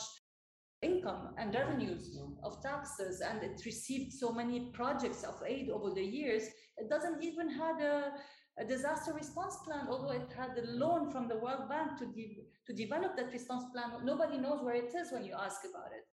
income 0.83 1.35
and 1.39 1.55
revenues 1.55 2.18
of 2.45 2.62
taxes 2.62 3.20
and 3.20 3.43
it 3.43 3.61
received 3.66 4.12
so 4.12 4.31
many 4.33 4.70
projects 4.72 5.24
of 5.24 5.35
aid 5.47 5.68
over 5.70 5.93
the 5.93 6.03
years 6.03 6.45
it 6.79 6.89
doesn't 6.89 7.22
even 7.22 7.49
have 7.51 7.81
a, 7.81 8.12
a 8.59 8.64
disaster 8.64 9.12
response 9.12 9.57
plan, 9.64 9.87
although 9.89 10.12
it 10.12 10.31
had 10.37 10.57
a 10.57 10.66
loan 10.70 11.11
from 11.11 11.29
the 11.29 11.37
World 11.37 11.68
Bank 11.68 11.99
to, 11.99 12.07
de- 12.07 12.47
to 12.66 12.72
develop 12.72 13.16
that 13.16 13.33
response 13.33 13.64
plan. 13.74 13.91
Nobody 14.05 14.39
knows 14.39 14.62
where 14.62 14.74
it 14.74 14.95
is 14.95 15.12
when 15.12 15.24
you 15.24 15.35
ask 15.35 15.61
about 15.68 15.91
it. 15.97 16.05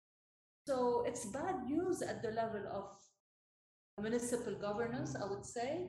So 0.67 1.03
it's 1.05 1.25
bad 1.27 1.63
news 1.65 2.01
at 2.01 2.21
the 2.23 2.31
level 2.31 2.63
of 2.71 2.85
municipal 4.01 4.55
governance, 4.55 5.15
I 5.15 5.25
would 5.29 5.45
say. 5.45 5.87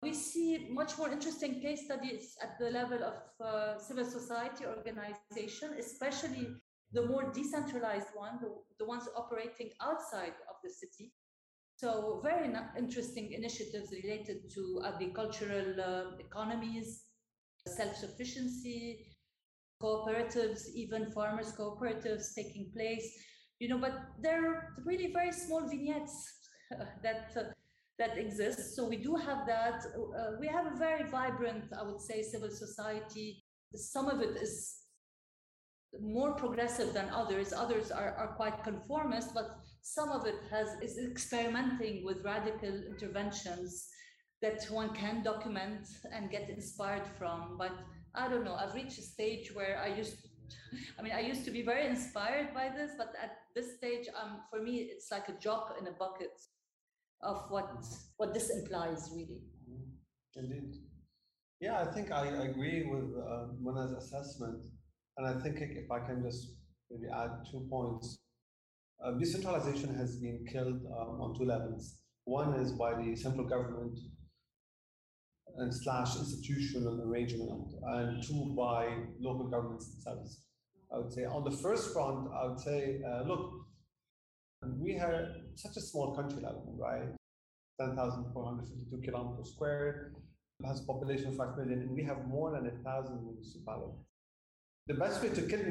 We 0.00 0.14
see 0.14 0.68
much 0.70 0.96
more 0.96 1.10
interesting 1.10 1.60
case 1.60 1.86
studies 1.86 2.36
at 2.40 2.56
the 2.60 2.70
level 2.70 3.00
of 3.02 3.44
uh, 3.44 3.78
civil 3.78 4.04
society 4.04 4.64
organization, 4.64 5.74
especially 5.76 6.46
the 6.92 7.06
more 7.06 7.30
decentralized 7.32 8.08
one, 8.14 8.38
the, 8.40 8.50
the 8.78 8.84
ones 8.84 9.08
operating 9.16 9.70
outside 9.80 10.34
of 10.48 10.56
the 10.64 10.70
city. 10.70 11.12
So 11.76 12.20
very 12.24 12.50
interesting 12.76 13.32
initiatives 13.32 13.92
related 13.92 14.50
to 14.54 14.82
agricultural 14.84 15.80
uh, 15.80 16.16
economies, 16.18 17.04
self-sufficiency, 17.66 19.06
cooperatives, 19.80 20.62
even 20.74 21.10
farmers 21.12 21.52
cooperatives 21.52 22.34
taking 22.34 22.72
place, 22.74 23.06
you 23.60 23.68
know, 23.68 23.78
but 23.78 23.94
they're 24.20 24.74
really 24.84 25.12
very 25.12 25.32
small 25.32 25.68
vignettes 25.68 26.32
that 27.02 27.30
uh, 27.36 27.42
that 27.98 28.16
exists. 28.16 28.76
So 28.76 28.88
we 28.88 28.96
do 28.96 29.16
have 29.16 29.46
that. 29.46 29.84
Uh, 29.96 30.36
we 30.40 30.46
have 30.46 30.66
a 30.66 30.76
very 30.76 31.08
vibrant, 31.10 31.64
I 31.76 31.82
would 31.82 32.00
say, 32.00 32.22
civil 32.22 32.50
society. 32.50 33.44
Some 33.74 34.08
of 34.08 34.20
it 34.20 34.36
is 34.36 34.84
more 36.00 36.32
progressive 36.32 36.92
than 36.92 37.08
others. 37.10 37.52
Others 37.52 37.90
are, 37.90 38.14
are 38.14 38.34
quite 38.36 38.62
conformist, 38.62 39.34
but 39.34 39.58
some 39.82 40.10
of 40.10 40.26
it 40.26 40.36
has 40.50 40.68
is 40.82 40.98
experimenting 40.98 42.04
with 42.04 42.24
radical 42.24 42.74
interventions 42.90 43.88
that 44.42 44.64
one 44.70 44.94
can 44.94 45.22
document 45.22 45.88
and 46.12 46.30
get 46.30 46.48
inspired 46.48 47.06
from. 47.18 47.56
But 47.58 47.72
I 48.14 48.28
don't 48.28 48.44
know, 48.44 48.54
I've 48.54 48.74
reached 48.74 48.98
a 48.98 49.02
stage 49.02 49.54
where 49.54 49.80
I 49.82 49.88
used 49.96 50.16
I 50.98 51.02
mean, 51.02 51.12
I 51.12 51.20
used 51.20 51.44
to 51.44 51.50
be 51.50 51.62
very 51.62 51.86
inspired 51.86 52.54
by 52.54 52.70
this, 52.74 52.92
but 52.96 53.12
at 53.22 53.32
this 53.54 53.76
stage, 53.76 54.06
um, 54.20 54.40
for 54.50 54.62
me, 54.62 54.88
it's 54.92 55.10
like 55.10 55.28
a 55.28 55.32
drop 55.32 55.76
in 55.80 55.86
a 55.86 55.92
bucket 55.92 56.40
of 57.22 57.44
what 57.50 57.70
what 58.16 58.34
this 58.34 58.50
implies, 58.50 59.10
really. 59.14 59.42
Mm-hmm. 59.68 60.40
Indeed. 60.40 60.76
Yeah, 61.60 61.80
I 61.80 61.86
think 61.92 62.12
I, 62.12 62.26
agree 62.26 62.86
with 62.88 63.10
uh, 63.18 63.46
Mona's 63.60 63.92
assessment. 63.92 64.64
And 65.18 65.26
I 65.26 65.40
think 65.40 65.58
if 65.60 65.90
I 65.90 65.98
can 65.98 66.22
just 66.22 66.52
maybe 66.90 67.12
add 67.12 67.30
two 67.50 67.66
points. 67.70 68.18
Uh, 69.04 69.12
decentralization 69.12 69.94
has 69.94 70.16
been 70.16 70.44
killed 70.50 70.80
um, 70.98 71.20
on 71.20 71.36
two 71.36 71.44
levels. 71.44 71.98
One 72.24 72.54
is 72.54 72.72
by 72.72 72.94
the 72.94 73.16
central 73.16 73.46
government 73.46 73.98
and 75.56 75.74
slash 75.74 76.16
institutional 76.16 77.02
arrangement, 77.02 77.72
and 77.82 78.22
two 78.22 78.54
by 78.56 78.96
local 79.18 79.48
governments 79.48 79.90
themselves. 79.90 80.42
I 80.94 80.98
would 80.98 81.12
say 81.12 81.24
on 81.24 81.42
the 81.42 81.50
first 81.50 81.92
front, 81.92 82.28
I 82.32 82.46
would 82.46 82.60
say, 82.60 83.00
uh, 83.04 83.22
look, 83.26 83.50
we 84.78 84.94
have 84.94 85.26
such 85.56 85.76
a 85.76 85.80
small 85.80 86.14
country, 86.14 86.42
level, 86.42 86.76
right? 86.78 87.08
10,452 87.80 89.10
kilometers 89.10 89.52
square, 89.52 90.12
has 90.64 90.80
a 90.80 90.84
population 90.84 91.28
of 91.28 91.36
5 91.36 91.56
million, 91.56 91.80
and 91.80 91.90
we 91.90 92.04
have 92.04 92.26
more 92.26 92.52
than 92.52 92.66
a 92.66 92.82
thousand 92.84 93.24
municipalities 93.24 94.07
the 94.88 94.94
best 94.94 95.22
way 95.22 95.28
to 95.28 95.42
kill 95.42 95.64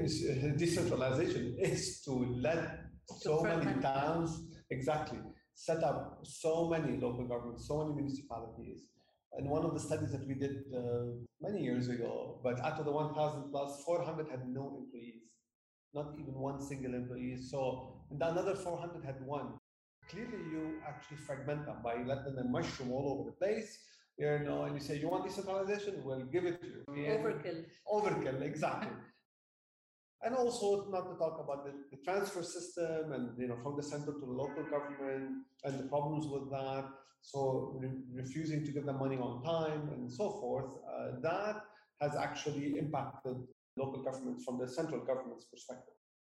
decentralization 0.57 1.55
is 1.59 2.01
to 2.01 2.13
let 2.47 2.81
so 3.19 3.41
many 3.41 3.81
towns 3.81 4.29
exactly 4.69 5.19
set 5.55 5.83
up 5.83 6.19
so 6.23 6.69
many 6.69 6.97
local 6.97 7.25
governments, 7.27 7.67
so 7.67 7.83
many 7.83 7.95
municipalities. 7.95 8.89
And 9.33 9.49
one 9.49 9.65
of 9.65 9.73
the 9.73 9.79
studies 9.79 10.11
that 10.11 10.25
we 10.27 10.35
did 10.35 10.55
uh, 10.73 11.17
many 11.41 11.63
years 11.63 11.89
ago, 11.89 12.39
but 12.43 12.59
out 12.59 12.79
of 12.79 12.85
the 12.85 12.91
1,000 12.91 13.49
plus, 13.51 13.81
400 13.83 14.29
had 14.29 14.47
no 14.47 14.77
employees, 14.77 15.23
not 15.95 16.13
even 16.19 16.35
one 16.35 16.61
single 16.61 16.93
employee. 16.93 17.37
So 17.41 18.01
another 18.11 18.55
400 18.55 19.03
had 19.03 19.25
one. 19.25 19.57
Clearly, 20.09 20.37
you 20.51 20.75
actually 20.87 21.17
fragment 21.17 21.65
them 21.65 21.77
by 21.83 22.03
letting 22.03 22.35
them 22.35 22.51
mushroom 22.51 22.91
all 22.91 23.17
over 23.19 23.31
the 23.31 23.35
place 23.35 23.79
you 24.17 24.39
know, 24.39 24.63
and 24.63 24.73
you 24.73 24.81
say, 24.81 24.97
you 24.97 25.07
want 25.07 25.25
decentralization? 25.25 26.01
We'll 26.03 26.25
give 26.25 26.45
it 26.45 26.59
to 26.61 26.67
you. 26.67 26.83
Overkill. 26.87 27.63
Overkill, 27.87 28.41
exactly. 28.41 28.89
And 30.23 30.35
also 30.35 30.87
not 30.89 31.09
to 31.09 31.15
talk 31.17 31.39
about 31.43 31.65
the, 31.65 31.73
the, 31.91 31.97
transfer 32.03 32.41
system 32.41 33.11
and, 33.11 33.29
you 33.37 33.47
know, 33.47 33.57
from 33.61 33.75
the 33.77 33.83
center 33.83 34.13
to 34.13 34.25
the 34.25 34.31
local 34.43 34.63
government 34.63 35.43
and 35.63 35.79
the 35.79 35.83
problems 35.83 36.25
with 36.27 36.49
that. 36.49 36.85
So 37.21 37.77
re 37.79 37.89
refusing 38.13 38.65
to 38.65 38.71
give 38.71 38.85
them 38.85 38.99
money 38.99 39.17
on 39.17 39.43
time 39.43 39.89
and 39.93 40.11
so 40.11 40.31
forth, 40.39 40.71
uh, 40.91 41.19
that 41.21 41.61
has 42.01 42.15
actually 42.15 42.77
impacted 42.77 43.37
local 43.75 44.03
governments 44.03 44.43
from 44.43 44.57
the 44.57 44.67
central 44.67 45.01
government's 45.05 45.45
perspective. 45.45 45.93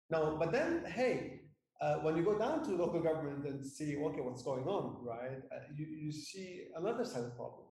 Now, 0.09 0.37
but 0.39 0.51
then, 0.51 0.83
hey, 0.87 1.41
uh, 1.81 1.95
when 1.97 2.17
you 2.17 2.23
go 2.23 2.37
down 2.37 2.63
to 2.63 2.71
local 2.71 3.01
government 3.01 3.45
and 3.45 3.65
see, 3.65 3.95
okay, 3.97 4.21
what's 4.21 4.41
going 4.43 4.65
on, 4.65 5.05
right? 5.05 5.39
Uh, 5.51 5.59
you, 5.75 5.85
you 5.85 6.11
see 6.11 6.63
another 6.75 7.05
set 7.05 7.23
of 7.23 7.35
problems. 7.35 7.67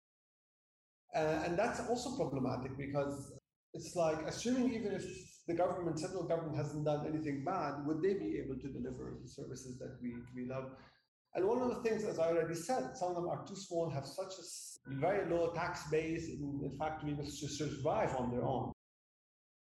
Uh, 1.16 1.44
and 1.46 1.60
that's 1.60 1.82
also 1.90 2.16
problematic 2.16 2.76
because 2.78 3.34
it's 3.74 3.96
like 3.96 4.18
assuming 4.26 4.74
even 4.74 4.94
if 4.94 5.04
the 5.48 5.54
government, 5.54 6.00
central 6.00 6.24
government 6.24 6.56
hasn't 6.56 6.86
done 6.86 7.06
anything 7.08 7.44
bad, 7.44 7.86
would 7.86 8.02
they 8.02 8.14
be 8.14 8.40
able 8.44 8.56
to 8.56 8.68
deliver 8.68 9.14
the 9.22 9.28
services 9.28 9.78
that 9.80 9.98
we, 10.02 10.14
we 10.36 10.48
love? 10.48 10.72
And 11.34 11.48
one 11.48 11.62
of 11.62 11.70
the 11.70 11.82
things, 11.82 12.04
as 12.04 12.20
I 12.20 12.28
already 12.28 12.56
said, 12.56 12.96
some 12.96 13.10
of 13.10 13.16
them 13.16 13.30
are 13.30 13.44
too 13.48 13.56
small, 13.56 13.90
have 13.90 14.06
such 14.06 14.34
a 14.40 14.94
very 14.96 15.30
low 15.30 15.52
tax 15.54 15.90
base, 15.90 16.28
in, 16.28 16.62
in 16.64 16.78
fact, 16.78 17.04
we 17.04 17.14
must 17.14 17.40
to 17.40 17.48
survive 17.48 18.16
on 18.16 18.32
their 18.32 18.44
own. 18.44 18.72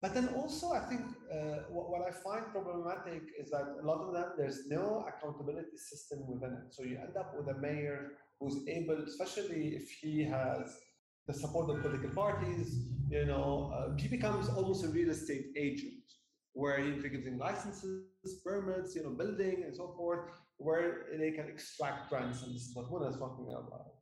But 0.01 0.15
then 0.15 0.29
also, 0.29 0.73
I 0.73 0.81
think 0.89 1.01
uh, 1.33 1.65
what, 1.71 1.91
what, 1.91 2.03
I 2.07 2.13
find 2.13 2.47
problematic 2.53 3.23
is 3.39 3.51
that 3.51 3.67
a 3.83 3.85
lot 3.85 4.01
of 4.01 4.13
them, 4.13 4.27
there's 4.39 4.69
no 4.69 5.05
accountability 5.09 5.77
system 5.77 6.21
within 6.29 6.53
it. 6.53 6.73
So 6.73 6.85
you 6.85 6.99
end 6.99 7.17
up 7.17 7.35
with 7.37 7.49
a 7.49 7.59
mayor 7.59 8.13
who's 8.39 8.67
able, 8.69 9.03
especially 9.05 9.75
if 9.75 9.91
he 10.01 10.23
has 10.23 10.79
the 11.27 11.35
support 11.35 11.69
of 11.71 11.83
political 11.83 12.11
parties, 12.11 12.79
you 13.11 13.25
know, 13.25 13.73
uh, 13.75 13.97
he 13.97 14.09
becomes 14.09 14.49
almost 14.49 14.85
a 14.85 14.89
real 14.89 15.11
estate 15.11 15.47
agent 15.57 16.05
where 16.53 16.79
he 16.79 16.91
gives 17.09 17.25
them 17.25 17.39
licenses, 17.39 18.05
permits, 18.45 18.95
you 18.97 19.03
know, 19.03 19.11
building 19.11 19.63
and 19.65 19.75
so 19.75 19.95
forth, 19.97 20.31
where 20.59 21.07
they 21.19 21.31
can 21.31 21.49
extract 21.49 22.11
rents. 22.11 22.43
And 22.43 22.55
this 22.55 22.63
is 22.63 22.75
what 22.75 22.91
Mona 22.91 23.09
is 23.09 23.17
talking 23.17 23.47
about. 23.49 23.93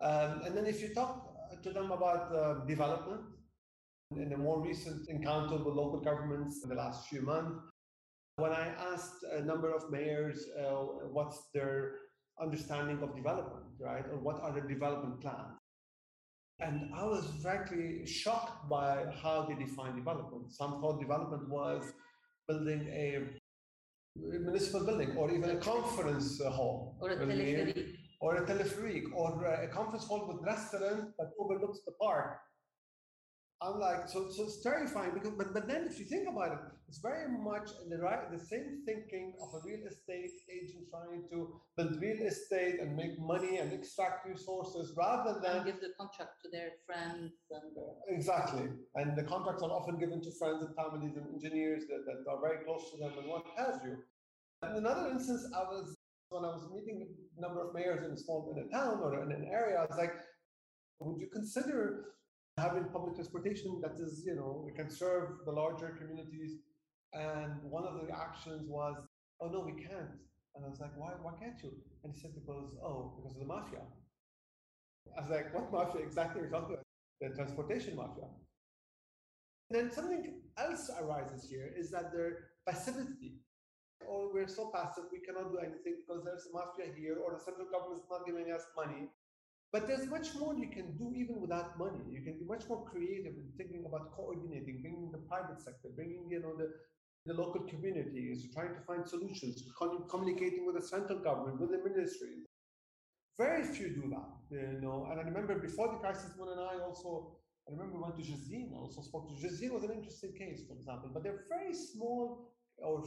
Um, 0.00 0.42
and 0.44 0.56
then 0.56 0.66
if 0.66 0.80
you 0.80 0.94
talk 0.94 1.62
to 1.62 1.70
them 1.70 1.90
about 1.90 2.34
uh, 2.34 2.64
development, 2.66 3.22
in 4.14 4.32
a 4.32 4.36
more 4.36 4.62
recent 4.62 5.08
encounter 5.08 5.56
with 5.56 5.74
local 5.74 6.00
governments 6.00 6.62
in 6.62 6.68
the 6.68 6.76
last 6.76 7.08
few 7.08 7.22
months, 7.22 7.58
when 8.36 8.52
I 8.52 8.68
asked 8.92 9.24
a 9.32 9.42
number 9.42 9.74
of 9.74 9.90
mayors 9.90 10.44
uh, 10.60 10.84
what's 11.10 11.48
their 11.52 11.94
understanding 12.40 13.02
of 13.02 13.16
development, 13.16 13.64
right, 13.80 14.04
or 14.12 14.18
what 14.18 14.40
are 14.40 14.52
their 14.52 14.68
development 14.68 15.20
plans, 15.20 15.58
and 16.60 16.90
I 16.94 17.04
was 17.04 17.28
frankly 17.42 18.06
shocked 18.06 18.68
by 18.68 19.04
how 19.22 19.46
they 19.48 19.62
define 19.62 19.96
development. 19.96 20.52
Some 20.52 20.80
thought 20.80 21.00
development 21.00 21.48
was 21.48 21.92
building 22.48 22.88
a 22.88 23.28
municipal 24.16 24.84
building 24.84 25.16
or 25.16 25.30
even 25.30 25.50
a 25.50 25.56
conference 25.56 26.40
hall. 26.42 26.96
Or 27.00 27.10
a 27.10 27.16
telepherique. 27.16 27.92
Or 28.20 28.36
a 28.36 28.46
or 29.14 29.44
a 29.46 29.68
conference 29.68 30.04
hall 30.06 30.26
with 30.26 30.42
restaurant 30.46 31.10
that 31.18 31.30
overlooks 31.38 31.80
the 31.84 31.92
park 32.00 32.38
I'm 33.62 33.80
like, 33.80 34.06
so, 34.08 34.28
so 34.30 34.44
it's 34.44 34.62
terrifying 34.62 35.12
because, 35.14 35.32
but, 35.32 35.54
but 35.54 35.66
then 35.66 35.86
if 35.88 35.98
you 35.98 36.04
think 36.04 36.28
about 36.28 36.52
it, 36.52 36.58
it's 36.88 36.98
very 36.98 37.26
much 37.26 37.70
the 37.88 37.96
right, 37.96 38.30
the 38.30 38.38
same 38.38 38.82
thinking 38.84 39.32
of 39.40 39.48
a 39.54 39.64
real 39.66 39.80
estate 39.88 40.30
agent 40.52 40.84
trying 40.90 41.24
to 41.30 41.58
build 41.74 42.00
real 42.00 42.20
estate 42.26 42.80
and 42.80 42.94
make 42.94 43.18
money 43.18 43.56
and 43.56 43.72
extract 43.72 44.28
resources 44.28 44.92
rather 44.94 45.40
than 45.42 45.56
and 45.56 45.66
give 45.66 45.80
the 45.80 45.88
contract 45.98 46.42
to 46.42 46.50
their 46.52 46.72
friends 46.84 47.32
and 47.50 47.72
uh, 47.78 48.14
exactly. 48.14 48.68
And 48.94 49.16
the 49.16 49.22
contracts 49.22 49.62
are 49.62 49.70
often 49.70 49.98
given 49.98 50.20
to 50.20 50.30
friends 50.38 50.62
and 50.62 50.76
families 50.76 51.16
and 51.16 51.26
engineers 51.32 51.84
that, 51.88 52.04
that 52.04 52.30
are 52.30 52.40
very 52.40 52.62
close 52.62 52.90
to 52.92 52.98
them 52.98 53.12
and 53.18 53.26
what 53.26 53.46
have 53.56 53.80
you. 53.84 53.96
And 54.60 54.76
another 54.76 55.10
instance, 55.10 55.50
I 55.56 55.60
was 55.60 55.96
when 56.28 56.44
I 56.44 56.48
was 56.48 56.68
meeting 56.74 57.08
a 57.38 57.40
number 57.40 57.66
of 57.66 57.74
mayors 57.74 58.04
in 58.04 58.12
a 58.12 58.16
small 58.16 58.52
in 58.54 58.66
a 58.66 58.68
town 58.68 59.00
or 59.02 59.22
in 59.22 59.32
an 59.32 59.48
area, 59.50 59.78
I 59.78 59.86
was 59.86 59.96
like, 59.96 60.14
would 61.00 61.20
you 61.20 61.28
consider 61.32 62.16
having 62.58 62.84
public 62.84 63.14
transportation 63.14 63.80
that 63.82 64.00
is, 64.00 64.22
you 64.24 64.34
know, 64.34 64.62
we 64.64 64.72
can 64.72 64.90
serve 64.90 65.44
the 65.44 65.52
larger 65.52 65.94
communities. 65.98 66.52
And 67.12 67.52
one 67.62 67.84
of 67.84 67.94
the 68.00 68.14
actions 68.14 68.66
was, 68.68 68.96
oh 69.40 69.48
no, 69.48 69.60
we 69.60 69.72
can't. 69.72 70.16
And 70.54 70.64
I 70.64 70.68
was 70.68 70.80
like, 70.80 70.96
why, 70.96 71.12
why 71.20 71.32
can't 71.38 71.62
you? 71.62 71.72
And 72.02 72.14
he 72.14 72.20
said, 72.20 72.32
because, 72.34 72.72
oh, 72.82 73.12
because 73.16 73.36
of 73.36 73.40
the 73.40 73.46
mafia. 73.46 73.84
I 75.16 75.20
was 75.20 75.30
like, 75.30 75.54
what 75.54 75.70
mafia 75.70 76.00
exactly 76.02 76.40
are 76.40 76.44
you 76.44 76.50
talking 76.50 76.74
about? 76.74 76.84
The 77.20 77.28
transportation 77.36 77.96
mafia. 77.96 78.24
And 79.68 79.78
then 79.78 79.92
something 79.92 80.40
else 80.56 80.90
arises 81.00 81.48
here 81.48 81.70
is 81.76 81.90
that 81.90 82.12
their 82.12 82.52
passivity. 82.66 83.40
Oh, 84.08 84.30
we're 84.32 84.48
so 84.48 84.70
passive, 84.74 85.04
we 85.12 85.20
cannot 85.20 85.52
do 85.52 85.58
anything 85.58 85.96
because 86.06 86.22
there's 86.24 86.46
a 86.46 86.56
mafia 86.56 86.92
here, 86.96 87.16
or 87.24 87.32
the 87.32 87.42
central 87.42 87.66
government 87.68 88.02
is 88.02 88.08
not 88.10 88.26
giving 88.26 88.52
us 88.52 88.62
money. 88.76 89.08
But 89.72 89.86
there's 89.86 90.06
much 90.06 90.34
more 90.36 90.54
you 90.54 90.68
can 90.68 90.96
do 90.96 91.12
even 91.14 91.40
without 91.40 91.78
money. 91.78 92.00
You 92.10 92.22
can 92.22 92.38
be 92.38 92.44
much 92.44 92.68
more 92.68 92.84
creative 92.84 93.34
in 93.34 93.48
thinking 93.56 93.84
about 93.86 94.12
coordinating, 94.12 94.80
bringing 94.80 95.10
the 95.10 95.18
private 95.18 95.60
sector, 95.60 95.88
bringing 95.94 96.30
you 96.30 96.40
know 96.40 96.56
the, 96.56 96.70
the 97.26 97.34
local 97.34 97.62
communities, 97.62 98.46
trying 98.54 98.74
to 98.74 98.80
find 98.82 99.06
solutions, 99.06 99.64
communicating 100.08 100.66
with 100.66 100.76
the 100.76 100.86
central 100.86 101.18
government, 101.18 101.60
with 101.60 101.70
the 101.72 101.78
ministries. 101.78 102.46
Very 103.36 103.64
few 103.64 103.88
do 103.90 104.08
that, 104.10 104.30
you 104.50 104.80
know. 104.80 105.08
And 105.10 105.20
I 105.20 105.24
remember 105.24 105.58
before 105.58 105.88
the 105.88 105.98
crisis, 105.98 106.32
when 106.36 106.48
and 106.48 106.60
I 106.60 106.78
also, 106.82 107.36
I 107.68 107.72
remember 107.72 108.00
went 108.00 108.16
to 108.16 108.22
Jezzine. 108.22 108.72
I 108.74 108.78
also 108.78 109.02
spoke 109.02 109.28
to 109.28 109.42
Jezzine 109.42 109.74
was 109.74 109.82
an 109.82 109.90
interesting 109.90 110.32
case, 110.32 110.62
for 110.66 110.74
example. 110.74 111.10
But 111.12 111.22
they're 111.22 111.44
very 111.50 111.74
small 111.74 112.54
or 112.78 113.04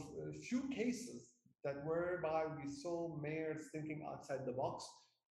few 0.48 0.68
cases 0.68 1.30
that 1.64 1.84
whereby 1.84 2.44
we 2.62 2.70
saw 2.70 3.16
mayors 3.20 3.62
thinking 3.72 4.06
outside 4.08 4.46
the 4.46 4.52
box 4.52 4.84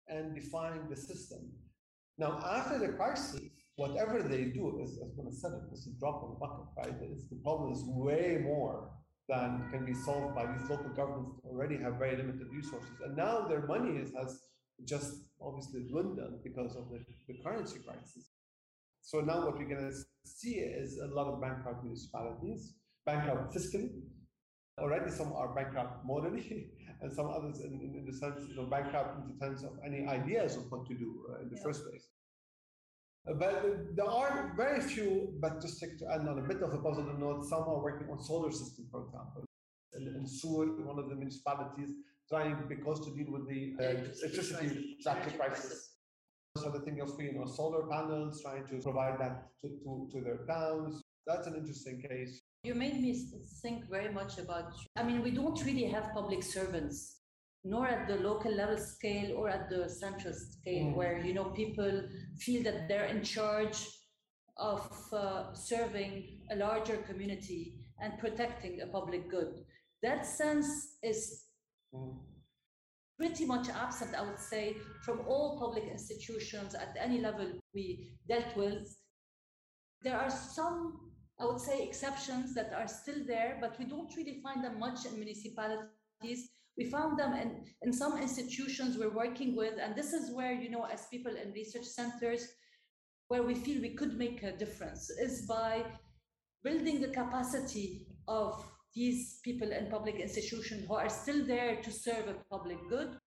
and 0.07 0.35
define 0.35 0.89
the 0.89 0.95
system. 0.95 1.39
Now, 2.17 2.39
after 2.45 2.79
the 2.79 2.89
crisis, 2.93 3.41
whatever 3.75 4.23
they 4.23 4.45
do 4.45 4.79
is, 4.81 4.99
as 5.03 5.19
I 5.19 5.31
said, 5.31 5.51
it's 5.71 5.87
a 5.87 5.99
drop 5.99 6.23
in 6.23 6.29
the 6.29 6.39
bucket, 6.39 6.65
right? 6.77 7.11
It's, 7.11 7.27
the 7.29 7.41
problem 7.43 7.73
is 7.73 7.83
way 7.85 8.39
more 8.43 8.89
than 9.27 9.67
can 9.71 9.85
be 9.85 9.93
solved 9.93 10.35
by 10.35 10.45
these 10.45 10.69
local 10.69 10.89
governments 10.95 11.39
that 11.43 11.49
already 11.49 11.77
have 11.77 11.95
very 11.95 12.15
limited 12.15 12.47
resources. 12.53 12.89
And 13.03 13.17
now 13.17 13.47
their 13.47 13.65
money 13.65 13.97
is, 13.97 14.11
has 14.17 14.39
just 14.87 15.15
obviously 15.41 15.87
dwindled 15.89 16.43
because 16.43 16.75
of 16.75 16.89
the, 16.89 16.99
the 17.27 17.35
currency 17.43 17.79
crisis. 17.85 18.31
So 19.01 19.21
now 19.21 19.45
what 19.45 19.57
we're 19.57 19.67
going 19.67 19.91
to 19.91 19.97
see 20.25 20.55
is 20.55 20.97
a 20.97 21.13
lot 21.13 21.27
of 21.27 21.41
bankrupt 21.41 21.83
municipalities, 21.83 22.73
bankrupt 23.05 23.55
fiscally. 23.55 23.89
Already 24.79 25.11
some 25.11 25.31
are 25.33 25.53
bankrupt 25.53 26.05
morally, 26.05 26.71
and 27.05 27.13
some 27.13 27.29
others 27.29 27.59
in, 27.59 27.73
in, 27.85 27.91
in, 27.99 28.03
the 28.05 28.13
sense, 28.13 28.41
you 28.49 28.55
know, 28.55 28.65
bankrupt 28.65 29.11
in 29.19 29.23
the 29.31 29.37
sense 29.37 29.63
of 29.63 29.73
any 29.85 30.07
ideas 30.07 30.57
of 30.57 30.63
what 30.71 30.85
to 30.87 30.95
do 30.95 31.09
uh, 31.29 31.43
in 31.43 31.49
the 31.49 31.55
yeah. 31.55 31.63
first 31.63 31.85
place. 31.87 32.05
Uh, 33.27 33.33
but 33.33 33.95
there 33.95 34.09
are 34.09 34.53
very 34.57 34.81
few, 34.81 35.11
but 35.39 35.61
to 35.61 35.67
stick 35.67 35.97
to 35.99 36.05
end 36.11 36.27
on 36.27 36.39
a 36.39 36.41
bit 36.41 36.61
of 36.63 36.73
a 36.73 36.79
positive 36.79 37.17
note, 37.19 37.45
some 37.45 37.63
are 37.73 37.81
working 37.81 38.07
on 38.11 38.19
solar 38.19 38.51
system, 38.51 38.85
for 38.91 39.05
example. 39.05 39.45
In, 39.93 40.01
in 40.17 40.27
Sur, 40.27 40.65
one 40.91 40.97
of 40.97 41.07
the 41.09 41.15
municipalities, 41.15 41.91
trying 42.27 42.57
because 42.67 42.99
to 43.05 43.11
deal 43.15 43.31
with 43.31 43.47
the 43.47 43.75
uh, 43.79 43.83
electricity 44.23 44.97
crisis. 45.37 45.91
So 46.57 46.71
the 46.71 46.79
thing 46.79 47.01
of 47.01 47.09
you 47.19 47.33
know 47.33 47.45
solar 47.45 47.85
panels, 47.87 48.41
trying 48.41 48.65
to 48.67 48.75
provide 48.81 49.19
that 49.19 49.49
to, 49.61 49.67
to, 49.83 50.09
to 50.11 50.21
their 50.21 50.39
towns. 50.47 51.01
That's 51.27 51.47
an 51.47 51.55
interesting 51.55 52.01
case. 52.01 52.41
You 52.65 52.73
made 52.75 52.99
me 53.01 53.13
think 53.61 53.89
very 53.89 54.11
much 54.11 54.37
about. 54.37 54.73
I 54.95 55.03
mean, 55.03 55.21
we 55.21 55.31
don't 55.31 55.63
really 55.65 55.85
have 55.85 56.13
public 56.13 56.43
servants, 56.43 57.19
nor 57.63 57.87
at 57.87 58.07
the 58.07 58.15
local 58.15 58.51
level 58.51 58.77
scale 58.77 59.37
or 59.37 59.49
at 59.49 59.69
the 59.69 59.87
central 59.89 60.33
scale, 60.33 60.87
mm. 60.87 60.95
where 60.95 61.17
you 61.19 61.33
know 61.33 61.45
people 61.45 62.03
feel 62.39 62.63
that 62.63 62.87
they're 62.87 63.05
in 63.05 63.23
charge 63.23 63.77
of 64.57 64.89
uh, 65.13 65.53
serving 65.53 66.39
a 66.51 66.55
larger 66.55 66.97
community 67.09 67.75
and 68.01 68.19
protecting 68.19 68.81
a 68.81 68.87
public 68.87 69.29
good. 69.29 69.63
That 70.01 70.25
sense 70.25 70.97
is 71.03 71.43
mm 71.93 72.15
pretty 73.17 73.45
much 73.45 73.69
absent, 73.69 74.15
I 74.15 74.21
would 74.21 74.39
say, 74.39 74.75
from 75.03 75.21
all 75.27 75.59
public 75.59 75.85
institutions 75.89 76.75
at 76.75 76.95
any 76.99 77.21
level 77.21 77.47
we 77.73 78.09
dealt 78.27 78.55
with. 78.55 78.95
There 80.01 80.17
are 80.17 80.29
some, 80.29 81.11
I 81.39 81.45
would 81.45 81.59
say, 81.59 81.83
exceptions 81.83 82.53
that 82.55 82.71
are 82.73 82.87
still 82.87 83.25
there, 83.27 83.57
but 83.59 83.77
we 83.77 83.85
don't 83.85 84.15
really 84.15 84.41
find 84.41 84.63
them 84.63 84.79
much 84.79 85.05
in 85.05 85.15
municipalities. 85.15 86.49
We 86.77 86.85
found 86.85 87.19
them 87.19 87.33
in, 87.33 87.65
in 87.81 87.91
some 87.91 88.17
institutions 88.17 88.97
we're 88.97 89.15
working 89.15 89.55
with, 89.55 89.73
and 89.81 89.95
this 89.95 90.13
is 90.13 90.33
where, 90.33 90.53
you 90.53 90.69
know, 90.69 90.85
as 90.85 91.07
people 91.07 91.35
in 91.35 91.51
research 91.51 91.85
centers, 91.85 92.47
where 93.27 93.43
we 93.43 93.55
feel 93.55 93.81
we 93.81 93.95
could 93.95 94.17
make 94.17 94.43
a 94.43 94.55
difference 94.55 95.09
is 95.09 95.45
by 95.47 95.83
building 96.63 97.01
the 97.01 97.09
capacity 97.09 98.07
of 98.27 98.63
these 98.93 99.39
people 99.43 99.71
in 99.71 99.89
public 99.89 100.15
institutions 100.15 100.85
who 100.87 100.95
are 100.95 101.09
still 101.09 101.45
there 101.45 101.81
to 101.81 101.91
serve 101.91 102.27
a 102.27 102.35
public 102.49 102.77
good. 102.89 103.17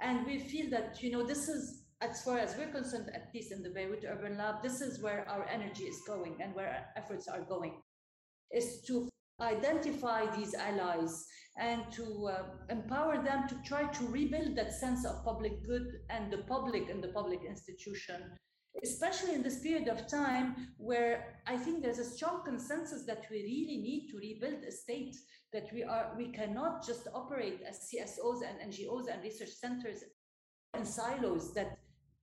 And 0.00 0.26
we 0.26 0.40
feel 0.40 0.68
that, 0.70 1.02
you 1.02 1.12
know, 1.12 1.24
this 1.24 1.48
is, 1.48 1.81
as 2.02 2.22
far 2.22 2.38
as 2.38 2.56
we're 2.56 2.72
concerned, 2.72 3.10
at 3.14 3.30
least 3.34 3.52
in 3.52 3.62
the 3.62 3.70
Beirut 3.70 4.04
Urban 4.08 4.36
Lab, 4.36 4.62
this 4.62 4.80
is 4.80 5.00
where 5.00 5.26
our 5.28 5.46
energy 5.48 5.84
is 5.84 6.02
going 6.06 6.36
and 6.42 6.54
where 6.54 6.68
our 6.68 7.02
efforts 7.02 7.28
are 7.28 7.42
going, 7.42 7.80
is 8.52 8.82
to 8.86 9.08
identify 9.40 10.26
these 10.36 10.54
allies 10.54 11.26
and 11.58 11.90
to 11.92 12.28
uh, 12.28 12.42
empower 12.70 13.22
them 13.22 13.48
to 13.48 13.56
try 13.64 13.84
to 13.84 14.04
rebuild 14.06 14.56
that 14.56 14.72
sense 14.72 15.04
of 15.04 15.24
public 15.24 15.64
good 15.66 15.86
and 16.10 16.32
the 16.32 16.38
public 16.38 16.88
and 16.88 17.02
the 17.02 17.08
public 17.08 17.40
institution 17.48 18.22
especially 18.82 19.34
in 19.34 19.42
this 19.42 19.60
period 19.60 19.88
of 19.88 20.06
time 20.08 20.68
where 20.78 21.42
I 21.46 21.56
think 21.56 21.82
there's 21.82 21.98
a 21.98 22.04
strong 22.04 22.42
consensus 22.44 23.04
that 23.06 23.26
we 23.30 23.42
really 23.42 23.82
need 23.82 24.08
to 24.10 24.16
rebuild 24.16 24.64
a 24.64 24.72
state 24.72 25.14
that 25.52 25.68
we 25.72 25.82
are 25.82 26.14
we 26.16 26.28
cannot 26.32 26.86
just 26.86 27.06
operate 27.14 27.60
as 27.68 27.90
CSOs 27.92 28.40
and 28.48 28.72
NGOs 28.72 29.12
and 29.12 29.22
research 29.22 29.50
centers 29.50 30.04
in 30.74 30.86
silos 30.86 31.52
that 31.52 31.78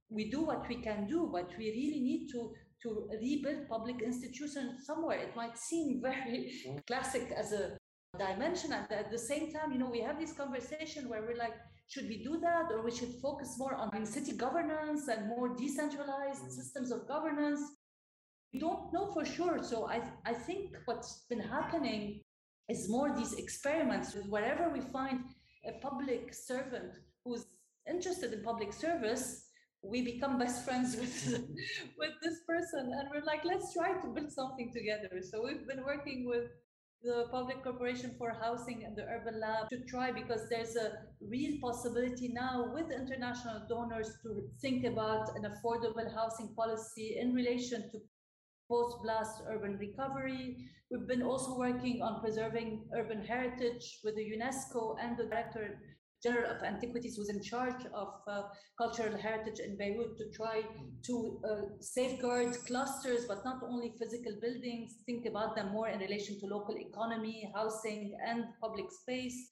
we 0.09 0.29
do 0.29 0.41
what 0.41 0.67
we 0.67 0.75
can 0.75 1.07
do 1.07 1.29
but 1.31 1.49
we 1.57 1.65
really 1.71 2.01
need 2.01 2.27
to 2.31 2.53
to 2.81 3.09
rebuild 3.21 3.67
public 3.67 4.01
institutions 4.01 4.85
somewhere 4.85 5.19
it 5.19 5.35
might 5.35 5.57
seem 5.57 6.01
very 6.09 6.51
mm. 6.67 6.85
classic 6.87 7.31
as 7.35 7.51
a 7.51 7.77
dimension 8.17 8.73
and 8.73 8.91
at 8.91 9.11
the 9.11 9.17
same 9.17 9.51
time 9.51 9.71
you 9.71 9.77
know 9.77 9.89
we 9.89 10.01
have 10.01 10.19
this 10.19 10.33
conversation 10.33 11.07
where 11.07 11.21
we're 11.21 11.37
like 11.37 11.53
should 11.89 12.07
we 12.07 12.23
do 12.23 12.39
that, 12.39 12.71
or 12.71 12.83
we 12.83 12.91
should 12.91 13.15
focus 13.19 13.55
more 13.57 13.73
on 13.73 14.05
city 14.05 14.33
governance 14.33 15.07
and 15.07 15.27
more 15.27 15.55
decentralized 15.55 16.43
mm. 16.43 16.51
systems 16.51 16.91
of 16.91 17.07
governance? 17.07 17.61
We 18.53 18.59
don't 18.59 18.93
know 18.93 19.11
for 19.11 19.25
sure. 19.25 19.63
So 19.63 19.87
I, 19.87 20.01
I 20.23 20.33
think 20.33 20.75
what's 20.85 21.25
been 21.29 21.39
happening 21.39 22.21
is 22.67 22.89
more 22.89 23.15
these 23.15 23.33
experiments 23.33 24.13
with 24.13 24.27
wherever 24.27 24.69
we 24.69 24.81
find 24.81 25.21
a 25.65 25.79
public 25.81 26.31
servant 26.31 26.93
who's 27.25 27.47
interested 27.89 28.33
in 28.33 28.43
public 28.43 28.71
service, 28.71 29.48
we 29.81 30.01
become 30.01 30.37
best 30.37 30.65
friends 30.65 30.95
with 30.99 31.45
with 31.97 32.13
this 32.21 32.39
person 32.47 32.91
and 32.97 33.09
we're 33.11 33.25
like 33.25 33.43
let's 33.45 33.73
try 33.73 33.93
to 33.93 34.07
build 34.07 34.31
something 34.31 34.71
together 34.73 35.09
so 35.21 35.43
we've 35.43 35.67
been 35.67 35.83
working 35.83 36.27
with 36.27 36.49
the 37.01 37.27
Public 37.31 37.63
Corporation 37.63 38.13
for 38.17 38.31
Housing 38.41 38.83
and 38.83 38.93
the 38.93 39.05
Urban 39.05 39.39
Lab 39.39 39.69
to 39.69 39.79
try 39.85 40.11
because 40.11 40.49
there's 40.49 40.75
a 40.75 40.91
real 41.21 41.57
possibility 41.61 42.27
now 42.33 42.71
with 42.73 42.91
international 42.91 43.61
donors 43.69 44.17
to 44.23 44.49
think 44.61 44.85
about 44.85 45.29
an 45.37 45.45
affordable 45.49 46.13
housing 46.13 46.53
policy 46.55 47.17
in 47.17 47.33
relation 47.33 47.89
to 47.91 47.99
post 48.69 48.97
blast 49.01 49.41
urban 49.49 49.77
recovery. 49.77 50.57
We've 50.91 51.07
been 51.07 51.23
also 51.23 51.57
working 51.57 52.01
on 52.01 52.19
preserving 52.19 52.85
urban 52.93 53.23
heritage 53.23 53.99
with 54.03 54.15
the 54.15 54.31
UNESCO 54.35 54.97
and 55.01 55.17
the 55.17 55.23
director 55.23 55.79
General 56.21 56.51
of 56.51 56.63
Antiquities 56.63 57.17
was 57.17 57.29
in 57.29 57.41
charge 57.41 57.85
of 57.93 58.09
uh, 58.27 58.43
cultural 58.77 59.17
heritage 59.17 59.59
in 59.59 59.77
Beirut 59.77 60.17
to 60.17 60.29
try 60.35 60.61
to 61.05 61.41
uh, 61.49 61.61
safeguard 61.79 62.57
clusters, 62.67 63.25
but 63.25 63.45
not 63.45 63.61
only 63.63 63.93
physical 63.97 64.33
buildings, 64.41 64.95
think 65.05 65.25
about 65.25 65.55
them 65.55 65.71
more 65.71 65.87
in 65.87 65.99
relation 65.99 66.37
to 66.39 66.45
local 66.47 66.75
economy, 66.77 67.49
housing, 67.55 68.17
and 68.27 68.43
public 68.61 68.91
space. 68.91 69.51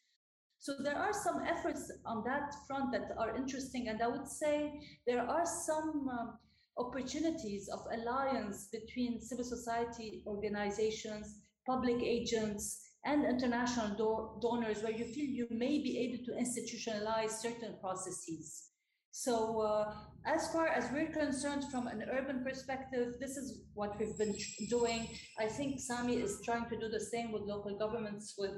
So 0.59 0.74
there 0.84 0.97
are 0.97 1.13
some 1.13 1.43
efforts 1.45 1.89
on 2.05 2.24
that 2.26 2.53
front 2.68 2.91
that 2.91 3.15
are 3.18 3.38
interesting. 3.38 3.88
And 3.88 4.01
I 4.01 4.07
would 4.07 4.28
say 4.28 4.74
there 5.05 5.22
are 5.22 5.45
some 5.45 6.09
um, 6.09 6.38
opportunities 6.78 7.70
of 7.70 7.80
alliance 7.93 8.68
between 8.72 9.22
civil 9.22 9.45
society 9.45 10.24
organizations, 10.28 11.39
public 11.65 12.01
agents, 12.01 12.87
and 13.06 13.26
international 13.26 13.89
do- 13.95 14.39
donors 14.41 14.84
where 14.84 14.91
you 14.91 15.06
feel 15.06 15.26
you 15.26 15.48
may 15.50 15.80
be 15.80 15.98
able 16.00 16.24
to 16.26 16.32
institutionalize 16.34 17.32
certain 17.32 17.76
processes. 17.80 18.70
So, 19.12 19.62
uh, 19.62 19.93
as 20.26 20.52
far 20.52 20.68
as 20.68 20.91
we're 20.91 21.12
concerned 21.12 21.64
from 21.72 21.88
an 21.88 22.04
urban 22.12 22.43
perspective, 22.43 23.16
this 23.20 23.36
is 23.36 23.64
what 23.74 23.98
we've 23.98 24.18
been 24.18 24.36
doing. 24.70 25.08
I 25.39 25.48
think 25.48 25.80
Sami 25.80 26.18
is 26.18 26.41
trying 26.45 26.70
to 26.70 26.78
do 26.78 26.88
the 26.89 27.00
same 27.00 27.32
with 27.32 27.41
local 27.43 27.78
governments 27.80 28.36
with 28.38 28.52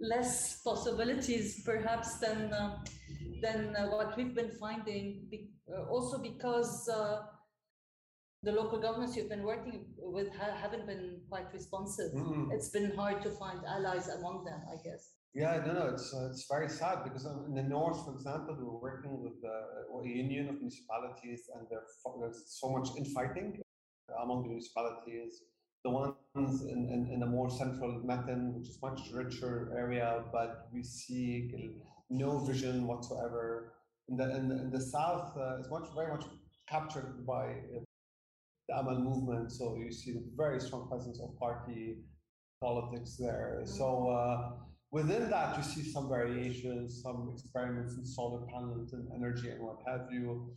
less 0.00 0.60
possibilities, 0.62 1.62
perhaps, 1.64 2.18
than, 2.18 2.52
uh, 2.52 2.78
than 3.40 3.74
uh, 3.76 3.86
what 3.86 4.16
we've 4.16 4.34
been 4.34 4.52
finding. 4.60 5.26
Be- 5.30 5.50
uh, 5.72 5.84
also, 5.88 6.18
because 6.18 6.86
uh, 6.88 7.22
the 8.44 8.52
local 8.52 8.78
governments 8.78 9.16
you've 9.16 9.28
been 9.28 9.42
working 9.42 9.86
with 9.98 10.28
ha- 10.38 10.56
haven't 10.60 10.86
been 10.86 11.20
quite 11.28 11.52
responsive. 11.52 12.12
Mm-hmm. 12.12 12.52
It's 12.52 12.68
been 12.68 12.94
hard 12.94 13.22
to 13.22 13.30
find 13.30 13.60
allies 13.66 14.08
among 14.08 14.44
them, 14.44 14.60
I 14.72 14.76
guess. 14.84 15.12
Yeah, 15.34 15.62
no, 15.66 15.72
no, 15.72 15.86
it's 15.88 16.14
uh, 16.14 16.28
it's 16.30 16.46
very 16.48 16.68
sad 16.68 17.02
because 17.02 17.24
in 17.48 17.54
the 17.54 17.62
north, 17.62 18.04
for 18.04 18.12
example, 18.14 18.56
we're 18.56 18.90
working 18.90 19.20
with 19.20 19.38
uh, 19.44 19.98
a 20.00 20.06
union 20.06 20.48
of 20.48 20.56
municipalities, 20.56 21.50
and 21.54 21.66
there's 21.68 22.44
so 22.46 22.70
much 22.70 22.88
infighting 22.96 23.60
among 24.22 24.42
the 24.42 24.48
municipalities. 24.50 25.42
The 25.84 25.90
ones 25.90 26.62
in, 26.62 26.88
in, 26.94 27.10
in 27.12 27.22
a 27.24 27.26
more 27.26 27.50
central 27.50 28.00
Metn, 28.06 28.54
which 28.54 28.68
is 28.68 28.78
much 28.80 29.00
richer 29.12 29.72
area, 29.76 30.22
but 30.32 30.68
we 30.72 30.82
see 30.82 31.50
no 32.10 32.38
vision 32.38 32.86
whatsoever. 32.86 33.74
In 34.08 34.16
the 34.16 34.36
in 34.36 34.48
the, 34.48 34.56
in 34.60 34.70
the 34.70 34.80
south, 34.80 35.36
uh, 35.36 35.58
it's 35.58 35.70
much 35.70 35.88
very 35.96 36.12
much 36.12 36.24
captured 36.68 37.26
by 37.26 37.46
uh, 37.46 37.80
the 38.68 38.78
Amal 38.78 39.00
movement. 39.00 39.52
So 39.52 39.76
you 39.76 39.92
see 39.92 40.12
the 40.12 40.24
very 40.36 40.60
strong 40.60 40.88
presence 40.88 41.20
of 41.20 41.38
party 41.38 41.98
politics 42.60 43.16
there. 43.18 43.62
So 43.64 44.08
uh, 44.08 44.52
within 44.90 45.30
that, 45.30 45.56
you 45.56 45.62
see 45.62 45.82
some 45.82 46.08
variations, 46.08 47.02
some 47.02 47.30
experiments 47.34 47.96
in 47.96 48.04
solar 48.06 48.46
panels 48.46 48.92
and 48.92 49.08
energy 49.14 49.50
and 49.50 49.60
what 49.60 49.78
have 49.86 50.06
you. 50.10 50.56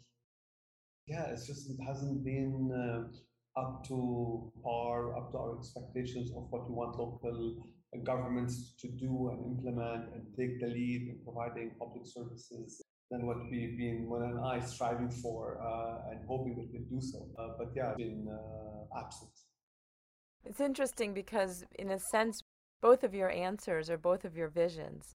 Yeah, 1.07 1.25
it's 1.31 1.47
just 1.47 1.69
it 1.69 1.77
hasn't 1.85 2.23
been 2.23 2.71
uh, 2.71 3.59
up 3.59 3.87
to 3.87 4.51
par, 4.63 5.17
up 5.17 5.31
to 5.31 5.37
our 5.37 5.57
expectations 5.57 6.31
of 6.35 6.47
what 6.49 6.69
we 6.69 6.75
want 6.75 6.97
local 6.97 7.19
governments 8.03 8.75
to 8.79 8.87
do 8.89 9.29
and 9.31 9.57
implement 9.57 10.13
and 10.13 10.23
take 10.37 10.59
the 10.59 10.67
lead 10.67 11.07
in 11.09 11.17
providing 11.23 11.71
public 11.79 12.05
services 12.05 12.83
than 13.09 13.25
what 13.25 13.37
we've 13.49 13.77
been, 13.77 14.07
Mona 14.07 14.25
and 14.25 14.39
I, 14.39 14.59
striving 14.59 15.09
for 15.09 15.59
uh, 15.61 16.11
and 16.11 16.19
hoping 16.27 16.55
that 16.55 16.67
we 16.71 16.79
can 16.79 16.85
do 16.89 17.01
so. 17.01 17.27
Uh, 17.37 17.49
but 17.57 17.71
yeah, 17.75 17.93
been 17.95 18.27
uh, 18.27 18.99
absent. 18.99 19.31
It's 20.45 20.59
interesting 20.59 21.13
because, 21.13 21.65
in 21.77 21.91
a 21.91 21.99
sense, 21.99 22.41
both 22.81 23.03
of 23.03 23.13
your 23.13 23.29
answers 23.29 23.89
or 23.89 23.97
both 23.97 24.25
of 24.25 24.35
your 24.35 24.49
visions 24.49 25.15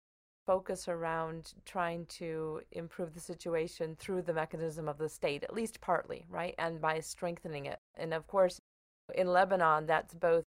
focus 0.46 0.88
around 0.88 1.52
trying 1.66 2.06
to 2.06 2.60
improve 2.72 3.12
the 3.12 3.20
situation 3.20 3.94
through 3.98 4.22
the 4.22 4.32
mechanism 4.32 4.88
of 4.88 4.96
the 4.96 5.08
state, 5.08 5.44
at 5.44 5.52
least 5.52 5.80
partly, 5.80 6.24
right? 6.30 6.54
And 6.58 6.80
by 6.80 7.00
strengthening 7.00 7.66
it. 7.66 7.78
And 7.96 8.14
of 8.14 8.26
course, 8.26 8.58
in 9.14 9.26
Lebanon, 9.26 9.86
that's 9.86 10.14
both 10.14 10.44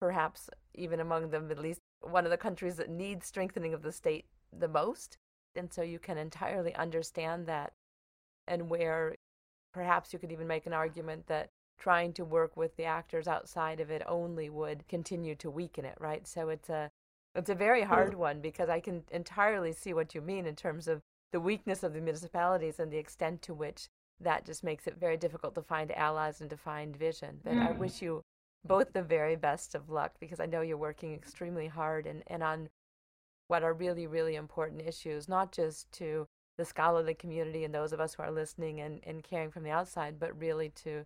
perhaps 0.00 0.48
even 0.74 1.00
among 1.00 1.30
the 1.30 1.40
Middle 1.40 1.66
East, 1.66 1.80
one 2.00 2.24
of 2.24 2.30
the 2.30 2.36
countries 2.38 2.76
that 2.76 2.88
needs 2.88 3.26
strengthening 3.26 3.74
of 3.74 3.82
the 3.82 3.92
state 3.92 4.24
the 4.58 4.68
most. 4.68 5.18
And 5.56 5.72
so 5.72 5.82
you 5.82 5.98
can 5.98 6.18
entirely 6.18 6.74
understand 6.74 7.46
that, 7.46 7.72
and 8.46 8.70
where 8.70 9.16
perhaps 9.72 10.12
you 10.12 10.18
could 10.18 10.32
even 10.32 10.46
make 10.46 10.66
an 10.66 10.72
argument 10.72 11.26
that 11.26 11.50
trying 11.78 12.12
to 12.12 12.24
work 12.24 12.56
with 12.56 12.76
the 12.76 12.84
actors 12.84 13.26
outside 13.26 13.80
of 13.80 13.90
it 13.90 14.02
only 14.06 14.48
would 14.48 14.86
continue 14.88 15.34
to 15.34 15.50
weaken 15.50 15.84
it, 15.84 15.96
right? 15.98 16.26
So 16.26 16.48
it's 16.48 16.68
a 16.68 16.90
it's 17.34 17.50
a 17.50 17.54
very 17.54 17.82
hard 17.82 18.14
one 18.14 18.40
because 18.40 18.68
I 18.68 18.80
can 18.80 19.04
entirely 19.10 19.72
see 19.72 19.94
what 19.94 20.14
you 20.14 20.20
mean 20.20 20.46
in 20.46 20.54
terms 20.54 20.86
of 20.86 21.00
the 21.32 21.40
weakness 21.40 21.82
of 21.82 21.94
the 21.94 22.00
municipalities 22.00 22.78
and 22.78 22.92
the 22.92 22.98
extent 22.98 23.40
to 23.42 23.54
which 23.54 23.88
that 24.20 24.44
just 24.44 24.62
makes 24.62 24.86
it 24.86 25.00
very 25.00 25.16
difficult 25.16 25.54
to 25.54 25.62
find 25.62 25.90
allies 25.92 26.40
and 26.40 26.50
to 26.50 26.56
find 26.56 26.96
vision. 26.96 27.40
But 27.42 27.54
mm. 27.54 27.68
I 27.68 27.72
wish 27.72 28.02
you 28.02 28.22
both 28.64 28.92
the 28.92 29.02
very 29.02 29.34
best 29.34 29.74
of 29.74 29.90
luck 29.90 30.12
because 30.20 30.40
I 30.40 30.46
know 30.46 30.60
you're 30.60 30.76
working 30.76 31.14
extremely 31.14 31.66
hard 31.66 32.06
and, 32.06 32.22
and 32.26 32.42
on 32.42 32.68
what 33.52 33.62
are 33.62 33.74
really, 33.74 34.06
really 34.06 34.34
important 34.34 34.80
issues, 34.80 35.28
not 35.28 35.52
just 35.52 35.92
to 35.92 36.26
the 36.56 36.64
scholarly 36.64 37.12
community 37.12 37.64
and 37.64 37.74
those 37.74 37.92
of 37.92 38.00
us 38.00 38.14
who 38.14 38.22
are 38.22 38.30
listening 38.30 38.80
and, 38.80 38.98
and 39.04 39.22
caring 39.22 39.50
from 39.50 39.62
the 39.62 39.70
outside, 39.70 40.18
but 40.18 40.40
really 40.40 40.70
to 40.70 41.04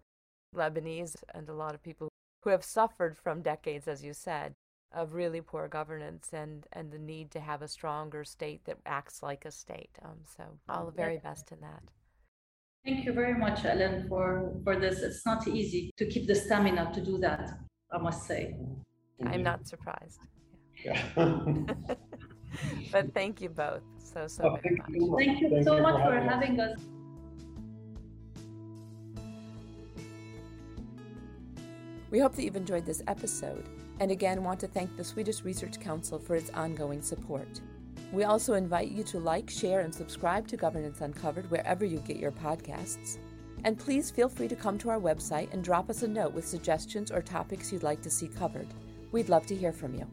Lebanese 0.54 1.16
and 1.34 1.48
a 1.48 1.52
lot 1.52 1.74
of 1.74 1.82
people 1.82 2.08
who 2.44 2.50
have 2.50 2.62
suffered 2.62 3.18
from 3.18 3.42
decades, 3.42 3.88
as 3.88 4.04
you 4.04 4.12
said, 4.12 4.54
of 4.94 5.12
really 5.12 5.40
poor 5.40 5.66
governance 5.66 6.28
and, 6.32 6.68
and 6.72 6.92
the 6.92 7.00
need 7.00 7.32
to 7.32 7.40
have 7.40 7.62
a 7.62 7.66
stronger 7.66 8.22
state 8.22 8.64
that 8.64 8.78
acts 8.86 9.24
like 9.24 9.44
a 9.44 9.50
state. 9.50 9.90
Um, 10.04 10.20
so 10.36 10.44
all 10.68 10.86
the 10.86 10.92
very 10.92 11.18
best 11.18 11.50
in 11.50 11.60
that. 11.62 11.82
Thank 12.84 13.06
you 13.06 13.12
very 13.12 13.34
much, 13.34 13.64
Ellen, 13.64 14.06
for, 14.08 14.52
for 14.62 14.78
this. 14.78 15.00
It's 15.00 15.26
not 15.26 15.48
easy 15.48 15.90
to 15.96 16.06
keep 16.06 16.28
the 16.28 16.36
stamina 16.36 16.92
to 16.94 17.00
do 17.00 17.18
that, 17.18 17.58
I 17.90 17.98
must 17.98 18.24
say. 18.28 18.54
I'm 19.26 19.42
not 19.42 19.66
surprised. 19.66 20.20
Yeah. 20.84 21.02
but 22.92 23.12
thank 23.14 23.40
you 23.40 23.48
both 23.48 23.82
so, 24.16 24.26
so 24.26 24.44
oh, 24.44 24.58
thank, 24.62 24.78
you. 24.88 25.14
thank 25.18 25.40
you 25.40 25.62
so 25.62 25.80
much 25.80 26.02
for 26.02 26.18
having 26.18 26.58
us. 26.58 26.78
We 32.10 32.20
hope 32.20 32.34
that 32.34 32.44
you've 32.44 32.56
enjoyed 32.56 32.86
this 32.86 33.02
episode 33.08 33.68
and 34.00 34.10
again 34.10 34.42
want 34.42 34.60
to 34.60 34.68
thank 34.68 34.96
the 34.96 35.04
Swedish 35.04 35.42
Research 35.42 35.80
Council 35.80 36.18
for 36.18 36.36
its 36.36 36.50
ongoing 36.50 37.02
support. 37.02 37.60
We 38.12 38.24
also 38.24 38.54
invite 38.54 38.90
you 38.90 39.02
to 39.04 39.18
like, 39.18 39.50
share, 39.50 39.80
and 39.80 39.94
subscribe 39.94 40.46
to 40.48 40.56
Governance 40.56 41.00
Uncovered 41.00 41.50
wherever 41.50 41.84
you 41.84 41.98
get 41.98 42.16
your 42.16 42.32
podcasts. 42.32 43.18
And 43.64 43.78
please 43.78 44.10
feel 44.10 44.28
free 44.28 44.48
to 44.48 44.56
come 44.56 44.78
to 44.78 44.90
our 44.90 45.00
website 45.00 45.52
and 45.52 45.64
drop 45.64 45.90
us 45.90 46.02
a 46.02 46.08
note 46.08 46.32
with 46.32 46.46
suggestions 46.46 47.10
or 47.10 47.20
topics 47.20 47.72
you'd 47.72 47.82
like 47.82 48.00
to 48.02 48.10
see 48.10 48.28
covered. 48.28 48.68
We'd 49.12 49.28
love 49.28 49.46
to 49.46 49.56
hear 49.56 49.72
from 49.72 49.94
you. 49.94 50.06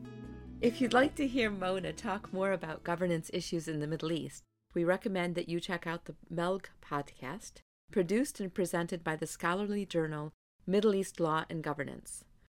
If 0.63 0.79
you'd 0.79 0.93
like 0.93 1.15
to 1.15 1.27
hear 1.27 1.49
Mona 1.49 1.91
talk 1.91 2.31
more 2.31 2.53
about 2.53 2.85
governance 2.85 3.29
issues 3.33 3.67
in 3.67 3.81
the 3.81 3.85
Middle 3.85 4.13
East, 4.13 4.43
we 4.73 4.85
recommend 4.85 5.35
that 5.35 5.49
you 5.49 5.59
check 5.59 5.85
out 5.85 6.05
the 6.05 6.15
MELG 6.29 6.69
podcast, 6.81 7.55
produced 7.91 8.39
and 8.39 8.53
presented 8.53 9.03
by 9.03 9.17
the 9.17 9.27
scholarly 9.27 9.85
journal 9.85 10.31
Middle 10.65 10.95
East 10.95 11.19
Law 11.19 11.43
and 11.49 11.61
Governance. 11.61 12.23